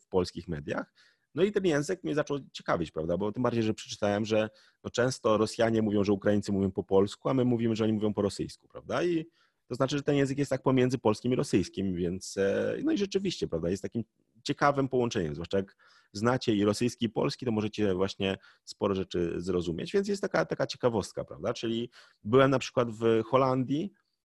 w 0.00 0.08
polskich 0.08 0.48
mediach. 0.48 0.92
No 1.34 1.42
i 1.42 1.52
ten 1.52 1.64
język 1.64 2.04
mnie 2.04 2.14
zaczął 2.14 2.38
ciekawić, 2.52 2.90
prawda? 2.90 3.16
Bo 3.16 3.32
tym 3.32 3.42
bardziej, 3.42 3.62
że 3.62 3.74
przeczytałem, 3.74 4.24
że 4.24 4.50
no 4.84 4.90
często 4.90 5.36
Rosjanie 5.38 5.82
mówią, 5.82 6.04
że 6.04 6.12
Ukraińcy 6.12 6.52
mówią 6.52 6.70
po 6.70 6.84
polsku, 6.84 7.28
a 7.28 7.34
my 7.34 7.44
mówimy, 7.44 7.76
że 7.76 7.84
oni 7.84 7.92
mówią 7.92 8.14
po 8.14 8.22
rosyjsku, 8.22 8.68
prawda? 8.68 9.04
I 9.04 9.24
to 9.68 9.74
znaczy, 9.74 9.96
że 9.96 10.02
ten 10.02 10.16
język 10.16 10.38
jest 10.38 10.50
tak 10.50 10.62
pomiędzy 10.62 10.98
polskim 10.98 11.32
i 11.32 11.36
rosyjskim, 11.36 11.94
więc 11.94 12.36
e, 12.36 12.76
no 12.84 12.92
i 12.92 12.98
rzeczywiście, 12.98 13.48
prawda, 13.48 13.70
jest 13.70 13.82
takim 13.82 14.04
ciekawym 14.42 14.88
połączeniem, 14.88 15.34
zwłaszcza 15.34 15.56
jak 15.56 15.76
znacie 16.12 16.54
i 16.54 16.64
rosyjski, 16.64 17.06
i 17.06 17.08
polski, 17.08 17.46
to 17.46 17.52
możecie 17.52 17.94
właśnie 17.94 18.38
sporo 18.64 18.94
rzeczy 18.94 19.34
zrozumieć, 19.36 19.92
więc 19.92 20.08
jest 20.08 20.22
taka, 20.22 20.44
taka 20.44 20.66
ciekawostka, 20.66 21.24
prawda? 21.24 21.52
Czyli 21.52 21.90
byłem 22.24 22.50
na 22.50 22.58
przykład 22.58 22.90
w 22.90 23.22
Holandii 23.26 23.92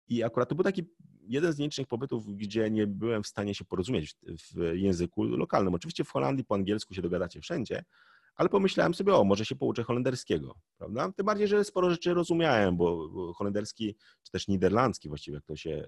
i 0.09 0.23
akurat 0.23 0.49
to 0.49 0.55
był 0.55 0.65
taki 0.65 0.85
jeden 1.27 1.53
z 1.53 1.59
nielicznych 1.59 1.87
pobytów, 1.87 2.37
gdzie 2.37 2.71
nie 2.71 2.87
byłem 2.87 3.23
w 3.23 3.27
stanie 3.27 3.55
się 3.55 3.65
porozumieć 3.65 4.17
w 4.55 4.73
języku 4.75 5.25
lokalnym. 5.25 5.75
Oczywiście 5.75 6.05
w 6.05 6.11
Holandii 6.11 6.45
po 6.45 6.55
angielsku 6.55 6.95
się 6.95 7.03
dogadacie 7.03 7.41
wszędzie, 7.41 7.85
ale 8.37 8.49
pomyślałem 8.49 8.95
sobie, 8.95 9.15
o, 9.15 9.25
może 9.25 9.45
się 9.45 9.57
pouczę 9.57 9.83
holenderskiego, 9.83 10.55
prawda? 10.79 11.13
Tym 11.13 11.27
bardziej, 11.27 11.49
że 11.49 11.65
sporo 11.65 11.91
rzeczy 11.91 12.15
rozumiałem, 12.15 12.77
bo 12.77 13.09
holenderski, 13.35 13.97
czy 14.23 14.33
też 14.33 14.49
niderlandzki 14.49 15.09
właściwie, 15.09 15.35
jak 15.35 15.45
to 15.45 15.57
się 15.57 15.87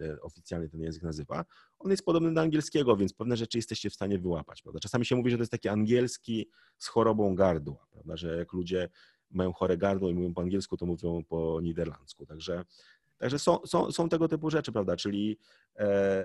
e, 0.00 0.20
oficjalnie 0.20 0.68
ten 0.68 0.80
język 0.80 1.02
nazywa, 1.02 1.44
on 1.78 1.90
jest 1.90 2.04
podobny 2.04 2.34
do 2.34 2.40
angielskiego, 2.40 2.96
więc 2.96 3.12
pewne 3.12 3.36
rzeczy 3.36 3.58
jesteście 3.58 3.90
w 3.90 3.94
stanie 3.94 4.18
wyłapać, 4.18 4.62
prawda? 4.62 4.80
Czasami 4.80 5.06
się 5.06 5.16
mówi, 5.16 5.30
że 5.30 5.36
to 5.36 5.42
jest 5.42 5.52
taki 5.52 5.68
angielski 5.68 6.48
z 6.78 6.86
chorobą 6.86 7.34
gardła, 7.34 7.86
prawda? 7.92 8.16
Że 8.16 8.36
jak 8.36 8.52
ludzie 8.52 8.88
mają 9.30 9.52
chore 9.52 9.76
gardło 9.78 10.10
i 10.10 10.14
mówią 10.14 10.34
po 10.34 10.40
angielsku, 10.40 10.76
to 10.76 10.86
mówią 10.86 11.24
po 11.28 11.60
niderlandzku, 11.62 12.26
także 12.26 12.64
Także 13.18 13.38
są, 13.38 13.58
są, 13.66 13.92
są 13.92 14.08
tego 14.08 14.28
typu 14.28 14.50
rzeczy, 14.50 14.72
prawda? 14.72 14.96
Czyli 14.96 15.38
e, 15.76 15.82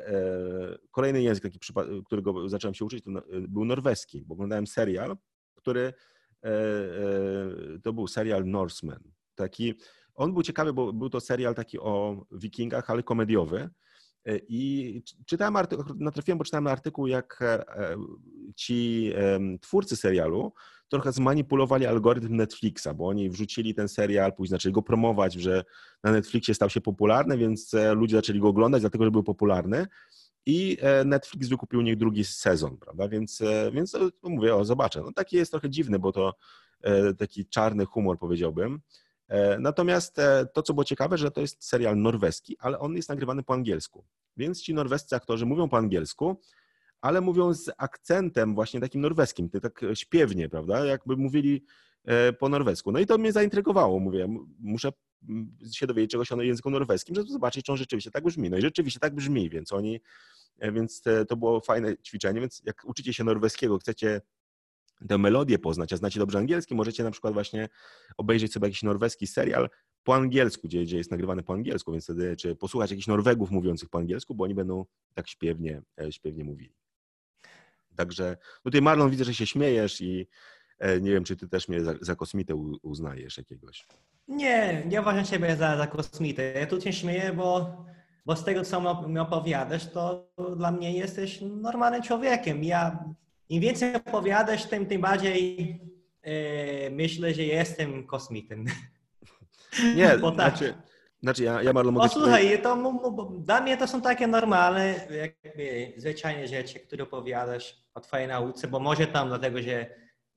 e, 0.07 0.77
kolejny 0.91 1.21
język, 1.21 1.43
taki 1.43 1.59
którego 2.05 2.49
zacząłem 2.49 2.73
się 2.73 2.85
uczyć, 2.85 3.03
to 3.03 3.11
był 3.47 3.65
norweski, 3.65 4.21
bo 4.21 4.33
oglądałem 4.33 4.67
serial, 4.67 5.17
który 5.55 5.93
e, 6.43 6.49
e, 6.49 7.79
to 7.83 7.93
był 7.93 8.07
serial 8.07 8.45
Norseman. 8.45 9.03
Taki, 9.35 9.73
on 10.13 10.33
był 10.33 10.43
ciekawy, 10.43 10.73
bo 10.73 10.93
był 10.93 11.09
to 11.09 11.19
serial 11.19 11.55
taki 11.55 11.79
o 11.79 12.25
wikingach, 12.31 12.89
ale 12.89 13.03
komediowy. 13.03 13.69
E, 14.25 14.37
I 14.37 15.03
czytałem 15.25 15.55
artykuł, 15.55 15.85
natrafiłem, 15.99 16.37
bo 16.37 16.43
czytałem 16.43 16.67
artykuł, 16.67 17.07
jak 17.07 17.39
ci 18.55 19.13
twórcy 19.61 19.95
serialu 19.95 20.53
trochę 20.91 21.11
zmanipulowali 21.11 21.85
algorytm 21.85 22.35
Netflixa, 22.35 22.87
bo 22.95 23.07
oni 23.07 23.29
wrzucili 23.29 23.75
ten 23.75 23.87
serial, 23.87 24.33
później 24.33 24.49
zaczęli 24.49 24.73
go 24.73 24.81
promować, 24.81 25.33
że 25.33 25.63
na 26.03 26.11
Netflixie 26.11 26.53
stał 26.53 26.69
się 26.69 26.81
popularny, 26.81 27.37
więc 27.37 27.73
e, 27.73 27.93
ludzie 27.93 28.15
zaczęli 28.15 28.39
go 28.39 28.47
oglądać, 28.47 28.81
dlatego 28.81 29.05
że 29.05 29.11
był 29.11 29.23
popularny. 29.23 29.87
I 30.45 30.77
e, 30.81 31.03
Netflix 31.03 31.47
wykupił 31.47 31.79
u 31.79 31.83
nich 31.83 31.97
drugi 31.97 32.23
sezon, 32.23 32.77
prawda? 32.77 33.07
Więc, 33.07 33.41
e, 33.41 33.71
więc 33.71 33.93
no, 33.93 34.29
mówię, 34.29 34.55
o, 34.55 34.65
zobaczę. 34.65 35.01
No 35.01 35.11
taki 35.13 35.35
jest 35.35 35.51
trochę 35.51 35.69
dziwny, 35.69 35.99
bo 35.99 36.11
to 36.11 36.33
taki 37.17 37.45
czarny 37.45 37.85
humor, 37.85 38.19
powiedziałbym. 38.19 38.81
Natomiast 39.59 40.17
to, 40.53 40.63
co 40.63 40.73
było 40.73 40.83
ciekawe, 40.83 41.17
że 41.17 41.31
to 41.31 41.41
jest 41.41 41.65
serial 41.65 41.97
norweski, 41.97 42.57
ale 42.59 42.79
on 42.79 42.95
jest 42.95 43.09
nagrywany 43.09 43.43
po 43.43 43.53
angielsku. 43.53 44.05
Więc 44.37 44.61
ci 44.61 44.73
norwescy 44.73 45.15
aktorzy 45.15 45.45
mówią 45.45 45.69
po 45.69 45.77
angielsku, 45.77 46.41
ale 47.01 47.21
mówią 47.21 47.53
z 47.53 47.71
akcentem 47.77 48.55
właśnie 48.55 48.79
takim 48.79 49.01
norweskim, 49.01 49.49
tak 49.49 49.81
śpiewnie, 49.93 50.49
prawda? 50.49 50.85
Jakby 50.85 51.17
mówili 51.17 51.63
e, 52.05 52.33
po 52.33 52.49
norwesku. 52.49 52.91
No 52.91 52.99
i 52.99 53.05
to 53.05 53.17
mnie 53.17 53.31
zaintrygowało, 53.31 53.99
mówię, 53.99 54.27
muszę 54.59 54.91
się 55.71 55.87
dowiedzieć 55.87 56.11
czegoś 56.11 56.31
o 56.31 56.41
języku 56.41 56.69
norweskim, 56.69 57.15
żeby 57.15 57.29
zobaczyć, 57.29 57.65
czy 57.65 57.71
on 57.71 57.77
rzeczywiście 57.77 58.11
tak 58.11 58.23
brzmi. 58.23 58.49
No 58.49 58.57
i 58.57 58.61
rzeczywiście 58.61 58.99
tak 58.99 59.15
brzmi, 59.15 59.49
więc 59.49 59.71
oni, 59.71 60.01
e, 60.59 60.71
więc 60.71 61.03
to 61.27 61.37
było 61.37 61.61
fajne 61.61 61.97
ćwiczenie, 61.97 62.39
więc 62.39 62.61
jak 62.65 62.81
uczycie 62.85 63.13
się 63.13 63.23
norweskiego, 63.23 63.77
chcecie 63.77 64.21
tę 65.07 65.17
melodię 65.17 65.59
poznać, 65.59 65.93
a 65.93 65.97
znacie 65.97 66.19
dobrze 66.19 66.37
angielski, 66.37 66.75
możecie 66.75 67.03
na 67.03 67.11
przykład 67.11 67.33
właśnie 67.33 67.69
obejrzeć 68.17 68.53
sobie 68.53 68.67
jakiś 68.67 68.83
norweski 68.83 69.27
serial 69.27 69.69
po 70.03 70.15
angielsku, 70.15 70.67
gdzie, 70.67 70.83
gdzie 70.83 70.97
jest 70.97 71.11
nagrywany 71.11 71.43
po 71.43 71.53
angielsku, 71.53 71.91
więc 71.91 72.03
wtedy, 72.03 72.35
czy 72.35 72.55
posłuchać 72.55 72.91
jakichś 72.91 73.07
Norwegów 73.07 73.51
mówiących 73.51 73.89
po 73.89 73.97
angielsku, 73.97 74.35
bo 74.35 74.43
oni 74.43 74.55
będą 74.55 74.85
tak 75.13 75.27
śpiewnie, 75.27 75.81
e, 76.01 76.11
śpiewnie 76.11 76.43
mówili. 76.43 76.73
Także 77.95 78.37
no 78.39 78.63
tutaj 78.63 78.81
Marlon 78.81 79.09
widzę, 79.09 79.23
że 79.23 79.33
się 79.33 79.45
śmiejesz 79.45 80.01
i 80.01 80.27
e, 80.79 81.01
nie 81.01 81.11
wiem, 81.11 81.23
czy 81.23 81.35
ty 81.35 81.47
też 81.47 81.67
mnie 81.67 81.83
za, 81.83 81.93
za 82.01 82.15
kosmitę 82.15 82.55
uznajesz 82.81 83.37
jakiegoś. 83.37 83.87
Nie, 84.27 84.83
nie 84.85 85.01
uważam 85.01 85.25
siebie 85.25 85.55
za, 85.55 85.77
za 85.77 85.87
kosmitę. 85.87 86.43
Ja 86.43 86.65
tu 86.67 86.81
cię 86.81 86.93
śmieję, 86.93 87.33
bo, 87.33 87.77
bo 88.25 88.35
z 88.35 88.43
tego, 88.43 88.63
co 88.63 89.07
mi 89.07 89.19
opowiadasz, 89.19 89.91
to 89.91 90.31
dla 90.57 90.71
mnie 90.71 90.97
jesteś 90.97 91.39
normalnym 91.41 92.01
człowiekiem. 92.01 92.63
Ja 92.63 93.03
im 93.49 93.61
więcej 93.61 93.95
opowiadasz, 93.95 94.65
tym, 94.65 94.85
tym 94.85 95.01
bardziej 95.01 95.81
e, 96.21 96.89
myślę, 96.89 97.33
że 97.33 97.43
jestem 97.43 98.07
kosmitem. 98.07 98.65
Nie, 99.95 100.17
bo 100.21 100.31
tak. 100.31 100.57
znaczy, 100.57 100.73
znaczy 101.23 101.43
ja, 101.43 101.63
ja 101.63 101.73
Marlon 101.73 101.93
mogę... 101.93 102.07
Posłuchaj, 102.07 102.61
to, 102.61 102.93
dla 103.39 103.61
mnie 103.61 103.77
to 103.77 103.87
są 103.87 104.01
takie 104.01 104.27
normalne, 104.27 105.07
jakby 105.09 105.93
zwyczajne 105.97 106.47
rzeczy, 106.47 106.79
które 106.79 107.03
opowiadasz 107.03 107.77
o 107.93 107.99
twojej 107.99 108.27
nauce, 108.27 108.67
bo 108.67 108.79
może 108.79 109.07
tam 109.07 109.27
dlatego, 109.27 109.61
że 109.61 109.85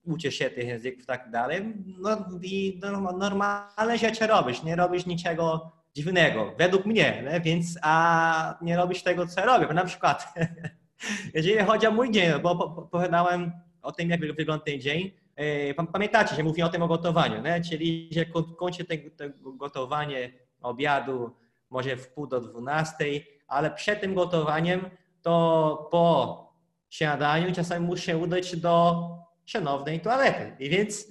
uczysz 0.03 0.35
się 0.35 0.49
tych 0.49 0.67
języków 0.67 1.03
i 1.03 1.05
tak 1.05 1.31
dalej, 1.31 1.73
no 1.99 2.17
i 2.41 2.81
normalne 3.17 3.97
rzeczy 3.97 4.27
robisz, 4.27 4.63
nie 4.63 4.75
robisz 4.75 5.05
niczego 5.05 5.71
dziwnego, 5.95 6.53
według 6.57 6.85
mnie, 6.85 7.23
nie? 7.31 7.41
więc 7.41 7.77
a 7.81 8.57
nie 8.61 8.77
robisz 8.77 9.03
tego, 9.03 9.27
co 9.27 9.45
robię, 9.45 9.73
na 9.73 9.85
przykład 9.85 10.33
jeżeli 11.33 11.65
chodzi 11.65 11.87
o 11.87 11.91
mój 11.91 12.11
dzień, 12.11 12.31
bo 12.43 12.51
opowiadałem 12.51 13.51
o 13.81 13.91
tym, 13.91 14.09
jak 14.09 14.19
wygląda 14.19 14.65
ten 14.65 14.81
dzień, 14.81 15.11
e, 15.35 15.73
Pamiętacie, 15.73 16.35
że 16.35 16.43
mówię 16.43 16.65
o 16.65 16.69
tym 16.69 16.81
o 16.81 16.87
gotowaniu, 16.87 17.41
nie? 17.41 17.61
czyli 17.61 18.09
że 18.11 18.25
kończę 18.57 18.83
to 18.83 19.25
gotowanie 19.57 20.44
obiadu, 20.65 21.31
może 21.69 21.97
w 21.97 22.07
pół 22.07 22.27
do 22.27 22.41
dwunastej, 22.41 23.27
ale 23.47 23.71
przed 23.71 24.01
tym 24.01 24.15
gotowaniem 24.15 24.89
to 25.21 25.87
po 25.91 26.45
śniadaniu 26.89 27.55
czasami 27.55 27.85
muszę 27.85 28.17
udać 28.17 28.55
do 28.55 29.05
szanownej 29.45 29.99
toalety. 29.99 30.55
I 30.59 30.69
więc 30.69 31.07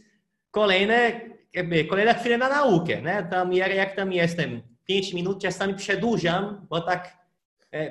kolejne, 0.51 1.21
jakby, 1.53 1.85
kolejna 1.85 2.15
chwila 2.15 2.39
na 2.39 2.49
naukę. 2.49 3.03
Nie? 3.03 3.27
Tam, 3.31 3.53
jak, 3.53 3.75
jak 3.75 3.97
tam 3.97 4.13
jestem 4.13 4.63
5 4.85 5.13
minut, 5.13 5.43
czasami 5.43 5.75
przedłużam, 5.75 6.67
bo 6.71 6.81
tak 6.81 7.24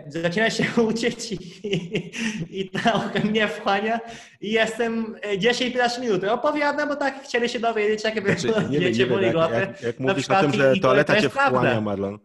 zaczyna 0.07 0.49
się 0.49 0.65
uczyć 0.89 1.31
i, 1.31 1.67
i, 1.67 2.61
i 2.61 2.71
nauka 2.85 3.19
mnie 3.19 3.47
wchłania 3.47 3.99
i 4.41 4.51
jestem 4.51 5.15
10-15 5.37 6.01
minut. 6.01 6.23
Opowiadam, 6.23 6.89
bo 6.89 6.95
tak 6.95 7.23
chcieli 7.23 7.49
się 7.49 7.59
dowiedzieć, 7.59 8.03
jakie 8.03 8.21
Znaczy, 8.21 8.47
było 8.47 8.61
nie 8.61 8.79
dziecię 8.79 9.07
jak, 9.21 9.51
jak, 9.51 9.81
jak 9.81 9.99
Na 9.99 10.13
mówisz 10.13 10.29
o 10.29 10.41
tym, 10.41 10.53
że 10.53 10.73
toaleta 10.81 11.15
to 11.15 11.21
cię 11.21 11.29
prawda. 11.29 11.59
wchłania, 11.59 11.81
Marlon. 11.81 12.19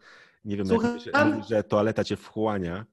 Nie 0.45 0.57
wiem, 0.57 0.67
jak 0.67 0.75
Słucham? 0.75 0.91
mówisz, 0.91 1.13
mówisz, 1.25 1.49
że 1.49 1.63
toaleta 1.63 2.05
cię 2.05 2.17
wchłania. 2.17 2.85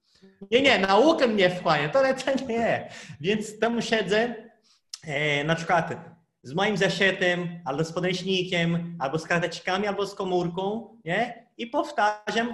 Nie, 0.51 0.61
nie, 0.61 0.79
naukę 0.79 1.27
mnie 1.27 1.49
wchłania, 1.49 1.89
to 1.89 2.01
to 2.01 2.45
nie. 2.49 2.89
Więc 3.21 3.59
tam 3.59 3.81
siedzę, 3.81 4.35
e, 5.03 5.43
na 5.43 5.55
przykład 5.55 5.95
z 6.43 6.53
moim 6.53 6.77
zeszytem, 6.77 7.59
albo 7.65 7.83
z 7.83 7.91
podręcznikiem, 7.91 8.95
albo 8.99 9.19
z 9.19 9.27
karteczkami, 9.27 9.87
albo 9.87 10.07
z 10.07 10.15
komórką, 10.15 10.97
nie? 11.05 11.47
I 11.57 11.67
powtarzam. 11.67 12.53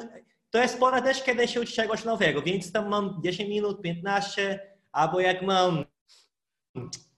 To 0.52 0.62
jest 0.62 0.80
pora 0.80 1.02
też, 1.02 1.24
kiedy 1.24 1.48
się 1.48 1.62
uczy 1.62 1.74
czegoś 1.74 2.04
nowego, 2.04 2.42
więc 2.42 2.72
tam 2.72 2.90
mam 2.90 3.22
10 3.24 3.50
minut, 3.50 3.82
15, 3.82 4.60
albo 4.92 5.20
jak 5.20 5.42
mam 5.42 5.86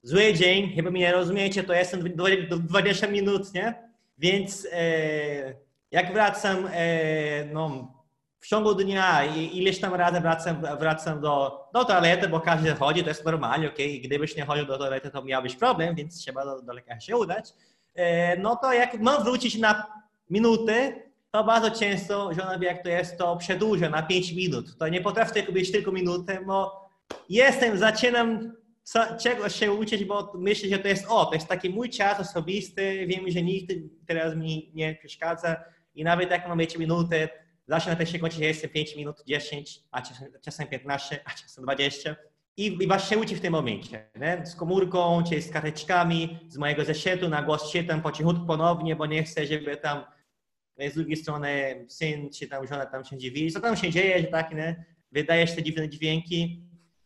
zły 0.04 0.34
dzień, 0.34 0.76
chyba 0.76 0.92
mnie 0.92 1.00
nie 1.00 1.12
rozumiecie, 1.12 1.64
to 1.64 1.74
jestem 1.74 2.16
20 2.50 3.08
minut, 3.08 3.54
nie? 3.54 3.90
Więc 4.18 4.68
e, 4.72 5.54
jak 5.92 6.14
wracam, 6.14 6.68
e, 6.72 7.46
no, 7.46 7.94
w 8.40 8.48
ciągu 8.48 8.76
dnia 8.76 9.26
i 9.26 9.58
ileś 9.58 9.80
tam 9.80 9.94
razy 9.94 10.22
wracam, 10.22 10.62
wracam 10.80 11.22
do, 11.22 11.66
do 11.74 11.86
toalety, 11.86 12.28
bo 12.28 12.40
każdy 12.40 12.76
chodzi, 12.76 13.04
to 13.04 13.10
jest 13.10 13.26
normalnie, 13.26 13.68
okej, 13.68 14.02
gdybyś 14.02 14.36
nie 14.36 14.46
chodził 14.46 14.66
do 14.66 14.78
toalety, 14.78 15.12
to 15.12 15.24
miałbyś 15.24 15.56
problem, 15.56 15.96
więc 15.96 16.20
trzeba 16.20 16.46
do, 16.46 16.62
do 16.62 16.74
lekarza 16.74 17.00
się 17.00 17.18
udać. 17.18 17.54
E, 17.96 18.38
no 18.38 18.56
to 18.56 18.74
jak 18.74 19.00
mam 19.00 19.24
wrócić 19.24 19.58
na 19.58 19.88
minutę, 20.30 20.94
to 21.34 21.44
bardzo 21.44 21.72
często 21.72 22.34
żona 22.34 22.60
wie, 22.60 22.68
jak 22.68 22.84
to 22.84 22.90
jest, 22.90 23.18
to 23.18 23.38
przedłuża 23.38 23.90
na 23.90 24.04
5 24.04 24.32
minut. 24.32 24.78
To 24.78 24.88
nie 24.88 25.02
potrafię 25.02 25.44
być 25.44 25.72
tylko 25.72 25.92
minutę, 25.92 26.40
bo 26.46 26.90
jestem, 27.30 27.78
zaczynam 27.78 28.54
czegoś 29.20 29.56
się 29.56 29.72
uczyć, 29.72 30.06
bo 30.06 30.34
myślę, 30.36 30.70
że 30.70 30.80
to 30.80 30.88
jest, 30.88 31.06
o, 31.10 31.26
to 31.26 31.34
jest 31.34 31.48
taki 31.48 31.70
mój 31.70 31.90
czas 31.90 32.20
osobisty, 32.20 33.08
wiem, 33.08 33.32
że 33.32 33.42
nikt 33.42 33.74
teraz 34.08 34.36
mi 34.36 34.72
nie 34.74 34.96
przeszkadza 34.96 35.56
i 35.96 36.04
nawet 36.04 36.32
jak 36.32 36.48
mam 36.48 36.58
mieć 36.58 36.78
minutę, 36.78 37.30
zaczyna 37.68 37.96
też 37.96 38.12
się 38.12 38.20
kończyć, 38.20 38.40
że 38.40 38.46
jestem 38.46 38.70
5 38.70 38.96
minut, 38.96 39.24
10, 39.28 39.80
a 39.92 40.02
czasem, 40.02 40.32
czasem 40.42 40.68
15, 40.68 41.20
a 41.26 41.30
czasem 41.30 41.64
20 41.64 42.16
i, 42.58 42.78
i 42.82 42.88
was 42.88 43.10
się 43.10 43.18
uczy 43.18 43.36
w 43.36 43.42
tym 43.42 43.52
momencie, 43.52 44.10
nie? 44.16 44.46
z 44.46 44.56
komórką, 44.56 45.24
czy 45.30 45.42
z 45.42 45.52
karteczkami, 45.52 46.40
z 46.50 46.58
mojego 46.58 46.86
zeszytu, 46.86 47.30
na 47.30 47.42
głos 47.42 47.72
czytam 47.72 48.02
po 48.02 48.12
cichutku 48.12 48.46
ponownie, 48.46 48.96
bo 48.96 49.06
nie 49.06 49.24
chcę, 49.24 49.46
żeby 49.46 49.78
tam 49.78 50.04
z 50.90 50.94
drugiej 50.94 51.18
strony 51.18 51.86
syn 51.88 52.30
czy 52.30 52.48
tam 52.48 52.68
żona 52.68 52.86
tam 52.86 53.06
się 53.06 53.18
dziwili, 53.18 53.52
co 53.52 53.62
tam 53.62 53.78
się 53.78 53.90
dzieje, 53.90 54.20
że 54.20 54.28
tak, 54.28 54.56
nie? 54.56 54.86
wydaje 55.14 55.48
się 55.48 55.56
te 55.56 55.64
dziwne 55.64 55.90
dźwięki. 55.90 56.62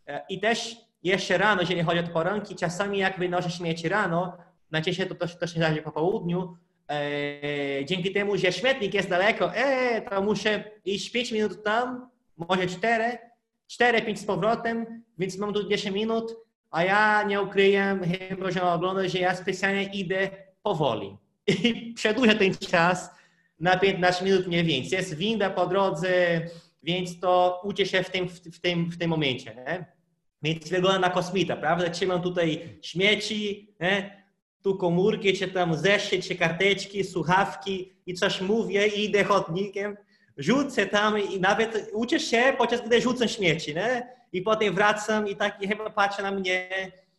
E, 0.07 0.25
I 0.29 0.39
też 0.39 0.75
jeszcze 1.03 1.37
rano, 1.37 1.61
jeżeli 1.61 1.81
chodzi 1.81 1.99
o 1.99 2.03
poranki, 2.03 2.55
czasami 2.55 2.97
jak 2.97 3.19
wynoszę 3.19 3.51
śmieci 3.51 3.89
rano, 3.89 4.37
najczęściej 4.71 5.07
to 5.07 5.15
też 5.15 5.53
się 5.53 5.59
zdarzy 5.59 5.81
po 5.81 5.91
południu, 5.91 6.57
e, 6.89 7.85
dzięki 7.85 8.13
temu, 8.13 8.37
że 8.37 8.53
śmietnik 8.53 8.93
jest 8.93 9.09
daleko, 9.09 9.55
e, 9.55 10.01
to 10.01 10.21
muszę 10.21 10.63
iść 10.85 11.11
5 11.11 11.31
minut 11.31 11.63
tam, 11.63 12.09
może 12.37 12.67
4, 12.67 13.17
4-5 13.67 14.17
z 14.17 14.25
powrotem, 14.25 15.03
więc 15.17 15.37
mam 15.37 15.53
tu 15.53 15.69
10 15.69 15.95
minut, 15.95 16.35
a 16.71 16.83
ja 16.83 17.23
nie 17.23 17.41
ukryję, 17.41 17.99
chyba 18.29 18.51
że 18.51 18.63
ogląda, 18.63 19.07
że 19.07 19.19
ja 19.19 19.35
specjalnie 19.35 19.83
idę 19.83 20.29
powoli. 20.63 21.17
I 21.63 21.93
przedłużę 21.93 22.35
ten 22.35 22.55
czas 22.55 23.16
na 23.59 23.77
15 23.77 24.25
minut 24.25 24.47
mniej 24.47 24.63
więcej. 24.63 24.97
Jest 24.97 25.15
winda 25.15 25.49
po 25.49 25.67
drodze, 25.67 26.41
więc 26.83 27.19
to 27.19 27.61
uczę 27.63 27.85
się 27.85 28.03
w 28.03 28.09
tym, 28.09 28.29
w 28.29 28.59
tym, 28.59 28.91
w 28.91 28.97
tym 28.97 29.09
momencie. 29.09 29.55
Nie? 29.55 29.85
Więc 30.41 30.69
wygląda 30.69 30.99
na 30.99 31.09
kosmita, 31.09 31.55
prawda? 31.55 31.89
Trzymam 31.89 32.21
tutaj 32.21 32.79
śmieci, 32.81 33.73
nie? 33.79 34.23
tu 34.61 34.75
komórki, 34.75 35.33
czy 35.33 35.47
tam 35.47 35.75
zeszyt, 35.75 36.27
czy 36.27 36.35
karteczki, 36.35 37.03
słuchawki 37.03 37.93
i 38.05 38.13
coś 38.13 38.41
mówię 38.41 38.87
i 38.87 39.05
idę 39.05 39.23
chodnikiem, 39.23 39.97
rzucę 40.37 40.85
tam 40.85 41.19
i 41.19 41.39
nawet 41.39 41.89
uczę 41.93 42.19
się, 42.19 42.53
podczas 42.57 42.81
gdy 42.81 43.01
rzucam 43.01 43.27
śmieci, 43.27 43.75
nie? 43.75 44.07
I 44.33 44.41
potem 44.41 44.75
wracam 44.75 45.27
i 45.27 45.35
tak 45.35 45.61
i 45.61 45.67
chyba 45.67 45.89
patrzę 45.89 46.23
na 46.23 46.31
mnie, 46.31 46.69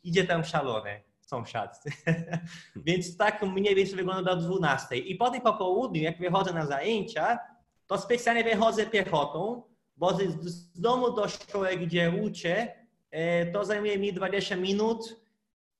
idzie 0.04 0.24
tam 0.24 0.44
szalony 0.44 1.07
sąsiad. 1.28 1.84
Więc 2.86 3.16
tak 3.16 3.42
mniej 3.42 3.74
więcej 3.74 3.96
wygląda 3.96 4.36
do 4.36 4.42
12. 4.42 4.96
I 4.96 5.14
potem 5.14 5.40
po 5.40 5.52
południu, 5.52 6.02
jak 6.02 6.18
wychodzę 6.18 6.52
na 6.52 6.66
zajęcia, 6.66 7.38
to 7.86 7.98
specjalnie 7.98 8.44
wychodzę 8.44 8.86
piechotą, 8.86 9.62
bo 9.96 10.14
z, 10.14 10.44
z 10.44 10.80
domu 10.80 11.12
do 11.12 11.28
szkoły, 11.28 11.76
gdzie 11.76 12.12
uczę, 12.22 12.72
e, 13.10 13.46
to 13.46 13.64
zajmuje 13.64 13.98
mi 13.98 14.12
20 14.12 14.56
minut, 14.56 15.20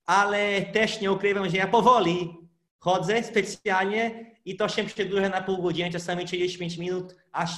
ale 0.07 0.62
też 0.62 1.01
nie 1.01 1.12
ukrywam, 1.12 1.51
że 1.51 1.57
ja 1.57 1.68
powoli 1.68 2.36
chodzę 2.78 3.22
specjalnie 3.22 4.34
i 4.44 4.57
to 4.57 4.68
się 4.68 4.84
przedłuża 4.84 5.28
na 5.28 5.42
pół 5.42 5.62
godziny, 5.62 5.90
czasami 5.90 6.24
35 6.24 6.78
minut, 6.78 7.16
aż 7.32 7.51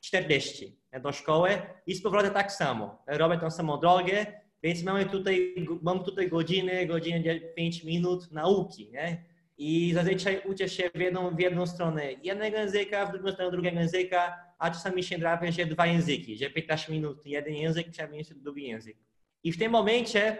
40 0.00 0.78
do 1.02 1.12
szkoły 1.12 1.62
i 1.86 1.94
z 1.94 2.02
powrotem 2.02 2.34
tak 2.34 2.52
samo. 2.52 3.02
Robię 3.06 3.38
tą 3.38 3.50
samą 3.50 3.80
drogę, 3.80 4.26
więc 4.62 4.82
mamy 4.82 5.06
tutaj, 5.06 5.54
mam 5.82 6.04
tutaj 6.04 6.28
godziny, 6.28 6.86
godziny 6.86 7.40
5 7.56 7.84
minut 7.84 8.32
nauki, 8.32 8.90
nie? 8.90 9.24
I 9.58 9.92
zazwyczaj 9.94 10.42
uczę 10.44 10.68
się 10.68 10.90
w 10.94 11.00
jedną, 11.00 11.36
w 11.36 11.40
jedną 11.40 11.66
stronę 11.66 12.12
jednego 12.12 12.56
języka, 12.56 13.06
w 13.06 13.12
drugą 13.12 13.32
stronę 13.32 13.50
drugiego 13.50 13.80
języka, 13.80 14.36
a 14.58 14.70
czasami 14.70 15.02
się 15.02 15.18
trafię, 15.18 15.52
że 15.52 15.66
dwa 15.66 15.86
języki, 15.86 16.36
że 16.36 16.50
15 16.50 16.92
minut 16.92 17.26
jeden 17.26 17.54
język, 17.54 17.86
15 17.86 18.12
minut 18.12 18.42
drugi 18.42 18.68
język. 18.68 18.96
I 19.44 19.52
w 19.52 19.58
tym 19.58 19.72
momencie 19.72 20.38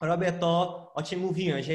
robię 0.00 0.32
to, 0.32 0.92
o 0.94 1.02
czym 1.02 1.20
mówiłem, 1.20 1.62
że 1.62 1.72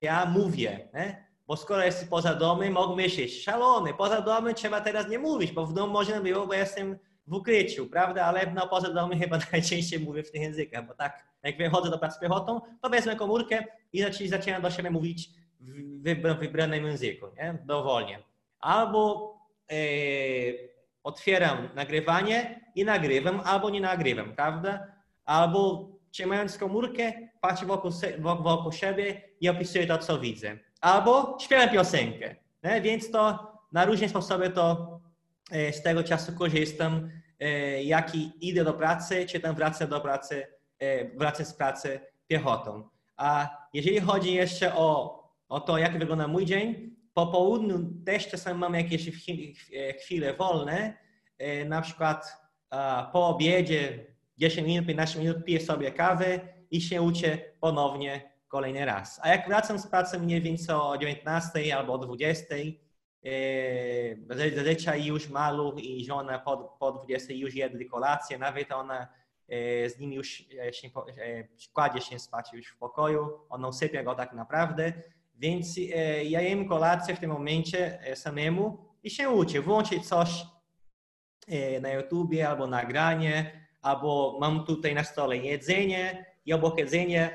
ja 0.00 0.26
mówię, 0.26 0.88
nie? 0.94 1.30
bo 1.46 1.56
skoro 1.56 1.84
jest 1.84 2.10
poza 2.10 2.34
domem, 2.34 2.72
mogę 2.72 2.96
myśleć, 2.96 3.42
szalony, 3.42 3.94
poza 3.94 4.20
domem 4.20 4.54
trzeba 4.54 4.80
teraz 4.80 5.08
nie 5.08 5.18
mówić, 5.18 5.52
bo 5.52 5.66
w 5.66 5.72
domu 5.72 5.92
można 5.92 6.20
było, 6.20 6.46
bo 6.46 6.54
jestem 6.54 6.98
w 7.30 7.34
ukryciu, 7.34 7.86
prawda? 7.86 8.24
Ale 8.24 8.52
no, 8.54 8.68
poza 8.68 8.92
domem 8.92 9.18
chyba 9.22 9.38
najczęściej 9.52 10.00
mówię 10.00 10.22
w 10.22 10.30
tych 10.30 10.42
językach, 10.42 10.86
bo 10.86 10.94
tak, 10.94 11.24
jak 11.42 11.58
wychodzę 11.58 11.90
do 11.90 11.98
pracy 11.98 12.20
piechotą, 12.20 12.60
to 12.82 12.90
wezmę 12.90 13.16
komórkę 13.16 13.64
i 13.92 14.28
zaczynam 14.28 14.62
do 14.62 14.70
siebie 14.70 14.90
mówić 14.90 15.30
w 15.60 16.02
wybranym 16.38 16.86
języku, 16.86 17.26
nie? 17.36 17.58
dowolnie. 17.64 18.18
Albo 18.60 19.34
e, 19.72 19.76
otwieram 21.04 21.68
nagrywanie 21.74 22.60
i 22.74 22.84
nagrywam, 22.84 23.40
albo 23.44 23.70
nie 23.70 23.80
nagrywam, 23.80 24.34
prawda? 24.34 24.86
Albo 25.24 25.88
trzymając 26.10 26.58
komórkę, 26.58 27.12
patrzę 27.40 27.66
wokół, 27.66 27.90
wokół 28.18 28.72
siebie 28.72 29.22
i 29.40 29.48
opisuję 29.48 29.86
to, 29.86 29.98
co 29.98 30.18
widzę. 30.18 30.58
Albo 30.80 31.38
śpiewam 31.40 31.68
piosenkę. 31.68 32.36
Nie? 32.64 32.80
Więc 32.80 33.10
to 33.10 33.52
na 33.72 33.84
różne 33.84 34.08
sposoby 34.08 34.50
to 34.50 35.00
z 35.72 35.82
tego 35.82 36.04
czasu 36.04 36.32
korzystam, 36.32 37.10
e, 37.40 37.82
jak 37.82 38.14
idę 38.40 38.64
do 38.64 38.72
pracy, 38.72 39.26
czy 39.26 39.40
tam 39.40 39.54
wracam 39.54 39.88
do 39.88 40.00
pracy, 40.00 40.46
e, 40.78 41.04
wracam 41.18 41.46
z 41.46 41.54
pracy 41.54 42.00
piechotą. 42.26 42.88
A 43.16 43.56
jeżeli 43.72 44.00
chodzi 44.00 44.34
jeszcze 44.34 44.74
o, 44.74 45.20
o 45.48 45.60
to, 45.60 45.78
jak 45.78 45.98
wygląda 45.98 46.28
mój 46.28 46.46
dzień, 46.46 46.96
po 47.14 47.26
południu 47.26 47.90
też 48.06 48.28
czasami 48.28 48.60
mam 48.60 48.74
jakieś 48.74 49.10
chwile 50.02 50.34
wolne, 50.34 50.94
na 51.66 51.82
przykład 51.82 52.36
po 53.12 53.28
obiedzie 53.28 54.06
10 54.38 54.66
minut, 54.68 54.86
15 54.86 55.18
minut 55.18 55.44
piję 55.44 55.60
sobie 55.60 55.92
kawę 55.92 56.40
i 56.70 56.80
się 56.80 57.02
uczę 57.02 57.38
ponownie 57.60 58.30
kolejny 58.48 58.84
raz. 58.84 59.20
A 59.22 59.28
jak 59.28 59.48
wracam 59.48 59.78
z 59.78 59.86
pracy 59.86 60.18
mniej 60.18 60.42
więcej 60.42 60.74
o 60.74 60.98
19 60.98 61.76
albo 61.76 61.92
o 61.92 61.98
20, 61.98 62.54
zazwyczaj 64.54 65.04
już 65.04 65.28
maluch 65.28 65.84
i 65.84 66.04
żona 66.04 66.38
po, 66.38 66.76
po 66.78 66.92
20 66.92 67.34
już 67.34 67.54
jedli 67.54 67.86
kolację, 67.86 68.38
nawet 68.38 68.72
ona 68.72 69.08
z 69.86 69.98
nimi 69.98 70.16
już 70.16 70.28
się, 70.72 70.90
kładzie 71.72 72.00
się 72.00 72.18
spać 72.18 72.52
już 72.52 72.66
w 72.66 72.78
pokoju, 72.78 73.28
ona 73.48 73.68
usypia 73.68 74.02
go 74.02 74.14
tak 74.14 74.32
naprawdę, 74.32 74.92
więc 75.38 75.76
ja 76.24 76.40
jem 76.40 76.68
kolację 76.68 77.16
w 77.16 77.20
tym 77.20 77.30
momencie 77.30 77.98
samemu 78.14 78.78
i 79.02 79.10
się 79.10 79.30
uczę, 79.30 79.60
włączyć 79.60 80.08
coś 80.08 80.46
na 81.80 81.90
YouTubie 81.92 82.48
albo 82.48 82.66
nagranie, 82.66 83.66
albo 83.82 84.36
mam 84.40 84.64
tutaj 84.64 84.94
na 84.94 85.04
stole 85.04 85.36
jedzenie 85.36 86.26
i 86.46 86.52
obok 86.52 86.78
jedzenia 86.78 87.30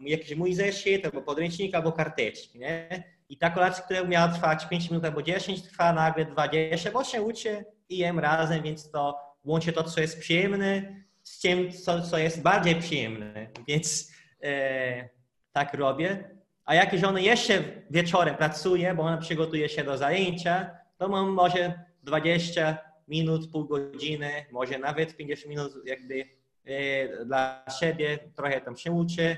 jakiś 0.00 0.34
mój 0.36 0.54
zeszyt, 0.54 1.04
albo 1.04 1.22
podręcznik, 1.22 1.74
albo 1.74 1.92
karteczki, 1.92 2.58
nie? 2.58 3.04
I 3.30 3.36
ta 3.36 3.50
kolacja, 3.50 3.84
która 3.84 4.04
miała 4.04 4.28
trwać 4.28 4.66
5 4.66 4.90
minut 4.90 5.04
albo 5.04 5.22
10, 5.22 5.62
trwa 5.62 5.92
nagle 5.92 6.24
20, 6.24 6.90
bo 6.90 7.04
się 7.04 7.22
uczę 7.22 7.64
i 7.88 7.98
jem 7.98 8.18
razem, 8.18 8.62
więc 8.62 8.90
to 8.90 9.18
łączy 9.44 9.72
to, 9.72 9.84
co 9.84 10.00
jest 10.00 10.20
przyjemne 10.20 10.96
z 11.22 11.40
tym, 11.40 11.72
co, 11.72 12.02
co 12.02 12.18
jest 12.18 12.42
bardziej 12.42 12.74
przyjemne, 12.74 13.46
więc 13.66 14.12
e, 14.42 15.08
tak 15.52 15.74
robię. 15.74 16.30
A 16.64 16.74
jak 16.74 16.98
żona 16.98 17.20
jeszcze 17.20 17.62
wieczorem 17.90 18.36
pracuje, 18.36 18.94
bo 18.94 19.02
ona 19.02 19.16
przygotuje 19.16 19.68
się 19.68 19.84
do 19.84 19.98
zajęcia, 19.98 20.70
to 20.98 21.08
mam 21.08 21.28
może 21.28 21.84
20 22.02 22.78
minut, 23.08 23.50
pół 23.52 23.64
godziny, 23.64 24.30
może 24.52 24.78
nawet 24.78 25.16
50 25.16 25.50
minut 25.50 25.72
jakby 25.84 26.24
e, 26.64 27.24
dla 27.24 27.64
siebie, 27.80 28.18
trochę 28.36 28.60
tam 28.60 28.76
się 28.76 28.92
uczę. 28.92 29.36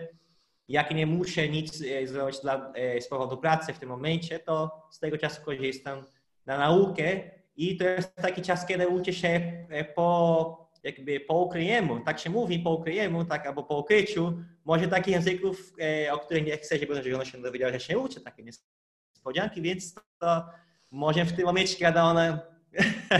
Jak 0.72 0.90
nie 0.94 1.06
muszę 1.06 1.48
nic 1.48 1.82
e, 1.82 2.06
zrobić 2.06 2.40
dla, 2.40 2.72
e, 2.74 3.00
z 3.00 3.08
powodu 3.08 3.36
pracy 3.36 3.72
w 3.72 3.78
tym 3.78 3.88
momencie, 3.88 4.38
to 4.38 4.82
z 4.90 4.98
tego 4.98 5.18
czasu 5.18 5.42
korzystam 5.42 6.04
na 6.46 6.58
naukę 6.58 7.20
i 7.56 7.76
to 7.76 7.84
jest 7.84 8.16
taki 8.16 8.42
czas, 8.42 8.66
kiedy 8.66 8.88
uczę 8.88 9.12
się 9.12 9.28
e, 9.68 9.84
po 9.84 10.68
jakby 10.82 11.20
po 11.20 11.38
ukryjemu, 11.38 12.00
tak 12.00 12.18
się 12.18 12.30
mówi 12.30 12.58
po 12.58 12.70
ukryjemu, 12.70 13.24
tak, 13.24 13.46
albo 13.46 13.62
po 13.62 13.78
ukryciu, 13.78 14.42
może 14.64 14.88
takich 14.88 15.14
języków, 15.14 15.74
o 16.12 16.18
których 16.18 16.46
nie 16.46 16.56
chcę, 16.56 16.78
żeby 16.78 17.14
ona 17.14 17.24
się 17.24 17.42
dowiedziała, 17.42 17.72
że 17.72 17.80
się 17.80 17.98
uczy, 17.98 18.20
takie 18.20 18.42
niespodzianki, 18.42 19.62
więc 19.62 19.94
to 20.18 20.44
może 20.90 21.24
w 21.24 21.32
tym 21.32 21.44
momencie, 21.44 21.76
kiedy 21.76 22.00
ona 22.00 22.40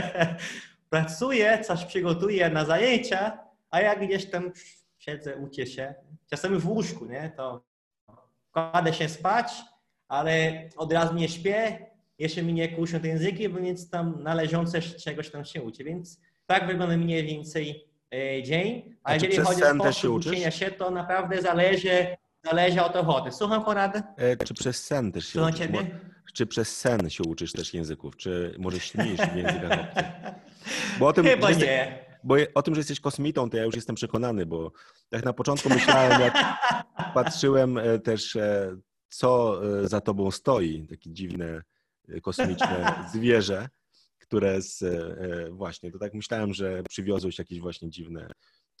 pracuje, 0.89 1.63
coś 1.63 1.85
przygotuje 1.85 2.49
na 2.49 2.65
zajęcia, 2.65 3.39
a 3.69 3.81
ja 3.81 3.95
gdzieś 3.95 4.25
tam 4.25 4.51
siedzę, 5.05 5.35
uczę 5.35 5.67
się, 5.67 5.93
czasami 6.29 6.59
w 6.59 6.67
łóżku, 6.67 7.05
nie, 7.05 7.31
to 7.37 7.63
kładę 8.51 8.93
się 8.93 9.09
spać, 9.09 9.53
ale 10.07 10.63
od 10.77 10.93
razu 10.93 11.13
nie 11.13 11.29
śpię, 11.29 11.85
jeszcze 12.19 12.43
mi 12.43 12.53
nie 12.53 12.69
kuszą 12.69 12.99
te 12.99 13.07
języki, 13.07 13.49
więc 13.49 13.89
tam 13.89 14.23
należące 14.23 14.81
czegoś 14.81 15.29
tam 15.29 15.45
się 15.45 15.61
uczy, 15.61 15.83
więc 15.83 16.19
tak 16.45 16.67
wygląda 16.67 16.97
mniej 16.97 17.23
więcej 17.23 17.87
e, 18.13 18.43
dzień. 18.43 18.95
A, 19.03 19.09
a 19.09 19.13
jeżeli 19.13 19.37
chodzi 19.37 19.63
o 19.63 19.73
sposób 19.75 20.11
uczenia 20.15 20.51
się, 20.51 20.71
to 20.71 20.91
naprawdę 20.91 21.41
zależy, 21.41 22.07
zależy 22.43 22.81
od 22.81 22.95
ochotę. 22.95 23.31
Słucham 23.31 23.65
porady? 23.65 24.01
E, 24.17 24.37
czy 24.37 24.53
przez 24.53 24.85
sen 24.85 25.11
też 25.11 25.25
się 25.25 25.31
Słucham 25.31 25.49
uczysz? 25.49 25.65
Ciebie? 25.67 25.99
Czy 26.33 26.45
przez 26.45 26.77
sen 26.77 27.09
się 27.09 27.23
uczysz 27.23 27.51
też 27.51 27.73
języków? 27.73 28.17
Czy 28.17 28.55
może 28.59 28.79
śnisz 28.79 29.19
w 29.19 29.35
językach 29.35 29.79
obcych? 29.79 30.05
Bo 30.99 31.07
o 31.07 31.13
tym, 31.13 31.25
Chyba 31.25 31.51
nie. 31.51 32.12
Bo 32.23 32.35
o 32.55 32.61
tym, 32.61 32.75
że 32.75 32.79
jesteś 32.79 32.99
kosmitą, 32.99 33.49
to 33.49 33.57
ja 33.57 33.63
już 33.63 33.75
jestem 33.75 33.95
przekonany, 33.95 34.45
bo 34.45 34.71
tak 35.09 35.25
na 35.25 35.33
początku 35.33 35.69
myślałem, 35.69 36.21
jak 36.21 36.33
patrzyłem 37.13 37.77
e, 37.77 37.99
też, 37.99 38.37
co 39.09 39.61
za 39.83 40.01
tobą 40.01 40.31
stoi, 40.31 40.87
takie 40.87 41.11
dziwne, 41.11 41.61
kosmiczne 42.21 42.93
zwierzę 43.13 43.69
które 44.33 44.61
z, 44.61 44.83
e, 44.83 44.87
e, 44.87 45.49
właśnie, 45.51 45.91
to 45.91 45.99
tak 45.99 46.13
myślałem, 46.13 46.53
że 46.53 46.83
przywiozłeś 46.89 47.39
jakieś 47.39 47.59
właśnie 47.59 47.89
dziwne 47.89 48.27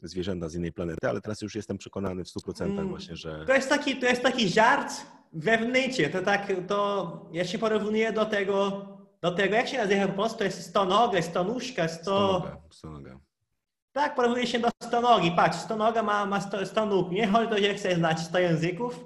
zwierzęta 0.03 0.49
z 0.49 0.55
innej 0.55 0.71
planety, 0.71 1.09
ale 1.09 1.21
teraz 1.21 1.41
już 1.41 1.55
jestem 1.55 1.77
przekonany 1.77 2.23
w 2.23 2.27
100% 2.27 2.63
mm. 2.63 2.89
właśnie, 2.89 3.15
że... 3.15 3.45
To 3.45 3.53
jest 3.53 3.69
taki, 3.69 3.95
to 3.95 4.05
jest 4.05 4.21
taki 4.21 4.49
żart 4.49 4.93
wewnętrzny, 5.33 6.09
to 6.09 6.21
tak, 6.21 6.51
to 6.67 7.29
ja 7.33 7.45
się 7.45 7.57
porównuję 7.57 8.13
do 8.13 8.25
tego, 8.25 8.87
do 9.21 9.31
tego, 9.31 9.55
jak 9.55 9.67
się 9.67 9.77
nazywa 9.77 10.07
po 10.07 10.13
prostu, 10.13 10.37
to 10.37 10.43
jest 10.43 10.69
stonoga, 10.69 11.21
stonuszka, 11.21 11.87
sto... 11.87 12.39
Stonoga, 12.39 12.61
stonoga. 12.71 13.19
Tak, 13.93 14.15
porównuję 14.15 14.47
się 14.47 14.59
do 14.59 14.69
stonogi. 14.83 15.31
Patrz, 15.31 15.57
stonoga 15.57 16.03
ma, 16.03 16.25
ma 16.25 16.41
sto, 16.41 16.65
sto 16.65 16.85
nóg. 16.85 17.11
Nie 17.11 17.27
chodzi 17.27 17.47
o 17.47 17.55
to, 17.55 17.57
że 17.57 17.73
chce 17.73 17.95
znać 17.95 18.19
sto 18.19 18.39
języków, 18.39 19.05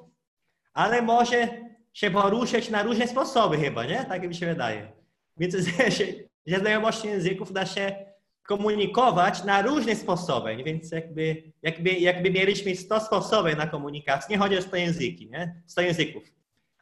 ale 0.73 1.01
może 1.01 1.47
się 1.93 2.11
poruszać 2.11 2.69
na 2.69 2.83
różne 2.83 3.07
sposoby 3.07 3.57
chyba, 3.57 3.85
nie? 3.85 4.05
Tak 4.05 4.27
mi 4.27 4.35
się 4.35 4.45
wydaje. 4.45 4.91
Więc 5.37 5.55
że 6.47 6.59
znajomości 6.59 7.07
języków 7.07 7.53
da 7.53 7.65
się 7.65 8.05
komunikować 8.43 9.43
na 9.43 9.61
różne 9.61 9.95
sposoby, 9.95 10.63
więc 10.63 10.91
jakby, 10.91 11.43
jakby, 11.61 11.89
jakby 11.89 12.31
mieliśmy 12.31 12.75
100 12.75 12.99
sposobów 12.99 13.57
na 13.57 13.67
komunikację, 13.67 14.35
nie 14.35 14.37
chodzi 14.43 14.57
o 14.57 14.61
100 14.61 14.75
języki, 14.75 15.29
nie? 15.29 15.61
100 15.65 15.81
języków. 15.81 16.23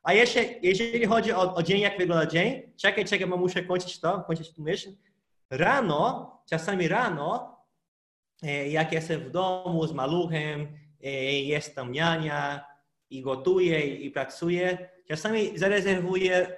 A 0.04 0.14
jeszcze, 0.14 0.44
jeżeli 0.62 1.06
chodzi 1.06 1.34
o, 1.34 1.56
o 1.56 1.64
dzień, 1.64 1.82
jak 1.82 1.98
wygląda 1.98 2.26
dzień, 2.26 2.62
czekaj, 2.78 3.06
czekaj, 3.06 3.28
bo 3.28 3.38
muszę 3.38 3.64
kończyć 3.64 4.00
to, 4.00 4.22
kończyć 4.22 4.50
tę 4.54 4.62
myśl. 4.62 4.90
Rano, 5.50 6.32
czasami 6.50 6.88
rano, 6.88 7.55
jak 8.70 8.92
jestem 8.92 9.22
w 9.22 9.32
domu 9.32 9.88
z 9.88 9.94
maluchem, 9.94 10.68
e, 11.04 11.10
jest 11.42 11.76
tam 11.76 11.92
niania 11.92 12.66
i 13.10 13.22
gotuję 13.22 13.80
i 13.80 14.12
pracuję, 14.12 14.90
czasami 15.08 15.58
zarezerwuję 15.58 16.36
e, 16.36 16.56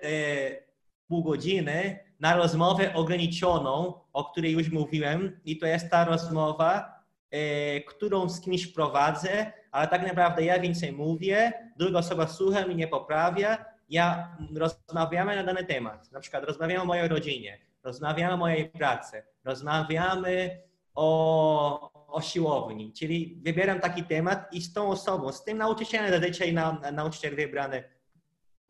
pół 1.07 1.23
godziny 1.23 1.99
na 2.19 2.35
rozmowę 2.35 2.93
ograniczoną, 2.93 3.93
o 4.13 4.25
której 4.25 4.51
już 4.51 4.69
mówiłem, 4.69 5.39
i 5.45 5.57
to 5.57 5.65
jest 5.65 5.89
ta 5.89 6.05
rozmowa, 6.05 7.03
e, 7.31 7.81
którą 7.81 8.29
z 8.29 8.41
kimś 8.41 8.67
prowadzę, 8.67 9.51
ale 9.71 9.87
tak 9.87 10.07
naprawdę 10.07 10.45
ja 10.45 10.59
więcej 10.59 10.91
mówię, 10.91 11.53
druga 11.77 11.99
osoba 11.99 12.27
słucha 12.27 12.61
i 12.61 12.75
nie 12.75 12.87
poprawia, 12.87 13.65
ja 13.89 14.37
rozmawiamy 14.55 15.35
na 15.35 15.43
dany 15.43 15.63
temat. 15.63 16.11
Na 16.11 16.19
przykład 16.19 16.43
rozmawiamy 16.43 16.81
o 16.81 16.85
mojej 16.85 17.07
rodzinie, 17.07 17.59
rozmawiamy 17.83 18.33
o 18.33 18.37
mojej 18.37 18.69
pracy, 18.69 19.23
rozmawiamy 19.43 20.66
o, 20.97 21.91
o 22.07 22.21
siłowni, 22.21 22.93
czyli 22.93 23.41
wybieram 23.43 23.79
taki 23.79 24.03
temat 24.03 24.53
i 24.53 24.61
z 24.61 24.73
tą 24.73 24.89
osobą, 24.89 25.31
z 25.31 25.43
tym 25.43 25.57
nauczycielem 25.57 26.11
zazwyczaj 26.11 26.53
na, 26.53 26.91
nauczyciel 26.91 27.35
wybrany 27.35 27.83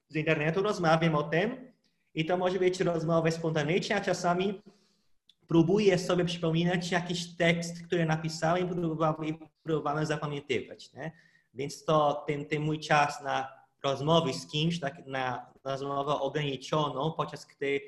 z 0.10 0.16
internetu 0.16 0.62
rozmawiam 0.62 1.16
o 1.16 1.24
tym, 1.24 1.72
i 2.14 2.26
to 2.26 2.38
może 2.38 2.60
być 2.60 2.80
rozmowa 2.80 3.32
spontaniczna, 3.32 3.96
a 3.96 4.02
czasami 4.02 4.62
próbuję 5.48 5.98
sobie 5.98 6.26
przypominać 6.26 6.92
jakiś 6.92 7.36
tekst, 7.36 7.88
który 7.88 8.06
napisałem 8.06 8.70
i 9.26 9.38
próbowałem, 9.64 10.06
zapamiętywać. 10.06 10.94
Nie? 10.94 11.12
Więc 11.54 11.86
to 11.86 12.24
ten, 12.28 12.46
ten 12.46 12.62
mój 12.62 12.80
czas 12.80 13.24
na 13.24 13.48
rozmowy 13.84 14.34
z 14.34 14.48
kimś, 14.48 14.80
tak, 14.80 15.06
na 15.06 15.52
rozmowę 15.64 16.14
ograniczoną, 16.20 17.12
podczas 17.12 17.46
gdy 17.46 17.82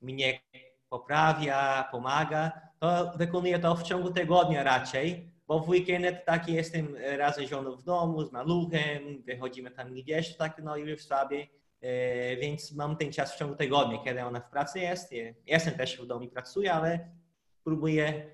mnie 0.00 0.40
poprawia, 0.88 1.88
pomaga, 1.92 2.67
to 2.80 3.12
wykonuję 3.16 3.58
to 3.58 3.74
w 3.74 3.82
ciągu 3.82 4.10
tygodnia 4.10 4.62
raczej, 4.62 5.30
bo 5.46 5.60
w 5.60 5.68
weekend 5.68 6.24
taki 6.26 6.52
jestem 6.52 6.96
razem 7.16 7.46
z 7.46 7.50
żoną 7.50 7.76
w 7.76 7.82
domu, 7.82 8.24
z 8.24 8.32
maluchem, 8.32 9.22
wychodzimy 9.26 9.70
tam 9.70 9.94
gdzieś, 9.94 10.36
tak 10.36 10.60
no 10.62 10.76
już 10.76 11.02
sobie 11.02 11.46
E, 11.80 12.36
więc 12.36 12.72
mam 12.72 12.96
ten 12.96 13.12
czas 13.12 13.34
w 13.34 13.38
ciągu 13.38 13.56
tygodnia, 13.56 13.98
kiedy 13.98 14.24
ona 14.24 14.40
w 14.40 14.50
pracy 14.50 14.78
jest. 14.78 15.12
Jestem 15.46 15.74
też 15.74 16.00
w 16.00 16.06
domu 16.06 16.24
i 16.24 16.28
pracuję, 16.28 16.72
ale 16.72 17.10
próbuję 17.64 18.30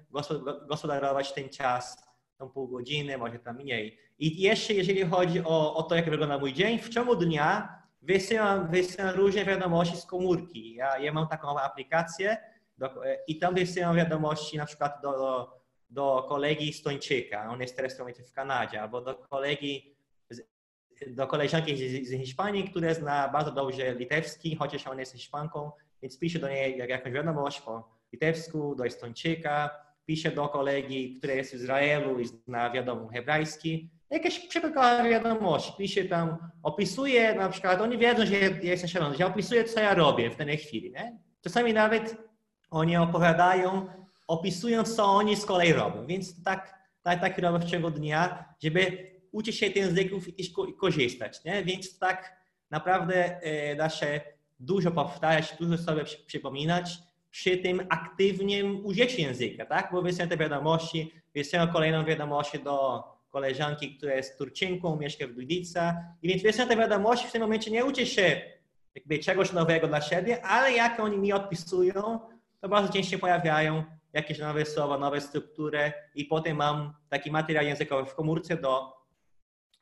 gospodarować 0.69 1.33
ten 1.33 1.49
czas, 1.49 2.05
tą 2.39 2.49
pół 2.49 2.69
godziny, 2.69 3.19
może 3.19 3.39
tam 3.39 3.57
mniej. 3.57 3.99
I 4.19 4.43
jeszcze 4.43 4.75
jeżeli 4.75 5.05
chodzi 5.05 5.41
o, 5.45 5.75
o 5.75 5.83
to, 5.83 5.95
jak 5.95 6.11
wygląda 6.11 6.39
mój 6.39 6.53
dzień, 6.53 6.79
w 6.79 6.89
ciągu 6.89 7.17
dnia 7.17 7.79
wysyłam, 8.03 8.71
wysyłam 8.71 9.15
różne 9.15 9.45
wiadomości 9.45 9.97
z 9.97 10.07
komórki. 10.07 10.75
Ja, 10.75 10.99
ja 10.99 11.13
mam 11.13 11.29
taką 11.29 11.59
aplikację 11.59 12.37
do, 12.79 13.07
e, 13.07 13.19
i 13.27 13.39
tam 13.39 13.55
wysyłam 13.55 13.97
wiadomości 13.97 14.57
na 14.57 14.67
przykład 14.67 15.03
do, 15.03 15.13
do, 15.13 15.61
do 15.91 16.27
kolegi 16.29 16.73
Stończyka, 16.73 17.51
on 17.51 17.61
jest 17.61 17.77
teraz 17.77 17.99
w 18.29 18.33
Kanadzie, 18.33 18.83
albo 18.83 19.01
do 19.01 19.15
kolegi 19.15 19.95
do 21.07 21.27
koleżanki 21.27 21.77
z, 21.77 22.09
z 22.09 22.11
Hiszpanii, 22.11 22.65
która 22.65 22.95
zna 22.95 23.29
bardzo 23.29 23.53
dobrze 23.53 23.95
litewski, 23.95 24.57
chociaż 24.57 24.87
ona 24.87 25.01
jest 25.01 25.13
Hiszpanką, 25.13 25.71
więc 26.03 26.19
pisze 26.19 26.39
do 26.39 26.49
niej 26.49 26.79
jakąś 26.79 27.13
wiadomość 27.13 27.61
po 27.61 27.89
litewsku, 28.13 28.75
do 28.75 28.87
Estończyka, 28.87 29.71
pisze 30.07 30.31
do 30.31 30.49
kolegi, 30.49 31.15
który 31.19 31.37
jest 31.37 31.51
w 31.51 31.55
Izraelu 31.55 32.21
i 32.21 32.27
zna 32.27 32.71
wiadomo 32.71 33.09
hebrajski, 33.09 33.91
jakieś 34.11 34.49
przepływowe 34.49 35.09
wiadomości, 35.11 35.73
pisze 35.79 36.05
tam, 36.05 36.37
opisuje 36.63 37.35
na 37.35 37.49
przykład, 37.49 37.81
oni 37.81 37.99
wiedzą, 37.99 38.27
że 38.27 38.37
jestem 38.63 38.89
szalony, 38.89 39.17
że 39.17 39.27
opisuje, 39.27 39.65
co 39.65 39.81
ja 39.81 39.95
robię 39.95 40.31
w 40.31 40.37
danej 40.37 40.57
chwili, 40.57 40.93
nie? 40.93 41.19
Czasami 41.41 41.73
nawet 41.73 42.17
oni 42.75 42.97
opowiadają, 42.97 43.87
opisując, 44.29 44.97
co 44.97 45.05
oni 45.05 45.37
z 45.37 45.45
kolei 45.45 45.73
robią, 45.73 46.07
więc 46.07 46.43
tak, 46.43 46.79
tak, 47.03 47.21
tak 47.21 47.39
robię 47.39 47.67
w 47.67 47.71
ciągu 47.71 47.91
dnia, 47.91 48.45
żeby 48.63 49.11
uczy 49.33 49.53
się 49.53 49.67
tych 49.67 49.77
języków 49.77 50.39
i 50.39 50.55
korzystać. 50.81 51.45
Nie? 51.45 51.65
Więc 51.65 51.99
tak 51.99 52.37
naprawdę 52.71 53.43
e, 53.43 53.77
da 53.77 53.89
się 53.89 54.21
dużo 54.61 54.91
powtarzać, 54.91 55.57
dużo 55.61 55.79
sobie 55.79 56.05
przypominać 56.27 56.99
przy 57.31 57.57
tym 57.57 57.87
aktywnym 57.89 58.87
użyciu 58.87 59.21
języka, 59.21 59.67
tak? 59.67 59.89
Bo 59.93 60.03
wysyłam 60.03 60.29
te 60.29 60.37
wiadomości, 60.37 61.13
wysyłam 61.35 61.73
kolejną 61.73 62.05
wiadomość 62.05 62.59
do 62.59 63.05
koleżanki, 63.31 63.97
która 63.97 64.15
jest 64.15 64.39
Turczynką, 64.39 64.97
mieszka 64.97 65.27
w 65.27 65.33
Gliwice 65.33 65.97
i 66.23 66.29
więc 66.29 66.43
wysyłam 66.43 66.69
te 66.69 66.77
wiadomości, 66.77 67.29
w 67.29 67.33
tym 67.33 67.43
momencie 67.43 67.71
nie 67.71 67.85
uczy 67.85 68.07
się 68.07 68.41
jakby 68.95 69.19
czegoś 69.19 69.53
nowego 69.53 69.89
dla 69.89 70.01
siebie, 70.01 70.43
ale 70.45 70.73
jak 70.73 71.01
oni 71.01 71.19
mi 71.19 71.33
odpisują, 71.33 72.21
to 72.65 72.69
bardzo 72.69 72.93
często 72.93 73.19
pojawiają 73.19 73.85
jakieś 74.13 74.39
nowe 74.39 74.65
słowa, 74.65 74.99
nowe 74.99 75.21
struktury 75.21 75.93
i 76.15 76.25
potem 76.25 76.57
mam 76.57 76.95
taki 77.09 77.31
materiał 77.31 77.65
językowy 77.65 78.11
w 78.11 78.15
komórce 78.15 78.57
do 78.57 78.93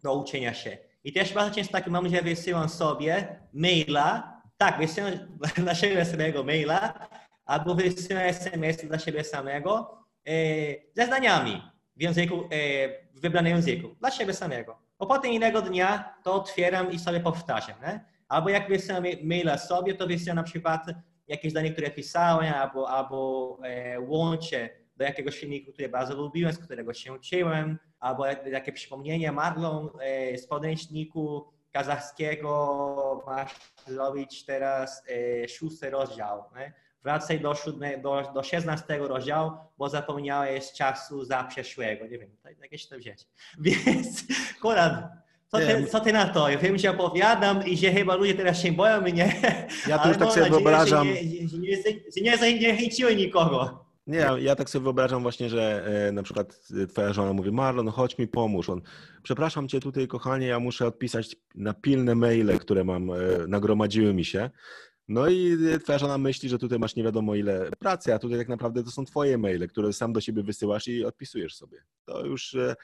do 0.02 0.14
uczenia 0.14 0.54
się. 0.54 0.78
I 1.04 1.12
też 1.12 1.32
bardzo 1.32 1.54
często 1.54 1.72
tak 1.72 1.86
mam, 1.86 2.08
że 2.08 2.22
wysyłam 2.22 2.68
sobie 2.68 3.40
maila, 3.52 4.40
tak, 4.56 4.78
wysyłam 4.78 5.12
dla 5.64 5.74
siebie 5.74 6.04
samego 6.04 6.44
maila, 6.44 7.08
albo 7.44 7.74
wysyłam 7.74 8.22
SMS 8.22 8.76
dla 8.86 8.98
siebie 8.98 9.24
samego 9.24 9.98
e, 10.28 10.32
ze 10.96 11.06
zdaniami 11.06 11.62
w 11.96 12.02
języku, 12.02 12.34
e, 12.34 12.48
w 13.14 13.20
wybranym 13.20 13.52
języku, 13.52 13.96
dla 14.00 14.10
siebie 14.10 14.34
samego. 14.34 14.78
A 14.98 15.06
potem 15.06 15.32
innego 15.32 15.62
dnia 15.62 16.14
to 16.24 16.34
otwieram 16.34 16.92
i 16.92 16.98
sobie 16.98 17.20
powtarzam. 17.20 17.76
Nie? 17.82 18.04
Albo 18.28 18.48
jak 18.48 18.68
wysyłam 18.68 19.04
maila 19.22 19.58
sobie, 19.58 19.94
to 19.94 20.06
wysyłam 20.06 20.36
na 20.36 20.42
przykład 20.42 20.86
jakieś 21.28 21.50
zdanie, 21.50 21.72
które 21.72 21.90
pisałem, 21.90 22.54
albo, 22.54 22.90
albo 22.90 23.58
e, 23.64 24.00
do 24.96 25.04
jakiegoś 25.04 25.38
filmiku, 25.38 25.72
który 25.72 25.88
bardzo 25.88 26.14
lubiłem, 26.14 26.52
z 26.52 26.58
którego 26.58 26.94
się 26.94 27.12
uczyłem, 27.12 27.78
albo 28.00 28.26
jakie 28.26 28.72
przypomnienie 28.72 29.32
Marlon 29.32 29.90
e, 30.00 30.38
z 30.38 30.46
podręczniku 30.46 31.52
kazachskiego 31.72 33.22
masz 33.26 33.54
zrobić 33.86 34.44
teraz 34.44 35.02
e, 35.08 35.48
szósty 35.48 35.90
rozdział. 35.90 36.44
Nie? 36.56 36.72
Wracaj 37.02 37.40
do, 37.40 37.54
siódme, 37.54 37.98
do, 37.98 38.32
do 38.34 38.42
16 38.42 38.98
rozdziału, 38.98 39.50
bo 39.78 39.88
zapomniałeś 39.88 40.72
czasu 40.72 41.24
za 41.24 41.44
przeszłego. 41.44 42.06
Nie 42.06 42.18
wiem, 42.18 42.36
jakieś 42.60 42.88
to 42.88 42.96
wziąć. 42.96 43.26
Więc 43.60 44.24
Konrad, 44.60 44.94
co 45.52 45.58
ty, 45.58 45.86
co 45.86 46.00
ty 46.00 46.12
na 46.12 46.26
to? 46.28 46.48
Ja 46.48 46.58
wiem, 46.58 46.78
że 46.78 46.90
opowiadam 46.90 47.66
i 47.66 47.76
że 47.76 47.92
chyba 47.92 48.14
ludzie 48.14 48.34
teraz 48.34 48.62
się 48.62 48.72
boją 48.72 49.00
mnie. 49.00 49.34
Ja 49.88 50.08
już 50.08 50.16
tak 50.16 50.32
sobie 50.32 50.50
wyobrażam. 50.50 51.08
Że 51.08 51.58
nie, 51.58 51.76
że 51.76 52.20
nie, 52.22 52.36
że 52.36 52.52
nie, 52.52 53.16
nikogo. 53.16 53.84
Nie, 54.06 54.26
ja 54.38 54.56
tak 54.56 54.70
sobie 54.70 54.82
wyobrażam 54.82 55.22
właśnie, 55.22 55.48
że 55.48 55.84
e, 56.08 56.12
na 56.12 56.22
przykład 56.22 56.60
twoja 56.88 57.12
żona 57.12 57.32
mówi, 57.32 57.52
Marlon, 57.52 57.88
chodź 57.88 58.18
mi 58.18 58.28
pomóż. 58.28 58.68
On, 58.68 58.80
przepraszam 59.22 59.68
cię 59.68 59.80
tutaj, 59.80 60.08
kochanie, 60.08 60.46
ja 60.46 60.60
muszę 60.60 60.86
odpisać 60.86 61.36
na 61.54 61.74
pilne 61.74 62.14
maile, 62.14 62.58
które 62.58 62.84
mam, 62.84 63.10
e, 63.10 63.16
nagromadziły 63.48 64.14
mi 64.14 64.24
się. 64.24 64.50
No 65.08 65.28
i 65.28 65.58
twoja 65.82 65.98
żona 65.98 66.18
myśli, 66.18 66.48
że 66.48 66.58
tutaj 66.58 66.78
masz 66.78 66.96
nie 66.96 67.02
wiadomo 67.02 67.34
ile 67.34 67.70
pracy, 67.78 68.14
a 68.14 68.18
tutaj 68.18 68.38
tak 68.38 68.48
naprawdę 68.48 68.84
to 68.84 68.90
są 68.90 69.04
twoje 69.04 69.38
maile, 69.38 69.68
które 69.68 69.92
sam 69.92 70.12
do 70.12 70.20
siebie 70.20 70.42
wysyłasz 70.42 70.88
i 70.88 71.04
odpisujesz 71.04 71.56
sobie. 71.56 71.84
To 72.04 72.26
już 72.26 72.54
e, 72.54 72.76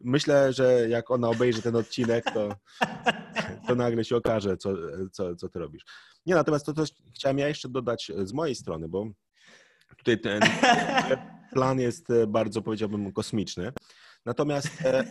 myślę, 0.00 0.52
że 0.52 0.88
jak 0.88 1.10
ona 1.10 1.28
obejrzy 1.28 1.62
ten 1.62 1.76
odcinek, 1.76 2.24
to, 2.34 2.56
to 3.68 3.74
nagle 3.74 4.04
się 4.04 4.16
okaże, 4.16 4.56
co, 4.56 4.72
co, 5.12 5.36
co 5.36 5.48
ty 5.48 5.58
robisz. 5.58 5.84
Nie, 6.26 6.34
natomiast 6.34 6.66
to 6.66 6.72
coś 6.72 6.90
chciałem 7.14 7.38
ja 7.38 7.48
jeszcze 7.48 7.68
dodać 7.68 8.12
z 8.24 8.32
mojej 8.32 8.54
strony, 8.54 8.88
bo 8.88 9.10
Tutaj 9.96 10.20
ten 10.20 10.40
plan 11.52 11.80
jest 11.80 12.10
e, 12.10 12.26
bardzo, 12.26 12.62
powiedziałbym, 12.62 13.12
kosmiczny. 13.12 13.72
Natomiast 14.24 14.82
e, 14.84 15.04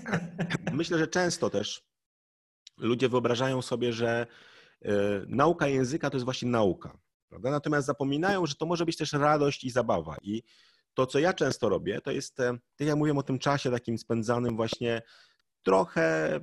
myślę, 0.73 0.97
że 0.97 1.07
często 1.07 1.49
też 1.49 1.83
ludzie 2.77 3.09
wyobrażają 3.09 3.61
sobie, 3.61 3.93
że 3.93 4.27
nauka 5.27 5.67
języka 5.67 6.09
to 6.09 6.17
jest 6.17 6.25
właśnie 6.25 6.49
nauka. 6.49 6.97
Prawda? 7.29 7.51
Natomiast 7.51 7.87
zapominają, 7.87 8.45
że 8.45 8.55
to 8.55 8.65
może 8.65 8.85
być 8.85 8.97
też 8.97 9.13
radość 9.13 9.63
i 9.63 9.69
zabawa. 9.69 10.17
I 10.21 10.43
to, 10.93 11.05
co 11.05 11.19
ja 11.19 11.33
często 11.33 11.69
robię, 11.69 12.01
to 12.01 12.11
jest, 12.11 12.35
tak 12.75 12.87
jak 12.87 12.97
mówiłem 12.97 13.17
o 13.17 13.23
tym 13.23 13.39
czasie 13.39 13.71
takim 13.71 13.97
spędzanym 13.97 14.55
właśnie 14.55 15.01
trochę 15.63 16.39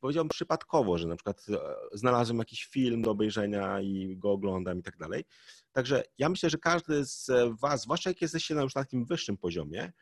powiedziałbym 0.00 0.28
przypadkowo, 0.28 0.98
że 0.98 1.08
na 1.08 1.16
przykład 1.16 1.46
znalazłem 1.92 2.38
jakiś 2.38 2.64
film 2.64 3.02
do 3.02 3.10
obejrzenia 3.10 3.80
i 3.80 4.16
go 4.16 4.30
oglądam 4.30 4.78
i 4.78 4.82
tak 4.82 4.96
dalej. 4.96 5.24
Także 5.72 6.02
ja 6.18 6.28
myślę, 6.28 6.50
że 6.50 6.58
każdy 6.58 7.04
z 7.04 7.30
Was, 7.60 7.82
zwłaszcza 7.82 8.10
jak 8.10 8.22
jesteście 8.22 8.54
na 8.54 8.62
już 8.62 8.72
takim 8.72 9.04
wyższym 9.04 9.36
poziomie, 9.36 9.92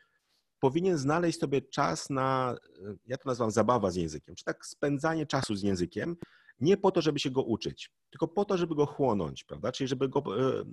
powinien 0.59 0.97
znaleźć 0.97 1.39
sobie 1.39 1.61
czas 1.61 2.09
na, 2.09 2.55
ja 3.05 3.17
to 3.17 3.29
nazywam 3.29 3.51
zabawa 3.51 3.91
z 3.91 3.95
językiem, 3.95 4.35
czy 4.35 4.43
tak 4.43 4.65
spędzanie 4.65 5.25
czasu 5.25 5.55
z 5.55 5.63
językiem, 5.63 6.17
nie 6.63 6.77
po 6.77 6.91
to, 6.91 7.01
żeby 7.01 7.19
się 7.19 7.31
go 7.31 7.43
uczyć, 7.43 7.91
tylko 8.09 8.27
po 8.27 8.45
to, 8.45 8.57
żeby 8.57 8.75
go 8.75 8.85
chłonąć, 8.85 9.43
prawda? 9.43 9.71
Czyli 9.71 9.87
żeby 9.87 10.09
go, 10.09 10.23
e, 10.59 10.63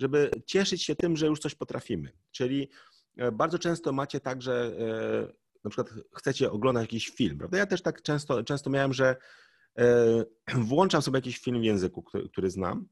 żeby 0.00 0.30
cieszyć 0.46 0.82
się 0.84 0.96
tym, 0.96 1.16
że 1.16 1.26
już 1.26 1.38
coś 1.38 1.54
potrafimy. 1.54 2.12
Czyli 2.30 2.68
e, 3.16 3.32
bardzo 3.32 3.58
często 3.58 3.92
macie 3.92 4.20
tak, 4.20 4.42
że 4.42 4.72
e, 4.78 5.32
na 5.64 5.70
przykład 5.70 5.94
chcecie 6.16 6.50
oglądać 6.50 6.82
jakiś 6.82 7.08
film, 7.08 7.38
prawda? 7.38 7.58
Ja 7.58 7.66
też 7.66 7.82
tak 7.82 8.02
często, 8.02 8.44
często 8.44 8.70
miałem, 8.70 8.92
że 8.92 9.16
włączam 10.54 11.02
sobie 11.02 11.18
jakiś 11.18 11.38
film 11.38 11.60
w 11.60 11.64
języku, 11.64 12.02
który, 12.02 12.28
który 12.28 12.50
znam 12.50 12.88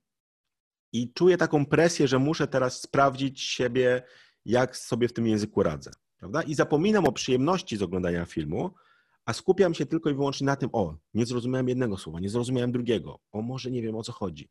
i 0.93 1.13
czuję 1.13 1.37
taką 1.37 1.67
presję, 1.67 2.09
że 2.09 2.19
muszę 2.19 2.47
teraz 2.47 2.81
sprawdzić 2.81 3.41
siebie, 3.41 4.03
jak 4.45 4.77
sobie 4.77 5.09
w 5.09 5.13
tym 5.13 5.27
języku 5.27 5.63
radzę. 5.63 5.91
Prawda? 6.19 6.43
I 6.43 6.55
zapominam 6.55 7.05
o 7.05 7.13
przyjemności 7.13 7.77
z 7.77 7.83
oglądania 7.83 8.25
filmu, 8.25 8.75
a 9.29 9.33
skupiam 9.33 9.75
się 9.75 9.87
tylko 9.87 10.11
i 10.11 10.15
wyłącznie 10.15 10.45
na 10.45 10.57
tym, 10.57 10.71
o, 10.73 10.97
nie 11.15 11.27
zrozumiałem 11.27 11.69
jednego 11.69 11.97
słowa, 11.97 12.21
nie 12.21 12.29
zrozumiałem 12.29 12.73
drugiego, 12.73 13.21
o, 13.33 13.43
może 13.43 13.71
nie 13.71 13.83
wiem 13.83 13.97
o 13.97 14.03
co 14.03 14.13
chodzi, 14.13 14.51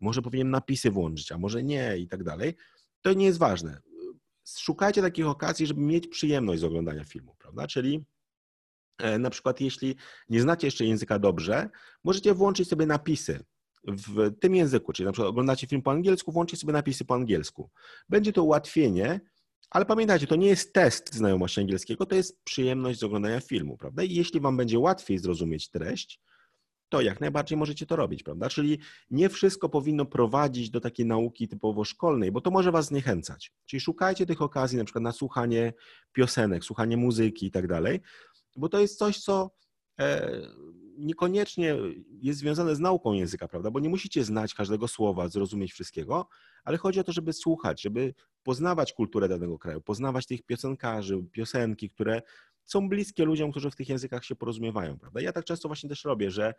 może 0.00 0.22
powinienem 0.22 0.50
napisy 0.50 0.90
włączyć, 0.90 1.32
a 1.32 1.38
może 1.38 1.62
nie 1.62 1.98
i 1.98 2.08
tak 2.08 2.24
dalej. 2.24 2.54
To 3.00 3.12
nie 3.12 3.26
jest 3.26 3.38
ważne. 3.38 3.80
Szukajcie 4.58 5.02
takich 5.02 5.26
okazji, 5.26 5.66
żeby 5.66 5.80
mieć 5.80 6.08
przyjemność 6.08 6.60
z 6.60 6.64
oglądania 6.64 7.04
filmu, 7.04 7.34
prawda? 7.38 7.66
Czyli 7.66 8.04
e, 8.98 9.18
na 9.18 9.30
przykład, 9.30 9.60
jeśli 9.60 9.96
nie 10.28 10.40
znacie 10.40 10.66
jeszcze 10.66 10.84
języka 10.84 11.18
dobrze, 11.18 11.70
możecie 12.04 12.34
włączyć 12.34 12.68
sobie 12.68 12.86
napisy 12.86 13.44
w 13.84 14.38
tym 14.40 14.54
języku, 14.54 14.92
czyli 14.92 15.06
na 15.06 15.12
przykład 15.12 15.30
oglądacie 15.30 15.66
film 15.66 15.82
po 15.82 15.90
angielsku, 15.90 16.32
włączcie 16.32 16.56
sobie 16.56 16.72
napisy 16.72 17.04
po 17.04 17.14
angielsku. 17.14 17.70
Będzie 18.08 18.32
to 18.32 18.42
ułatwienie, 18.42 19.20
ale 19.70 19.84
pamiętajcie, 19.84 20.26
to 20.26 20.36
nie 20.36 20.46
jest 20.48 20.72
test 20.72 21.14
znajomości 21.14 21.60
angielskiego, 21.60 22.06
to 22.06 22.14
jest 22.14 22.44
przyjemność 22.44 22.98
z 22.98 23.02
oglądania 23.02 23.40
filmu, 23.40 23.76
prawda? 23.76 24.02
I 24.02 24.14
jeśli 24.14 24.40
wam 24.40 24.56
będzie 24.56 24.78
łatwiej 24.78 25.18
zrozumieć 25.18 25.70
treść, 25.70 26.20
to 26.88 27.00
jak 27.00 27.20
najbardziej 27.20 27.58
możecie 27.58 27.86
to 27.86 27.96
robić, 27.96 28.22
prawda? 28.22 28.48
Czyli 28.48 28.78
nie 29.10 29.28
wszystko 29.28 29.68
powinno 29.68 30.06
prowadzić 30.06 30.70
do 30.70 30.80
takiej 30.80 31.06
nauki 31.06 31.48
typowo 31.48 31.84
szkolnej, 31.84 32.32
bo 32.32 32.40
to 32.40 32.50
może 32.50 32.72
was 32.72 32.86
zniechęcać. 32.86 33.52
Czyli 33.66 33.80
szukajcie 33.80 34.26
tych 34.26 34.42
okazji 34.42 34.78
na 34.78 34.84
przykład 34.84 35.02
na 35.02 35.12
słuchanie 35.12 35.72
piosenek, 36.12 36.64
słuchanie 36.64 36.96
muzyki 36.96 37.46
i 37.46 37.50
tak 37.50 37.66
dalej, 37.66 38.00
bo 38.56 38.68
to 38.68 38.80
jest 38.80 38.98
coś, 38.98 39.18
co 39.18 39.50
e, 40.00 40.40
niekoniecznie 40.98 41.76
jest 42.20 42.38
związane 42.38 42.76
z 42.76 42.80
nauką 42.80 43.12
języka, 43.12 43.48
prawda? 43.48 43.70
Bo 43.70 43.80
nie 43.80 43.88
musicie 43.88 44.24
znać 44.24 44.54
każdego 44.54 44.88
słowa, 44.88 45.28
zrozumieć 45.28 45.72
wszystkiego, 45.72 46.28
ale 46.64 46.78
chodzi 46.78 47.00
o 47.00 47.04
to, 47.04 47.12
żeby 47.12 47.32
słuchać, 47.32 47.82
żeby 47.82 48.14
poznawać 48.42 48.92
kulturę 48.92 49.28
danego 49.28 49.58
kraju, 49.58 49.80
poznawać 49.80 50.26
tych 50.26 50.42
piosenkarzy, 50.42 51.24
piosenki, 51.32 51.90
które 51.90 52.22
są 52.64 52.88
bliskie 52.88 53.24
ludziom, 53.24 53.50
którzy 53.50 53.70
w 53.70 53.76
tych 53.76 53.88
językach 53.88 54.24
się 54.24 54.36
porozumiewają, 54.36 54.98
prawda? 54.98 55.20
Ja 55.20 55.32
tak 55.32 55.44
często 55.44 55.68
właśnie 55.68 55.88
też 55.88 56.04
robię, 56.04 56.30
że 56.30 56.54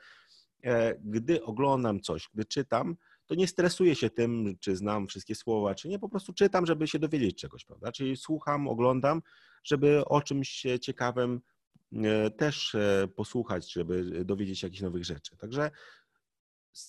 e, 0.64 0.96
gdy 1.04 1.44
oglądam 1.44 2.00
coś, 2.00 2.30
gdy 2.34 2.46
czytam, 2.46 2.96
to 3.26 3.36
nie 3.36 3.48
stresuję 3.48 3.96
się 3.96 4.10
tym, 4.10 4.56
czy 4.60 4.76
znam 4.76 5.08
wszystkie 5.08 5.36
słowa, 5.36 5.76
czy 5.76 5.90
nie, 5.90 6.00
po 6.00 6.10
prostu 6.10 6.34
czytam, 6.34 6.66
żeby 6.66 6.88
się 6.88 7.00
dowiedzieć 7.00 7.38
czegoś, 7.38 7.66
prawda? 7.66 7.92
Czyli 7.92 8.18
słucham, 8.18 8.68
oglądam, 8.68 9.22
żeby 9.64 10.06
o 10.06 10.22
czymś 10.22 10.66
ciekawym 10.82 11.42
też 12.38 12.76
e, 12.76 13.08
posłuchać, 13.16 13.74
żeby 13.74 14.26
dowiedzieć 14.26 14.60
się 14.60 14.68
jakichś 14.68 14.82
nowych 14.82 15.06
rzeczy. 15.06 15.38
Także 15.38 15.72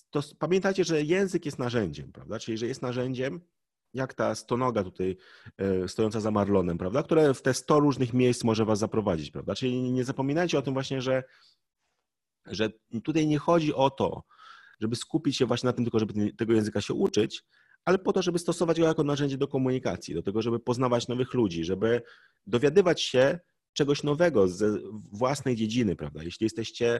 to, 0.09 0.21
pamiętajcie, 0.39 0.83
że 0.83 1.01
język 1.01 1.45
jest 1.45 1.59
narzędziem, 1.59 2.11
prawda? 2.11 2.39
Czyli, 2.39 2.57
że 2.57 2.67
jest 2.67 2.81
narzędziem, 2.81 3.41
jak 3.93 4.13
ta 4.13 4.35
stonoga 4.35 4.83
tutaj 4.83 5.17
e, 5.57 5.87
stojąca 5.87 6.19
za 6.19 6.31
Marlonem, 6.31 6.77
prawda? 6.77 7.03
Które 7.03 7.33
w 7.33 7.41
te 7.41 7.53
100 7.53 7.79
różnych 7.79 8.13
miejsc 8.13 8.43
może 8.43 8.65
was 8.65 8.79
zaprowadzić, 8.79 9.31
prawda? 9.31 9.55
Czyli 9.55 9.91
nie 9.91 10.03
zapominajcie 10.03 10.59
o 10.59 10.61
tym 10.61 10.73
właśnie, 10.73 11.01
że, 11.01 11.23
że 12.45 12.69
tutaj 13.03 13.27
nie 13.27 13.37
chodzi 13.37 13.73
o 13.73 13.89
to, 13.89 14.23
żeby 14.81 14.95
skupić 14.95 15.37
się 15.37 15.45
właśnie 15.45 15.67
na 15.67 15.73
tym, 15.73 15.85
tylko 15.85 15.99
żeby 15.99 16.33
tego 16.33 16.53
języka 16.53 16.81
się 16.81 16.93
uczyć, 16.93 17.43
ale 17.85 17.99
po 17.99 18.13
to, 18.13 18.21
żeby 18.21 18.39
stosować 18.39 18.79
go 18.79 18.85
jako 18.85 19.03
narzędzie 19.03 19.37
do 19.37 19.47
komunikacji, 19.47 20.13
do 20.13 20.23
tego, 20.23 20.41
żeby 20.41 20.59
poznawać 20.59 21.07
nowych 21.07 21.33
ludzi, 21.33 21.63
żeby 21.63 22.01
dowiadywać 22.47 23.01
się, 23.01 23.39
czegoś 23.75 24.03
nowego 24.03 24.47
ze 24.47 24.77
własnej 25.11 25.55
dziedziny, 25.55 25.95
prawda? 25.95 26.23
Jeśli 26.23 26.43
jesteście, 26.43 26.99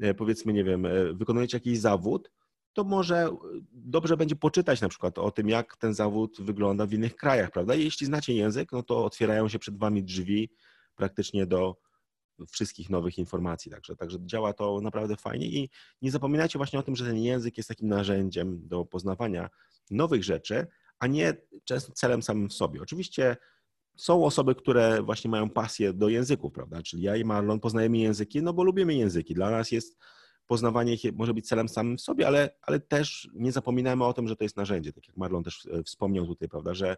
e, 0.00 0.14
powiedzmy, 0.14 0.52
nie 0.52 0.64
wiem, 0.64 0.86
e, 0.86 1.12
wykonujecie 1.14 1.56
jakiś 1.56 1.78
zawód, 1.78 2.30
to 2.72 2.84
może 2.84 3.16
e, 3.16 3.38
dobrze 3.72 4.16
będzie 4.16 4.36
poczytać 4.36 4.80
na 4.80 4.88
przykład 4.88 5.18
o 5.18 5.30
tym, 5.30 5.48
jak 5.48 5.76
ten 5.76 5.94
zawód 5.94 6.40
wygląda 6.40 6.86
w 6.86 6.92
innych 6.92 7.16
krajach, 7.16 7.50
prawda? 7.50 7.74
Jeśli 7.74 8.06
znacie 8.06 8.34
język, 8.34 8.72
no 8.72 8.82
to 8.82 9.04
otwierają 9.04 9.48
się 9.48 9.58
przed 9.58 9.78
wami 9.78 10.04
drzwi 10.04 10.50
praktycznie 10.94 11.46
do 11.46 11.76
wszystkich 12.48 12.90
nowych 12.90 13.18
informacji. 13.18 13.70
Także, 13.70 13.96
także 13.96 14.18
działa 14.20 14.52
to 14.52 14.80
naprawdę 14.80 15.16
fajnie 15.16 15.46
i 15.46 15.70
nie 16.02 16.10
zapominajcie 16.10 16.58
właśnie 16.58 16.78
o 16.78 16.82
tym, 16.82 16.96
że 16.96 17.04
ten 17.04 17.16
język 17.16 17.56
jest 17.56 17.68
takim 17.68 17.88
narzędziem 17.88 18.68
do 18.68 18.84
poznawania 18.84 19.50
nowych 19.90 20.24
rzeczy, 20.24 20.66
a 20.98 21.06
nie 21.06 21.36
często 21.64 21.92
celem 21.92 22.22
samym 22.22 22.48
w 22.48 22.52
sobie. 22.52 22.82
Oczywiście 22.82 23.36
są 23.96 24.24
osoby, 24.24 24.54
które 24.54 25.02
właśnie 25.02 25.30
mają 25.30 25.50
pasję 25.50 25.92
do 25.92 26.08
języków, 26.08 26.52
prawda? 26.52 26.82
Czyli 26.82 27.02
ja 27.02 27.16
i 27.16 27.24
Marlon 27.24 27.60
poznajemy 27.60 27.98
języki, 27.98 28.42
no 28.42 28.52
bo 28.52 28.64
lubimy 28.64 28.94
języki. 28.94 29.34
Dla 29.34 29.50
nas 29.50 29.72
jest 29.72 29.98
poznawanie 30.46 30.94
ich 30.94 31.02
może 31.12 31.34
być 31.34 31.48
celem 31.48 31.68
samym 31.68 31.96
w 31.96 32.00
sobie, 32.00 32.26
ale, 32.26 32.50
ale 32.62 32.80
też 32.80 33.28
nie 33.34 33.52
zapominajmy 33.52 34.04
o 34.04 34.12
tym, 34.12 34.28
że 34.28 34.36
to 34.36 34.44
jest 34.44 34.56
narzędzie, 34.56 34.92
tak 34.92 35.08
jak 35.08 35.16
Marlon 35.16 35.44
też 35.44 35.66
e, 35.66 35.82
wspomniał 35.82 36.26
tutaj, 36.26 36.48
prawda, 36.48 36.74
że 36.74 36.96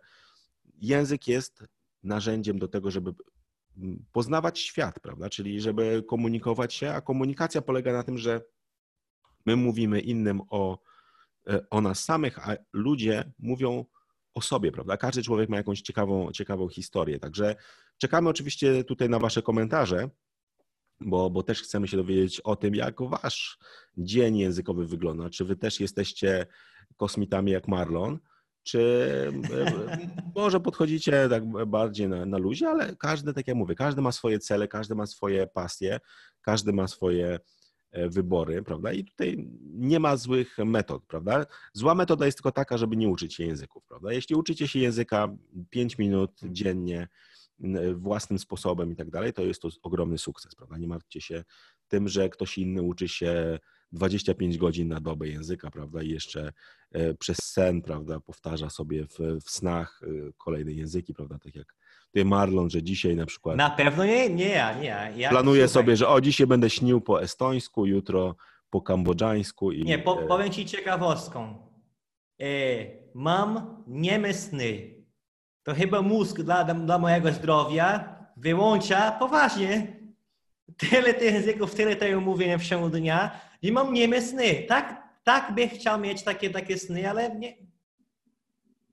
język 0.80 1.28
jest 1.28 1.64
narzędziem 2.02 2.58
do 2.58 2.68
tego, 2.68 2.90
żeby 2.90 3.14
poznawać 4.12 4.58
świat, 4.58 5.00
prawda, 5.00 5.30
czyli 5.30 5.60
żeby 5.60 6.04
komunikować 6.08 6.74
się, 6.74 6.90
a 6.90 7.00
komunikacja 7.00 7.62
polega 7.62 7.92
na 7.92 8.02
tym, 8.02 8.18
że 8.18 8.40
my 9.46 9.56
mówimy 9.56 10.00
innym 10.00 10.40
o, 10.50 10.78
e, 11.46 11.68
o 11.70 11.80
nas 11.80 12.04
samych, 12.04 12.48
a 12.48 12.56
ludzie 12.72 13.32
mówią 13.38 13.84
o 14.34 14.40
sobie, 14.40 14.72
prawda? 14.72 14.96
Każdy 14.96 15.22
człowiek 15.22 15.48
ma 15.48 15.56
jakąś 15.56 15.80
ciekawą, 15.80 16.32
ciekawą 16.32 16.68
historię. 16.68 17.18
Także 17.18 17.56
czekamy 17.98 18.28
oczywiście 18.28 18.84
tutaj 18.84 19.08
na 19.08 19.18
Wasze 19.18 19.42
komentarze, 19.42 20.10
bo, 21.00 21.30
bo 21.30 21.42
też 21.42 21.62
chcemy 21.62 21.88
się 21.88 21.96
dowiedzieć 21.96 22.40
o 22.40 22.56
tym, 22.56 22.74
jak 22.74 23.02
Wasz 23.02 23.58
dzień 23.96 24.38
językowy 24.38 24.86
wygląda. 24.86 25.30
Czy 25.30 25.44
Wy 25.44 25.56
też 25.56 25.80
jesteście 25.80 26.46
kosmitami 26.96 27.52
jak 27.52 27.68
Marlon, 27.68 28.18
czy 28.62 29.32
może 30.36 30.60
podchodzicie 30.60 31.28
tak 31.28 31.66
bardziej 31.66 32.08
na, 32.08 32.26
na 32.26 32.38
luzie, 32.38 32.68
ale 32.68 32.96
każdy, 32.96 33.34
tak 33.34 33.46
jak 33.46 33.56
mówię, 33.56 33.74
każdy 33.74 34.02
ma 34.02 34.12
swoje 34.12 34.38
cele, 34.38 34.68
każdy 34.68 34.94
ma 34.94 35.06
swoje 35.06 35.46
pasje, 35.46 36.00
każdy 36.42 36.72
ma 36.72 36.88
swoje 36.88 37.26
e, 37.26 37.38
wybory, 37.92 38.62
prawda? 38.62 38.92
I 38.92 39.04
tutaj 39.04 39.48
nie 39.64 40.00
ma 40.00 40.16
złych 40.16 40.58
metod, 40.58 41.02
prawda? 41.06 41.46
Zła 41.72 41.94
metoda 41.94 42.26
jest 42.26 42.38
tylko 42.38 42.52
taka, 42.52 42.78
żeby 42.78 42.96
nie 42.96 43.08
uczyć 43.08 43.34
się 43.34 43.44
języków, 43.44 43.84
prawda? 43.84 44.12
Jeśli 44.12 44.36
uczycie 44.36 44.68
się 44.68 44.78
języka 44.78 45.28
5 45.70 45.98
minut 45.98 46.40
dziennie, 46.44 47.08
własnym 47.94 48.38
sposobem 48.38 48.92
i 48.92 48.96
tak 48.96 49.10
dalej, 49.10 49.32
to 49.32 49.42
jest 49.42 49.62
to 49.62 49.68
ogromny 49.82 50.18
sukces, 50.18 50.54
prawda? 50.54 50.78
Nie 50.78 50.88
martwcie 50.88 51.20
się 51.20 51.44
tym, 51.88 52.08
że 52.08 52.28
ktoś 52.28 52.58
inny 52.58 52.82
uczy 52.82 53.08
się 53.08 53.58
25 53.92 54.58
godzin 54.58 54.88
na 54.88 55.00
dobę 55.00 55.28
języka, 55.28 55.70
prawda? 55.70 56.02
I 56.02 56.08
jeszcze 56.08 56.52
e, 56.92 57.14
przez 57.14 57.38
sen, 57.38 57.82
prawda, 57.82 58.20
powtarza 58.20 58.70
sobie 58.70 59.06
w, 59.06 59.18
w 59.44 59.50
snach 59.50 60.00
e, 60.02 60.32
kolejne 60.38 60.72
języki, 60.72 61.14
prawda? 61.14 61.38
Tak 61.38 61.54
jak 61.54 61.74
tutaj 62.12 62.24
Marlon, 62.24 62.70
że 62.70 62.82
dzisiaj 62.82 63.16
na 63.16 63.26
przykład. 63.26 63.56
Na 63.56 63.70
pewno 63.70 64.04
nie, 64.04 64.30
nie 64.30 64.48
ja, 64.48 64.74
nie 64.74 64.86
ja. 64.86 65.10
ja 65.10 65.30
planuję 65.30 65.68
sobie, 65.68 65.96
że 65.96 66.08
o 66.08 66.20
dzisiaj 66.20 66.46
będę 66.46 66.70
śnił 66.70 67.00
po 67.00 67.22
estońsku, 67.22 67.86
jutro 67.86 68.36
po 68.70 68.80
kambodżańsku. 68.80 69.72
I, 69.72 69.84
nie, 69.84 69.98
po, 69.98 70.22
e, 70.22 70.26
powiem 70.26 70.50
ci 70.50 70.66
ciekawostką. 70.66 71.68
E, 72.40 72.46
mam 73.14 73.82
nieme 73.86 74.34
sny. 74.34 74.94
To 75.62 75.74
chyba 75.74 76.02
mózg 76.02 76.42
dla, 76.42 76.64
dla 76.64 76.98
mojego 76.98 77.32
zdrowia 77.32 78.18
wyłącza 78.36 79.12
poważnie 79.12 79.96
tyle 80.90 81.14
tych 81.14 81.34
języków, 81.34 81.74
tyle 81.74 81.96
tego 81.96 82.20
mówienia 82.20 82.58
w 82.58 82.64
ciągu 82.64 82.88
dnia 82.88 83.40
i 83.62 83.72
mam 83.72 83.92
nieme 83.92 84.22
sny. 84.22 84.64
Tak, 84.68 85.02
tak 85.24 85.54
bych 85.54 85.72
chciał 85.72 86.00
mieć 86.00 86.22
takie, 86.22 86.50
takie 86.50 86.78
sny, 86.78 87.10
ale 87.10 87.36
nie, 87.36 87.56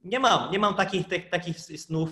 nie 0.03 0.19
mam. 0.19 0.51
Nie 0.51 0.59
mam 0.59 0.75
takich, 0.75 1.07
tych, 1.07 1.29
takich 1.29 1.59
snów 1.59 2.09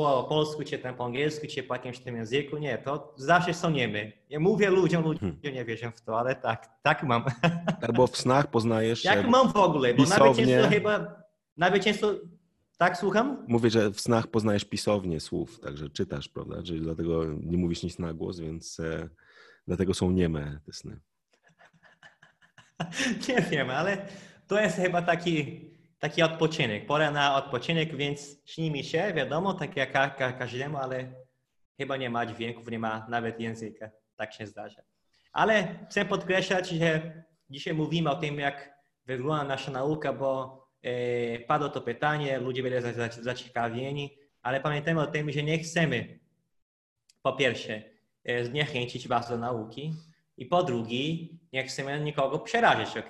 po 0.00 0.24
polsku, 0.28 0.64
czy 0.64 0.78
tam 0.78 0.94
po 0.94 1.04
angielsku, 1.04 1.46
czy 1.46 1.62
po 1.62 1.74
jakimś 1.74 1.98
tym 1.98 2.16
języku. 2.16 2.58
Nie, 2.58 2.78
to 2.78 3.14
zawsze 3.16 3.54
są 3.54 3.70
niemy. 3.70 4.12
Ja 4.28 4.40
mówię 4.40 4.70
ludziom, 4.70 5.04
ludzie 5.04 5.20
hmm. 5.20 5.38
nie 5.42 5.64
wierzą 5.64 5.90
w 5.90 6.00
to, 6.00 6.18
ale 6.18 6.34
tak, 6.34 6.68
tak 6.82 7.02
mam. 7.02 7.24
Albo 7.88 8.06
w 8.06 8.16
snach 8.16 8.46
poznajesz 8.50 9.04
Jak 9.04 9.28
mam 9.28 9.52
w 9.52 9.56
ogóle, 9.56 9.94
bo 9.94 10.04
nawet 10.04 10.36
często 10.36 10.68
chyba, 10.68 11.22
nawet 11.56 11.84
często 11.84 12.14
tak, 12.80 12.96
słucham? 12.96 13.44
Mówię, 13.48 13.70
że 13.70 13.90
w 13.90 14.00
snach 14.00 14.26
poznajesz 14.26 14.64
pisownie 14.64 15.20
słów, 15.20 15.60
także 15.60 15.90
czytasz, 15.90 16.28
prawda? 16.28 16.62
Czyli 16.62 16.80
dlatego 16.80 17.24
nie 17.24 17.58
mówisz 17.58 17.82
nic 17.82 17.98
na 17.98 18.12
głos, 18.12 18.38
więc 18.38 18.80
e, 18.80 19.08
dlatego 19.66 19.94
są 19.94 20.10
nieme 20.10 20.60
te 20.66 20.72
sny. 20.72 21.00
nie 23.28 23.42
wiem, 23.50 23.70
ale 23.70 24.06
to 24.46 24.60
jest 24.60 24.76
chyba 24.76 25.02
taki, 25.02 25.64
taki 26.00 26.22
odpoczynek. 26.22 26.86
Pora 26.86 27.10
na 27.10 27.36
odpoczynek, 27.36 27.96
więc 27.96 28.36
śni 28.46 28.70
mi 28.70 28.84
się, 28.84 29.12
wiadomo, 29.16 29.54
tak 29.54 29.76
jak 29.76 29.92
ka 29.92 30.10
ka 30.10 30.32
każdemu, 30.32 30.78
ale 30.78 31.12
chyba 31.76 31.96
nie 31.96 32.10
ma 32.10 32.26
dźwięków, 32.26 32.70
nie 32.70 32.78
ma 32.78 33.06
nawet 33.08 33.40
języka. 33.40 33.90
Tak 34.16 34.32
się 34.32 34.46
zdarza. 34.46 34.82
Ale 35.32 35.86
chcę 35.90 36.04
podkreślać, 36.04 36.68
że 36.68 37.22
dzisiaj 37.50 37.74
mówimy 37.74 38.10
o 38.10 38.16
tym, 38.16 38.38
jak 38.38 38.70
wygląda 39.06 39.44
nasza 39.44 39.70
nauka, 39.70 40.12
bo 40.12 40.60
E, 40.82 41.38
padło 41.38 41.68
to 41.68 41.80
pytanie, 41.80 42.38
ludzie 42.38 42.62
byli 42.62 42.76
zaciekawieni, 43.20 44.18
ale 44.42 44.60
pamiętajmy 44.60 45.00
o 45.00 45.06
tym, 45.06 45.32
że 45.32 45.42
nie 45.42 45.58
chcemy 45.58 46.18
po 47.22 47.32
pierwsze 47.32 47.82
e, 48.24 48.44
zniechęcić 48.44 49.08
was 49.08 49.28
do 49.28 49.36
nauki 49.36 49.94
i 50.36 50.46
po 50.46 50.62
drugie 50.62 51.26
nie 51.52 51.64
chcemy 51.64 52.00
nikogo 52.00 52.38
przerazić, 52.38 52.96
ok? 52.96 53.08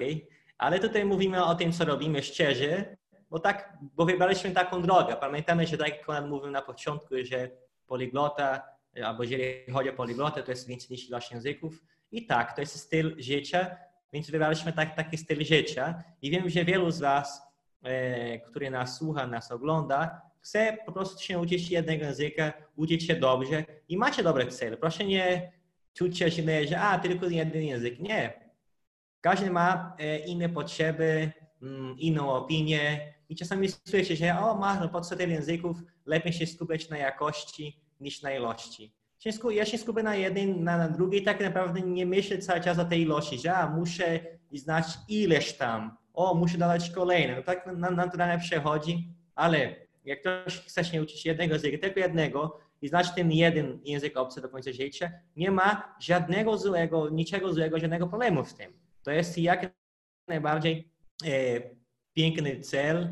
Ale 0.60 0.78
tutaj 0.78 1.04
mówimy 1.04 1.44
o 1.44 1.54
tym, 1.54 1.72
co 1.72 1.84
robimy 1.84 2.22
szczerze, 2.22 2.96
bo 3.30 3.38
tak, 3.38 3.78
bo 3.82 4.04
wybraliśmy 4.04 4.50
taką 4.50 4.82
drogę. 4.82 5.16
Pamiętamy, 5.16 5.66
że 5.66 5.78
tak 5.78 5.88
jak 5.88 6.06
Konrad 6.06 6.28
mówił 6.28 6.50
na 6.50 6.62
początku, 6.62 7.14
że 7.22 7.50
poliglota, 7.86 8.62
albo 9.04 9.22
jeżeli 9.22 9.72
chodzi 9.72 9.90
o 9.90 9.92
poliglotę, 9.92 10.42
to 10.42 10.50
jest 10.50 10.68
więcej 10.68 10.88
niż 10.90 11.08
ilość 11.08 11.32
języków. 11.32 11.84
I 12.12 12.26
tak, 12.26 12.52
to 12.52 12.60
jest 12.60 12.80
styl 12.80 13.16
życia, 13.18 13.76
więc 14.12 14.30
wybraliśmy 14.30 14.72
tak, 14.72 14.96
taki 14.96 15.16
styl 15.16 15.44
życia. 15.44 16.02
I 16.22 16.30
wiem, 16.30 16.50
że 16.50 16.64
wielu 16.64 16.90
z 16.90 17.00
Was 17.00 17.50
E, 17.82 18.38
który 18.38 18.70
nas 18.70 18.96
słucha, 18.96 19.26
nas 19.26 19.52
ogląda, 19.52 20.20
chce 20.40 20.78
po 20.86 20.92
prostu 20.92 21.22
się 21.22 21.38
uczyć 21.38 21.70
jednego 21.70 22.04
języka, 22.04 22.52
uczyć 22.76 23.06
się 23.06 23.16
dobrze 23.16 23.64
i 23.88 23.96
macie 23.96 24.22
dobre 24.22 24.46
cele. 24.46 24.76
Proszę 24.76 25.04
nie 25.04 25.52
czuć 25.94 26.18
się 26.18 26.30
źle, 26.30 26.66
że 26.66 26.80
a, 26.80 26.98
tylko 26.98 27.26
jeden 27.26 27.62
język. 27.62 28.00
Nie. 28.00 28.49
Każdy 29.20 29.50
ma 29.50 29.96
e, 29.98 30.18
inne 30.18 30.48
potrzeby, 30.48 31.32
mm, 31.62 31.98
inną 31.98 32.30
opinię 32.32 33.14
i 33.28 33.36
czasami 33.36 33.68
słyszy 33.68 34.16
się, 34.16 34.36
o, 34.38 34.54
masz 34.54 34.80
no, 34.80 34.88
po 34.88 35.00
co 35.00 35.16
tyle 35.16 35.32
języków, 35.32 35.76
lepiej 36.06 36.32
się 36.32 36.46
skupiać 36.46 36.88
na 36.88 36.98
jakości 36.98 37.80
niż 38.00 38.22
na 38.22 38.32
ilości. 38.32 38.94
Ja 39.50 39.64
się 39.64 39.78
skupię 39.78 40.02
na 40.02 40.16
jednym, 40.16 40.64
na, 40.64 40.78
na 40.78 40.88
drugiej, 40.88 41.22
tak 41.22 41.40
naprawdę 41.40 41.80
nie 41.80 42.06
myślę 42.06 42.38
cały 42.38 42.60
czas 42.60 42.78
o 42.78 42.84
tej 42.84 43.00
ilości, 43.00 43.38
że 43.38 43.54
a, 43.54 43.70
muszę 43.70 44.20
znać 44.52 44.86
ileś 45.08 45.52
tam 45.52 45.96
o, 46.14 46.34
muszę 46.34 46.58
dodać 46.58 46.90
kolejne. 46.90 47.36
No 47.36 47.42
tak 47.42 47.66
naturalnie 47.76 48.38
przechodzi, 48.38 49.08
ale 49.34 49.76
jak 50.04 50.20
ktoś 50.20 50.58
chce 50.58 50.84
się 50.84 51.02
uczyć 51.02 51.26
jednego 51.26 51.54
języka, 51.54 51.78
tylko 51.78 52.00
jednego 52.00 52.60
i 52.82 52.88
znać 52.88 53.14
ten 53.14 53.32
jeden 53.32 53.80
język 53.84 54.16
obcy 54.16 54.40
do 54.40 54.48
końca 54.48 54.72
życia, 54.72 55.10
nie 55.36 55.50
ma 55.50 55.94
żadnego 56.00 56.58
złego, 56.58 57.08
niczego 57.08 57.52
złego, 57.52 57.78
żadnego 57.78 58.06
problemu 58.06 58.44
z 58.44 58.54
tym. 58.54 58.72
To 59.02 59.10
jest 59.10 59.38
jak 59.38 59.72
najbardziej 60.28 60.92
piękny 62.12 62.60
cel 62.60 63.08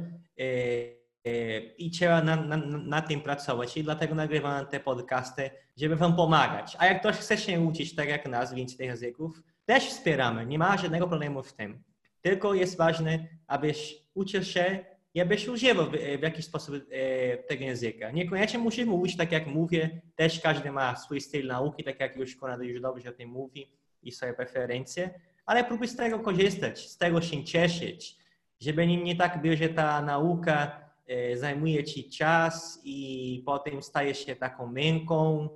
i 1.79 1.91
trzeba 1.91 2.23
na, 2.23 2.37
na, 2.37 2.57
na, 2.79 3.03
tym 3.03 3.21
pracować 3.21 3.77
i 3.77 3.83
dlatego 3.83 4.15
nagrywam 4.15 4.67
te 4.67 4.81
podcasty, 4.81 5.51
żeby 5.77 5.97
wam 5.97 6.17
pomagać. 6.17 6.77
A 6.79 6.87
jak 6.87 7.01
ktoś 7.01 7.17
chce 7.17 7.39
się 7.39 7.61
uczyć 7.61 7.95
tak 7.95 8.09
jak 8.09 8.29
nas, 8.29 8.55
więcej 8.55 8.77
tych 8.77 8.87
języków, 8.87 9.43
też 9.65 9.85
wspieramy, 9.85 10.47
nie 10.47 10.59
ma 10.59 10.77
żadnego 10.77 11.09
problemu 11.09 11.43
w 11.43 11.53
tym. 11.53 11.83
Tylko 12.21 12.55
jest 12.55 12.77
ważne, 12.77 13.27
abyś 13.47 14.03
uczył 14.15 14.43
się 14.43 14.85
i 15.15 15.21
abyś 15.21 15.49
używał 15.49 15.87
w, 15.87 15.93
w 16.19 16.23
jakiś 16.23 16.45
sposób 16.45 16.75
e, 16.75 17.37
tego 17.37 17.65
języka. 17.65 18.11
Niekoniecznie 18.11 18.59
musisz 18.59 18.87
mówić 18.87 19.17
tak, 19.17 19.33
jak 19.33 19.47
mówię. 19.47 20.01
Też 20.17 20.41
każdy 20.41 20.73
ma 20.73 20.97
swój 20.97 21.21
styl 21.21 21.47
nauki, 21.47 21.85
tak 21.85 22.01
jak 22.01 22.17
już 22.17 22.37
Konrad 22.37 22.63
już 22.63 22.81
dobrze 22.81 23.09
o 23.09 23.13
tym 23.13 23.29
mówi 23.29 23.73
i 24.03 24.13
swoje 24.13 24.35
preferencje, 24.35 25.21
ale 25.49 25.65
próbuj 25.65 25.89
z 25.89 25.97
tego 25.97 26.21
korzystać, 26.21 26.89
z 26.91 26.99
tego 26.99 27.21
się 27.21 27.45
cieszyć, 27.45 28.17
żeby 28.61 28.87
nie, 28.87 29.03
nie 29.03 29.17
tak 29.17 29.43
było, 29.43 29.57
że 29.57 29.69
ta 29.69 30.03
nauka 30.03 30.81
e, 31.07 31.37
zajmuje 31.37 31.85
ci 31.85 32.11
czas 32.11 32.81
i 32.85 33.43
potem 33.47 33.83
staje 33.83 34.15
się 34.15 34.37
taką 34.37 34.67
męką 34.67 35.49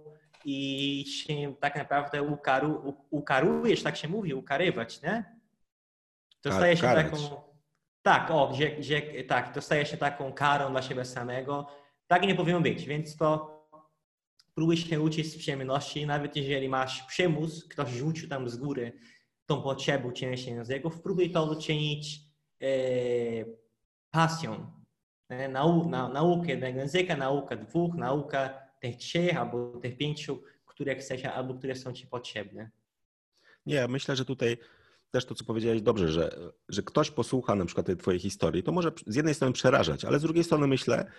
i 0.45 1.05
się 1.09 1.55
tak 1.61 1.77
naprawdę 1.77 2.23
ukaru, 2.23 2.97
ukarujesz, 3.11 3.83
tak 3.83 3.97
się 3.97 4.09
mówi, 4.09 4.35
ukarywać, 4.35 5.03
nie? 5.03 5.25
Dostaje 6.43 6.77
się 6.77 6.83
taką. 6.83 7.17
Tak, 8.03 8.31
o, 8.31 8.49
gdzie, 8.49 8.71
gdzie, 8.71 9.25
tak, 9.25 9.55
dostaje 9.55 9.87
się 9.87 9.97
taką 9.97 10.33
karą 10.33 10.71
dla 10.71 10.83
siebie 10.83 11.05
samego. 11.05 11.67
Tak 12.07 12.23
nie 12.23 12.35
powinno 12.35 12.61
być, 12.61 12.87
więc 12.87 13.17
to 13.17 13.53
próbuj 14.55 14.77
się 14.77 15.01
uczyć 15.01 15.33
z 15.33 15.39
przyjemności, 15.39 16.07
nawet 16.07 16.37
jeżeli 16.37 16.69
masz 16.69 17.03
przymus, 17.03 17.69
ktoś 17.69 17.91
rzucił 17.91 18.29
tam 18.29 18.49
z 18.49 18.57
góry 18.57 18.93
tą 19.47 19.63
potrzebę 19.63 20.09
uczenia 20.09 20.37
się 20.37 20.51
języków, 20.51 21.01
próbuj 21.01 21.31
to 21.31 21.45
uczynić 21.45 22.21
e, 22.63 22.69
pasją. 24.11 24.73
E, 25.29 25.49
nau, 25.49 25.89
na, 25.89 26.09
naukę 26.09 26.49
jednego 26.49 26.79
języka, 26.79 27.17
naukę 27.17 27.57
dwóch, 27.57 27.95
naukę 27.95 28.51
tych 28.81 28.97
trzech 28.97 29.37
albo 29.37 29.81
tych 29.83 29.97
pięciu, 29.97 30.43
które 30.67 30.97
chcesz, 30.97 31.25
albo 31.25 31.55
które 31.55 31.75
są 31.75 31.93
ci 31.93 32.07
potrzebne. 32.07 32.71
Nie, 33.67 33.89
myślę, 33.89 34.17
że 34.17 34.25
tutaj 34.25 34.59
też 35.11 35.25
to, 35.25 35.35
co 35.35 35.45
powiedziałeś 35.45 35.83
dobrze, 35.83 36.09
że, 36.09 36.53
że 36.69 36.83
ktoś 36.83 37.11
posłucha 37.11 37.55
na 37.55 37.65
przykład 37.65 37.87
tej 37.87 37.97
twojej 37.97 38.21
historii, 38.21 38.63
to 38.63 38.73
może 38.73 38.93
z 39.07 39.17
jednej 39.17 39.35
strony 39.35 39.53
przerażać, 39.53 40.05
ale 40.05 40.19
z 40.19 40.23
drugiej 40.23 40.45
strony 40.45 40.67
myślę, 40.67 41.11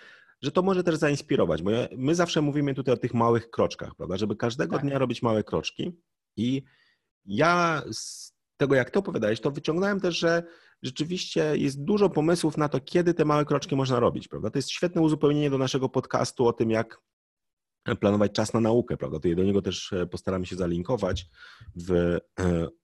że 0.42 0.52
to 0.52 0.62
może 0.62 0.84
też 0.84 0.96
zainspirować, 0.96 1.62
bo 1.62 1.72
my 1.98 2.16
zawsze 2.16 2.42
mówimy 2.42 2.74
tutaj 2.74 2.94
o 2.94 2.98
tych 2.98 3.14
małych 3.14 3.50
kroczkach, 3.50 3.96
prawda, 3.96 4.18
żeby 4.18 4.36
każdego 4.36 4.76
tak. 4.76 4.86
dnia 4.86 5.00
robić 5.00 5.22
małe 5.22 5.44
kroczki 5.44 5.92
i 6.38 6.64
ja 7.26 7.84
z 7.92 8.34
tego, 8.58 8.76
jak 8.76 8.92
ty 8.92 9.00
opowiadałeś, 9.00 9.42
to 9.42 9.52
wyciągnąłem 9.52 10.00
też, 10.00 10.20
że 10.20 10.44
rzeczywiście 10.84 11.58
jest 11.58 11.84
dużo 11.84 12.10
pomysłów 12.10 12.58
na 12.58 12.70
to, 12.70 12.80
kiedy 12.80 13.14
te 13.14 13.26
małe 13.26 13.46
kroczki 13.46 13.76
można 13.76 14.00
robić, 14.00 14.28
prawda? 14.28 14.50
To 14.50 14.58
jest 14.58 14.70
świetne 14.70 15.02
uzupełnienie 15.02 15.50
do 15.50 15.58
naszego 15.58 15.90
podcastu 15.90 16.48
o 16.48 16.54
tym, 16.54 16.72
jak 16.72 17.02
planować 18.00 18.32
czas 18.32 18.54
na 18.54 18.60
naukę, 18.60 18.98
prawda? 18.98 19.20
To 19.20 19.36
do 19.36 19.44
niego 19.44 19.62
też 19.62 19.94
e, 19.94 20.06
postaramy 20.06 20.46
się 20.46 20.56
zalinkować 20.56 21.26
w 21.76 21.92
e, 21.92 22.20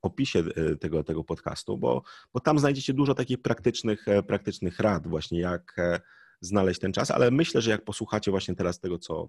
opisie 0.01 0.39
e, 0.39 0.75
tego, 0.75 1.03
tego 1.03 1.23
podcastu, 1.23 1.77
bo, 1.77 2.03
bo 2.33 2.39
tam 2.39 2.59
znajdziecie 2.59 2.93
dużo 2.93 3.13
takich 3.13 3.41
praktycznych, 3.41 4.05
praktycznych 4.27 4.79
rad 4.79 5.07
właśnie, 5.07 5.39
jak 5.39 5.75
znaleźć 6.41 6.79
ten 6.79 6.93
czas, 6.93 7.11
ale 7.11 7.31
myślę, 7.31 7.61
że 7.61 7.71
jak 7.71 7.83
posłuchacie 7.83 8.31
właśnie 8.31 8.55
teraz 8.55 8.79
tego, 8.79 8.97
co 8.97 9.27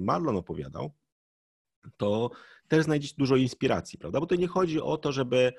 Marlon 0.00 0.36
opowiadał, 0.36 0.92
to 1.96 2.30
też 2.68 2.84
znajdziecie 2.84 3.14
dużo 3.18 3.36
inspiracji, 3.36 3.98
prawda? 3.98 4.20
Bo 4.20 4.26
to 4.26 4.34
nie 4.34 4.48
chodzi 4.48 4.80
o 4.80 4.96
to, 4.96 5.12
żeby 5.12 5.52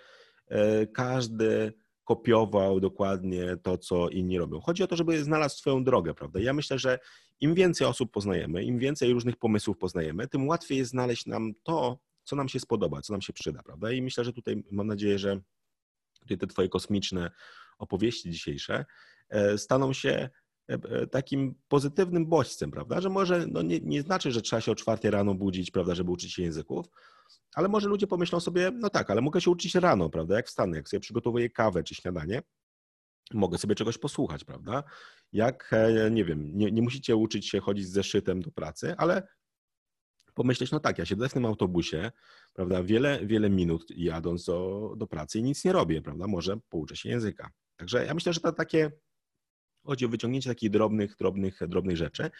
każdy 0.93 1.74
kopiował 2.03 2.80
dokładnie 2.80 3.57
to, 3.63 3.78
co 3.78 4.09
inni 4.09 4.38
robią. 4.38 4.61
Chodzi 4.61 4.84
o 4.84 4.88
to, 4.88 4.95
żeby 4.95 5.24
znalazł 5.24 5.57
swoją 5.57 5.84
drogę, 5.84 6.13
prawda? 6.13 6.39
Ja 6.39 6.53
myślę, 6.53 6.80
że 6.80 6.99
im 7.39 7.53
więcej 7.53 7.88
osób 7.88 8.11
poznajemy, 8.11 8.63
im 8.63 8.80
więcej 8.80 9.13
różnych 9.13 9.38
pomysłów 9.38 9.78
poznajemy, 9.78 10.28
tym 10.28 10.47
łatwiej 10.47 10.78
jest 10.78 10.91
znaleźć 10.91 11.26
nam 11.26 11.53
to, 11.63 11.99
co 12.24 12.36
nam 12.36 12.49
się 12.49 12.59
spodoba, 12.59 13.01
co 13.01 13.13
nam 13.13 13.21
się 13.21 13.34
przyda, 13.34 13.63
prawda? 13.63 13.91
I 13.91 14.01
myślę, 14.01 14.24
że 14.24 14.34
tutaj 14.34 14.63
mam 14.71 14.88
nadzieję, 14.88 15.19
że 15.19 15.39
tutaj 16.19 16.38
te 16.38 16.47
twoje 16.47 16.69
kosmiczne 16.69 17.32
opowieści 17.78 18.32
dzisiejsze 18.32 18.86
e, 19.30 19.57
staną 19.57 19.93
się 19.93 20.09
e, 20.09 20.30
e, 20.30 20.30
takim 21.11 21.55
pozytywnym 21.68 22.26
bodźcem, 22.26 22.72
prawda? 22.72 23.01
Że 23.01 23.09
może 23.09 23.47
no 23.47 23.61
nie, 23.61 23.80
nie 23.80 24.01
znaczy, 24.01 24.32
że 24.32 24.41
trzeba 24.41 24.61
się 24.61 24.72
o 24.72 24.76
czwartej 24.76 25.11
rano 25.11 25.34
budzić, 25.34 25.72
prawda, 25.72 25.95
żeby 25.95 26.11
uczyć 26.11 26.34
się 26.34 26.43
języków, 26.43 26.86
ale 27.55 27.68
może 27.68 27.88
ludzie 27.88 28.07
pomyślą 28.07 28.39
sobie, 28.39 28.72
no 28.72 28.89
tak, 28.89 29.09
ale 29.09 29.22
mogę 29.22 29.41
się 29.41 29.51
uczyć 29.51 29.76
rano, 29.76 30.09
prawda? 30.09 30.36
Jak 30.36 30.47
wstanę, 30.47 30.78
jak 30.78 30.89
sobie 30.89 30.99
przygotowuję 30.99 31.49
kawę 31.49 31.84
czy 31.84 31.95
śniadanie, 31.95 32.41
mogę 33.34 33.57
sobie 33.57 33.76
czegoś 33.76 33.97
posłuchać, 33.97 34.43
prawda? 34.43 34.84
Jak, 35.32 35.72
nie 36.11 36.26
wiem, 36.26 36.57
nie, 36.57 36.72
nie 36.72 36.82
musicie 36.82 37.16
uczyć 37.16 37.49
się 37.49 37.59
chodzić 37.59 37.88
z 37.88 37.91
zeszytem 37.91 38.41
do 38.41 38.51
pracy, 38.51 38.95
ale 38.97 39.28
pomyśleć, 40.34 40.72
no 40.72 40.80
tak, 40.80 40.97
ja 40.97 41.05
siedzę 41.05 41.30
w 41.30 41.34
tym 41.34 41.45
autobusie, 41.45 42.11
prawda, 42.53 42.84
wiele, 42.84 43.26
wiele 43.26 43.49
minut 43.49 43.86
jadąc 43.89 44.45
do, 44.45 44.93
do 44.97 45.07
pracy 45.07 45.39
i 45.39 45.43
nic 45.43 45.66
nie 45.66 45.72
robię, 45.72 46.01
prawda, 46.01 46.28
może 46.28 46.57
pouczę 46.70 46.95
się 46.95 47.09
języka. 47.09 47.49
Także 47.76 48.05
ja 48.05 48.14
myślę, 48.14 48.34
że 48.34 48.39
to 48.39 48.51
takie 48.51 48.91
chodzi 49.86 50.06
o 50.06 50.10
wyciągnięcie 50.10 50.50
takich 50.50 50.70
drobnych, 50.70 51.16
drobnych, 51.18 51.60
drobnych 51.68 51.98
rzeczy 51.98 52.32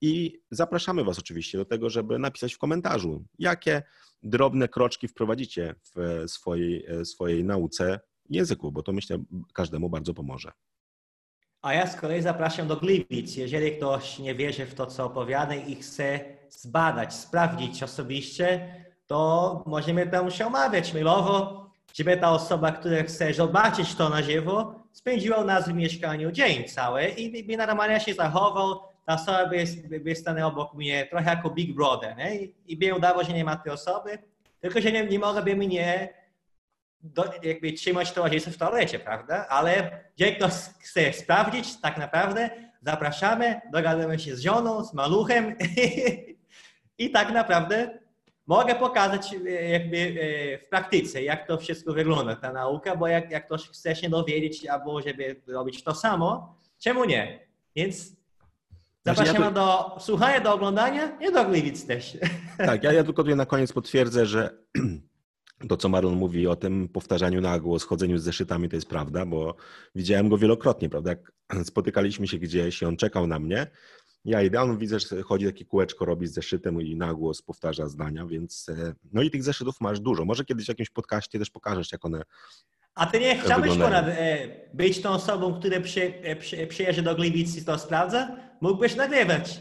i 0.00 0.40
zapraszamy 0.50 1.04
Was 1.04 1.18
oczywiście 1.18 1.58
do 1.58 1.64
tego, 1.64 1.90
żeby 1.90 2.18
napisać 2.18 2.54
w 2.54 2.58
komentarzu, 2.58 3.24
jakie 3.38 3.82
drobne 4.22 4.68
kroczki 4.68 5.08
wprowadzicie 5.08 5.74
w 5.94 6.24
swojej, 6.26 6.86
swojej 7.04 7.44
nauce 7.44 8.00
języku, 8.30 8.72
bo 8.72 8.82
to 8.82 8.92
myślę 8.92 9.18
każdemu 9.54 9.90
bardzo 9.90 10.14
pomoże. 10.14 10.52
A 11.62 11.74
ja 11.74 11.86
z 11.86 11.96
kolei 12.00 12.22
zapraszam 12.22 12.68
do 12.68 12.76
Gliwic. 12.76 13.36
Jeżeli 13.36 13.76
ktoś 13.76 14.18
nie 14.18 14.34
wierzy 14.34 14.66
w 14.66 14.74
to, 14.74 14.86
co 14.86 15.04
opowiada 15.04 15.54
i 15.54 15.74
chce 15.74 16.20
zbadać, 16.50 17.14
sprawdzić 17.14 17.82
osobiście, 17.82 18.74
to 19.06 19.62
możemy 19.66 20.06
tam 20.06 20.30
się 20.30 20.46
omawiać 20.46 20.94
mailowo, 20.94 21.66
żeby 21.94 22.16
ta 22.16 22.30
osoba, 22.30 22.72
która 22.72 23.02
chce 23.02 23.34
zobaczyć 23.34 23.94
to 23.94 24.08
na 24.08 24.22
żywo, 24.22 24.77
spędziła 24.92 25.36
u 25.36 25.44
nas 25.44 25.68
w 25.68 25.74
mieszkaniu 25.74 26.32
dzień 26.32 26.64
cały 26.64 27.08
i 27.08 27.44
by 27.44 27.56
normalnie 27.56 28.00
się 28.00 28.14
zachował, 28.14 28.80
ta 29.06 29.14
osoba 29.14 29.46
by, 29.46 30.00
by, 30.00 30.14
stanęła 30.14 30.52
obok 30.52 30.74
mnie 30.74 31.06
trochę 31.06 31.30
jako 31.30 31.50
Big 31.50 31.74
Brother 31.74 32.16
nie? 32.16 32.36
I, 32.36 32.54
i 32.66 32.76
by 32.76 32.94
udało, 32.94 33.24
że 33.24 33.32
nie 33.32 33.44
ma 33.44 33.56
tej 33.56 33.72
osoby, 33.72 34.18
tylko 34.60 34.80
że 34.80 34.92
nie, 34.92 35.06
nie 35.06 35.18
mogłaby 35.18 35.56
mnie 35.56 36.14
do, 37.00 37.24
jakby 37.42 37.72
trzymać 37.72 38.12
towarzystwo 38.12 38.50
w 38.52 38.56
toalecie, 38.56 38.98
prawda? 38.98 39.46
Ale 39.48 40.00
jeżeli 40.18 40.36
ktoś 40.36 40.52
chce 40.52 41.12
sprawdzić, 41.12 41.80
tak 41.80 41.98
naprawdę 41.98 42.50
zapraszamy, 42.82 43.60
dogadamy 43.72 44.18
się 44.18 44.36
z 44.36 44.40
żoną, 44.40 44.84
z 44.84 44.94
maluchem 44.94 45.56
i 46.98 47.10
tak 47.10 47.30
naprawdę 47.30 47.98
mogę 48.48 48.74
pokazać 48.74 49.34
e, 49.34 49.68
jakby 49.68 49.96
e, 49.96 50.58
w 50.58 50.68
praktyce, 50.68 51.22
jak 51.22 51.46
to 51.46 51.58
wszystko 51.58 51.92
wygląda, 51.92 52.36
ta 52.36 52.52
nauka, 52.52 52.96
bo 52.96 53.08
jak, 53.08 53.30
jak 53.30 53.46
ktoś 53.46 53.68
chce 53.68 53.96
się 53.96 54.08
dowiedzieć 54.08 54.66
albo 54.66 55.02
żeby 55.02 55.40
robić 55.46 55.84
to 55.84 55.94
samo, 55.94 56.56
czemu 56.78 57.04
nie? 57.04 57.48
Więc 57.76 58.12
zapraszamy 59.04 59.38
znaczy 59.38 59.44
ja 59.44 59.50
do 59.50 59.96
słuchania, 60.00 60.40
do 60.40 60.54
oglądania 60.54 61.18
i 61.20 61.32
do 61.32 61.44
Gliwic 61.44 61.86
też. 61.86 62.16
Tak, 62.58 62.82
ja, 62.82 62.92
ja 62.92 63.04
tylko 63.04 63.22
tutaj 63.22 63.36
na 63.36 63.46
koniec 63.46 63.72
potwierdzę, 63.72 64.26
że 64.26 64.58
to, 65.68 65.76
co 65.76 65.88
Marlon 65.88 66.14
mówi 66.14 66.46
o 66.46 66.56
tym 66.56 66.88
powtarzaniu 66.88 67.40
na 67.40 67.60
głos, 67.60 67.84
chodzeniu 67.84 68.18
z 68.18 68.22
zeszytami, 68.22 68.68
to 68.68 68.76
jest 68.76 68.88
prawda, 68.88 69.26
bo 69.26 69.54
widziałem 69.94 70.28
go 70.28 70.38
wielokrotnie, 70.38 70.88
prawda? 70.88 71.10
Jak 71.10 71.32
spotykaliśmy 71.70 72.28
się 72.28 72.38
gdzieś 72.38 72.82
i 72.82 72.84
on 72.84 72.96
czekał 72.96 73.26
na 73.26 73.38
mnie, 73.38 73.66
ja 74.28 74.42
idę, 74.42 74.60
on 74.60 74.78
widzę, 74.78 75.00
że 75.00 75.22
chodzi 75.22 75.46
takie 75.46 75.64
kółeczko, 75.64 76.04
robi 76.04 76.26
z 76.26 76.32
zeszytem 76.32 76.82
i 76.82 76.96
na 76.96 77.14
głos 77.14 77.42
powtarza 77.42 77.86
zdania, 77.86 78.26
więc 78.26 78.68
e, 78.68 78.94
no 79.12 79.22
i 79.22 79.30
tych 79.30 79.42
zeszytów 79.42 79.80
masz 79.80 80.00
dużo. 80.00 80.24
Może 80.24 80.44
kiedyś 80.44 80.64
w 80.64 80.68
jakimś 80.68 80.90
podcaście 80.90 81.38
też 81.38 81.50
pokażesz, 81.50 81.92
jak 81.92 82.04
one 82.04 82.22
A 82.94 83.06
ty 83.06 83.20
nie 83.20 83.38
chciałbyś 83.38 83.76
ponad, 83.76 84.04
e, 84.08 84.48
być 84.74 85.02
tą 85.02 85.10
osobą, 85.10 85.54
która 85.54 85.80
przy, 85.80 86.22
e, 86.22 86.36
przy, 86.36 86.66
przyjeżdża 86.66 87.02
do 87.02 87.14
Gliwic 87.14 87.56
i 87.56 87.64
to 87.64 87.78
sprawdza? 87.78 88.36
Mógłbyś 88.60 88.96
nagrywać. 88.96 89.60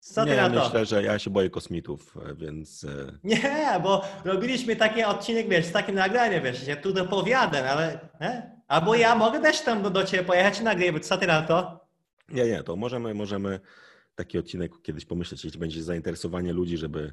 Co 0.00 0.24
ty 0.24 0.30
nie, 0.30 0.36
na 0.36 0.50
to? 0.50 0.64
myślę, 0.64 0.86
że 0.86 1.02
ja 1.02 1.18
się 1.18 1.30
boję 1.30 1.50
kosmitów, 1.50 2.16
więc... 2.36 2.86
Nie, 3.24 3.80
bo 3.82 4.04
robiliśmy 4.24 4.76
taki 4.76 5.04
odcinek, 5.04 5.48
wiesz, 5.48 5.66
z 5.66 5.72
takim 5.72 5.94
nagraniem, 5.94 6.42
wiesz, 6.44 6.58
że 6.58 6.76
tu 6.76 6.92
dopowiadam, 6.92 7.64
ale... 7.66 8.00
Nie? 8.20 8.56
Albo 8.68 8.94
ja 8.94 9.14
mogę 9.14 9.40
też 9.40 9.60
tam 9.60 9.82
do, 9.82 9.90
do 9.90 10.04
ciebie 10.04 10.24
pojechać 10.24 10.60
i 10.60 10.64
nagrywać. 10.64 11.06
Co 11.06 11.16
ty 11.16 11.26
na 11.26 11.42
to? 11.42 11.86
Nie, 12.28 12.44
nie, 12.44 12.62
to 12.62 12.76
możemy, 12.76 13.14
możemy 13.14 13.60
taki 14.16 14.38
odcinek 14.38 14.72
kiedyś 14.82 15.04
pomyśleć, 15.04 15.44
jeśli 15.44 15.60
będzie 15.60 15.82
zainteresowanie 15.82 16.52
ludzi, 16.52 16.76
żeby 16.76 17.12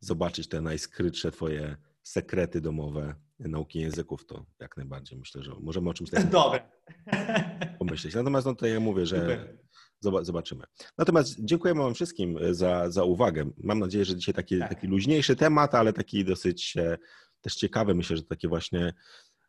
zobaczyć 0.00 0.48
te 0.48 0.60
najskrytsze 0.60 1.30
twoje 1.30 1.76
sekrety 2.02 2.60
domowe 2.60 3.14
nauki 3.38 3.78
języków, 3.78 4.26
to 4.26 4.46
jak 4.60 4.76
najbardziej 4.76 5.18
myślę, 5.18 5.42
że 5.42 5.52
możemy 5.60 5.90
o 5.90 5.94
czymś 5.94 6.10
takim 6.10 6.30
Dobre. 6.30 6.60
pomyśleć. 7.78 8.14
Natomiast 8.14 8.46
no 8.46 8.54
tutaj 8.54 8.70
ja 8.70 8.80
mówię, 8.80 9.06
że 9.06 9.48
zobaczymy. 10.00 10.64
Natomiast 10.98 11.44
dziękujemy 11.44 11.82
Wam 11.82 11.94
wszystkim 11.94 12.38
za, 12.50 12.90
za 12.90 13.04
uwagę. 13.04 13.50
Mam 13.58 13.78
nadzieję, 13.78 14.04
że 14.04 14.16
dzisiaj 14.16 14.34
taki, 14.34 14.58
tak. 14.58 14.68
taki 14.68 14.86
luźniejszy 14.86 15.36
temat, 15.36 15.74
ale 15.74 15.92
taki 15.92 16.24
dosyć 16.24 16.76
e, 16.76 16.98
też 17.40 17.56
ciekawy. 17.56 17.94
Myślę, 17.94 18.16
że 18.16 18.22
takie 18.22 18.48
właśnie 18.48 18.94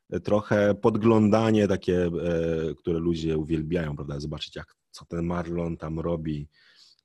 e, 0.09 0.19
trochę 0.19 0.75
podglądanie 0.75 1.67
takie, 1.67 2.05
e, 2.05 2.11
które 2.75 2.99
ludzie 2.99 3.37
uwielbiają, 3.37 3.95
prawda? 3.95 4.19
Zobaczyć, 4.19 4.55
jak, 4.55 4.75
co 4.91 5.05
ten 5.05 5.25
Marlon 5.25 5.77
tam 5.77 5.99
robi, 5.99 6.49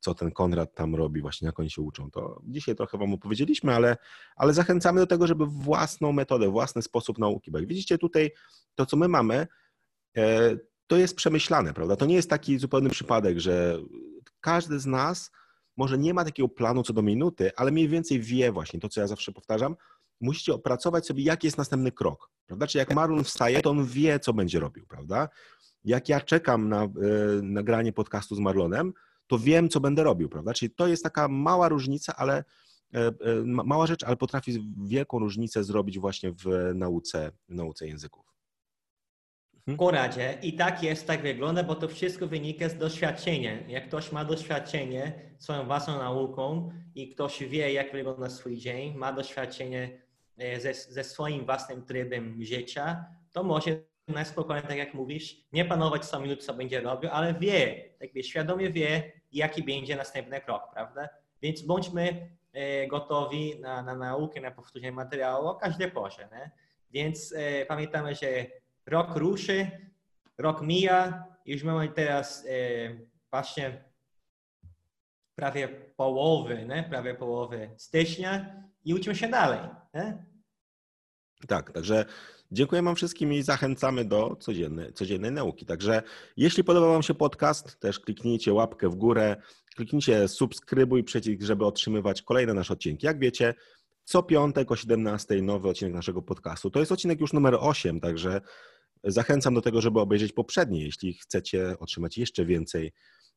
co 0.02 0.14
ten 0.14 0.30
Konrad 0.30 0.74
tam 0.74 0.94
robi, 0.94 1.20
właśnie 1.20 1.46
jak 1.46 1.60
oni 1.60 1.70
się 1.70 1.82
uczą. 1.82 2.10
To 2.10 2.40
dzisiaj 2.44 2.76
trochę 2.76 2.98
Wam 2.98 3.14
opowiedzieliśmy, 3.14 3.74
ale, 3.74 3.96
ale 4.36 4.54
zachęcamy 4.54 5.00
do 5.00 5.06
tego, 5.06 5.26
żeby 5.26 5.46
własną 5.46 6.12
metodę, 6.12 6.48
własny 6.48 6.82
sposób 6.82 7.18
nauki, 7.18 7.50
bo 7.50 7.58
jak 7.58 7.68
widzicie 7.68 7.98
tutaj, 7.98 8.30
to 8.74 8.86
co 8.86 8.96
my 8.96 9.08
mamy, 9.08 9.46
e, 10.16 10.56
to 10.86 10.96
jest 10.96 11.16
przemyślane, 11.16 11.74
prawda? 11.74 11.96
To 11.96 12.06
nie 12.06 12.14
jest 12.14 12.30
taki 12.30 12.58
zupełny 12.58 12.90
przypadek, 12.90 13.38
że 13.38 13.78
każdy 14.40 14.80
z 14.80 14.86
nas 14.86 15.30
może 15.76 15.98
nie 15.98 16.14
ma 16.14 16.24
takiego 16.24 16.48
planu 16.48 16.82
co 16.82 16.92
do 16.92 17.02
minuty, 17.02 17.50
ale 17.56 17.70
mniej 17.70 17.88
więcej 17.88 18.20
wie 18.20 18.52
właśnie 18.52 18.80
to, 18.80 18.88
co 18.88 19.00
ja 19.00 19.06
zawsze 19.06 19.32
powtarzam, 19.32 19.76
musicie 20.20 20.54
opracować 20.54 21.06
sobie, 21.06 21.22
jaki 21.22 21.46
jest 21.46 21.58
następny 21.58 21.92
krok, 21.92 22.30
prawda? 22.46 22.66
Czyli 22.66 22.78
jak 22.78 22.94
Marlon 22.94 23.24
wstaje, 23.24 23.62
to 23.62 23.70
on 23.70 23.86
wie, 23.86 24.20
co 24.20 24.32
będzie 24.32 24.60
robił, 24.60 24.86
prawda? 24.86 25.28
Jak 25.84 26.08
ja 26.08 26.20
czekam 26.20 26.68
na 26.68 26.82
e, 26.84 26.88
nagranie 27.42 27.92
podcastu 27.92 28.34
z 28.34 28.38
Marlonem, 28.38 28.92
to 29.32 29.38
wiem, 29.38 29.68
co 29.68 29.80
będę 29.80 30.04
robił, 30.04 30.28
prawda? 30.28 30.54
Czyli 30.54 30.70
to 30.70 30.86
jest 30.86 31.02
taka 31.02 31.28
mała 31.28 31.68
różnica, 31.68 32.16
ale 32.16 32.44
e, 32.94 32.98
e, 32.98 33.12
mała 33.44 33.86
rzecz, 33.86 34.04
ale 34.04 34.16
potrafi 34.16 34.74
wielką 34.84 35.18
różnicę 35.18 35.64
zrobić 35.64 35.98
właśnie 35.98 36.32
w 36.32 36.72
nauce, 36.74 37.32
w 37.48 37.54
nauce 37.54 37.86
języków. 37.86 38.26
Hmm? 39.64 39.78
Konradzie, 39.78 40.38
i 40.42 40.56
tak 40.56 40.82
jest, 40.82 41.06
tak 41.06 41.22
wygląda, 41.22 41.62
bo 41.62 41.74
to 41.74 41.88
wszystko 41.88 42.26
wynika 42.26 42.68
z 42.68 42.78
doświadczenia. 42.78 43.68
Jak 43.68 43.88
ktoś 43.88 44.12
ma 44.12 44.24
doświadczenie 44.24 45.30
swoją 45.38 45.66
własną 45.66 45.98
nauką 45.98 46.70
i 46.94 47.08
ktoś 47.08 47.42
wie, 47.42 47.72
jak 47.72 47.92
wygląda 47.92 48.30
swój 48.30 48.58
dzień, 48.58 48.94
ma 48.94 49.12
doświadczenie 49.12 50.02
e, 50.38 50.60
ze, 50.60 50.74
ze 50.74 51.04
swoim 51.04 51.44
własnym 51.44 51.82
trybem 51.82 52.44
życia, 52.44 53.04
to 53.32 53.44
może 53.44 53.91
na 54.08 54.24
spokojnie, 54.24 54.62
tak 54.62 54.76
jak 54.76 54.94
mówisz, 54.94 55.36
nie 55.52 55.64
panować 55.64 56.04
co 56.04 56.20
minut, 56.20 56.44
co 56.44 56.54
będzie 56.54 56.80
robił, 56.80 57.10
ale 57.12 57.34
wie, 57.34 57.84
jakby 58.00 58.22
świadomie 58.22 58.70
wie, 58.70 59.12
jaki 59.32 59.62
będzie 59.62 59.96
następny 59.96 60.40
krok, 60.40 60.70
prawda? 60.72 61.08
Więc 61.42 61.62
bądźmy 61.62 62.30
e, 62.52 62.86
gotowi 62.86 63.60
na, 63.60 63.82
na 63.82 63.94
naukę, 63.94 64.40
na 64.40 64.50
powtórzenie 64.50 64.92
materiału 64.92 65.46
o 65.46 65.54
każdej 65.54 65.90
porze. 65.90 66.28
Nie? 66.32 66.50
Więc 66.90 67.34
e, 67.36 67.66
pamiętamy, 67.66 68.14
że 68.14 68.26
rok 68.86 69.16
ruszy, 69.16 69.70
rok 70.38 70.62
mija, 70.62 71.24
już 71.46 71.62
mamy 71.62 71.88
teraz 71.88 72.46
e, 72.46 72.50
właśnie 73.30 73.84
prawie 75.34 75.68
połowy, 75.96 76.66
nie? 76.66 76.86
prawie 76.90 77.14
połowy 77.14 77.70
stycznia 77.76 78.62
i 78.84 78.94
uczymy 78.94 79.16
się 79.16 79.28
dalej. 79.28 79.60
Nie? 79.94 80.24
Tak, 81.48 81.72
także 81.72 82.04
Dziękuję 82.54 82.82
Wam 82.82 82.96
wszystkim 82.96 83.32
i 83.32 83.42
zachęcamy 83.42 84.04
do 84.04 84.36
codziennej, 84.40 84.92
codziennej 84.92 85.32
nauki. 85.32 85.66
Także 85.66 86.02
jeśli 86.36 86.64
podoba 86.64 86.86
Wam 86.86 87.02
się 87.02 87.14
podcast, 87.14 87.80
też 87.80 88.00
kliknijcie 88.00 88.52
łapkę 88.52 88.88
w 88.88 88.94
górę, 88.94 89.36
kliknijcie 89.76 90.28
subskrybuj 90.28 91.04
przycisk, 91.04 91.42
żeby 91.42 91.66
otrzymywać 91.66 92.22
kolejne 92.22 92.54
nasze 92.54 92.72
odcinki. 92.72 93.06
Jak 93.06 93.18
wiecie, 93.18 93.54
co 94.04 94.22
piątek 94.22 94.72
o 94.72 94.76
17 94.76 95.42
nowy 95.42 95.68
odcinek 95.68 95.94
naszego 95.94 96.22
podcastu. 96.22 96.70
To 96.70 96.80
jest 96.80 96.92
odcinek 96.92 97.20
już 97.20 97.32
numer 97.32 97.56
8, 97.60 98.00
także 98.00 98.40
zachęcam 99.04 99.54
do 99.54 99.60
tego, 99.60 99.80
żeby 99.80 100.00
obejrzeć 100.00 100.32
poprzedni, 100.32 100.80
jeśli 100.80 101.14
chcecie 101.14 101.74
otrzymać 101.78 102.18
jeszcze 102.18 102.44
więcej 102.44 102.92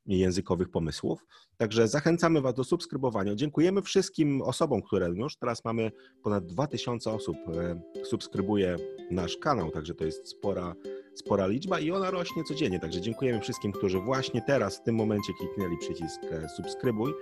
językowych 0.08 0.70
pomysłów. 0.70 1.26
Także 1.58 1.88
zachęcamy 1.88 2.42
Was 2.42 2.54
do 2.54 2.64
subskrybowania. 2.64 3.36
Dziękujemy 3.36 3.82
wszystkim 3.82 4.42
osobom, 4.42 4.82
które 4.82 5.10
już 5.10 5.38
teraz 5.38 5.66
mamy 5.66 5.92
ponad 6.24 6.46
2000 6.46 7.12
osób 7.12 7.38
e, 7.38 7.82
subskrybuje 8.04 8.78
nasz 9.12 9.38
kanał, 9.38 9.72
także 9.72 9.96
to 9.96 10.06
jest 10.06 10.28
spora, 10.28 10.76
spora 11.16 11.48
liczba 11.48 11.80
i 11.80 11.92
ona 11.92 12.12
rośnie 12.12 12.44
codziennie. 12.44 12.80
Także 12.80 13.02
dziękujemy 13.02 13.40
wszystkim, 13.42 13.72
którzy 13.72 14.00
właśnie 14.00 14.42
teraz, 14.42 14.78
w 14.78 14.84
tym 14.84 14.96
momencie 14.96 15.34
kliknęli 15.40 15.78
przycisk 15.78 16.22
e, 16.24 16.50
subskrybuj. 16.50 17.14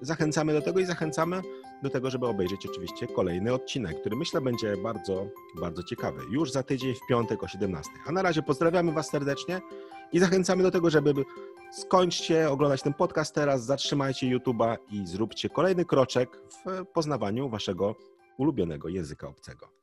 Zachęcamy 0.00 0.52
do 0.52 0.62
tego 0.62 0.80
i 0.80 0.84
zachęcamy 0.84 1.42
do 1.82 1.90
tego, 1.90 2.10
żeby 2.10 2.26
obejrzeć 2.26 2.66
oczywiście 2.66 3.06
kolejny 3.06 3.52
odcinek, 3.52 4.00
który 4.00 4.16
myślę 4.16 4.40
będzie 4.40 4.76
bardzo, 4.76 5.26
bardzo 5.60 5.82
ciekawy. 5.82 6.22
Już 6.30 6.52
za 6.52 6.62
tydzień 6.62 6.94
w 6.94 7.08
piątek 7.08 7.42
o 7.42 7.48
17. 7.48 7.92
A 8.06 8.12
na 8.12 8.22
razie 8.22 8.42
pozdrawiamy 8.42 8.92
Was 8.92 9.08
serdecznie 9.08 9.60
i 10.12 10.18
zachęcamy 10.18 10.62
do 10.62 10.70
tego, 10.70 10.90
żeby 10.90 11.14
skończcie 11.72 12.50
oglądać 12.50 12.82
ten 12.82 12.94
podcast 12.94 13.34
teraz, 13.34 13.64
zatrzymajcie 13.64 14.38
YouTube'a 14.38 14.76
i 14.90 15.06
zróbcie 15.06 15.48
kolejny 15.48 15.84
kroczek 15.84 16.38
w 16.50 16.86
poznawaniu 16.86 17.48
Waszego 17.48 17.94
ulubionego 18.38 18.88
języka 18.88 19.28
obcego. 19.28 19.75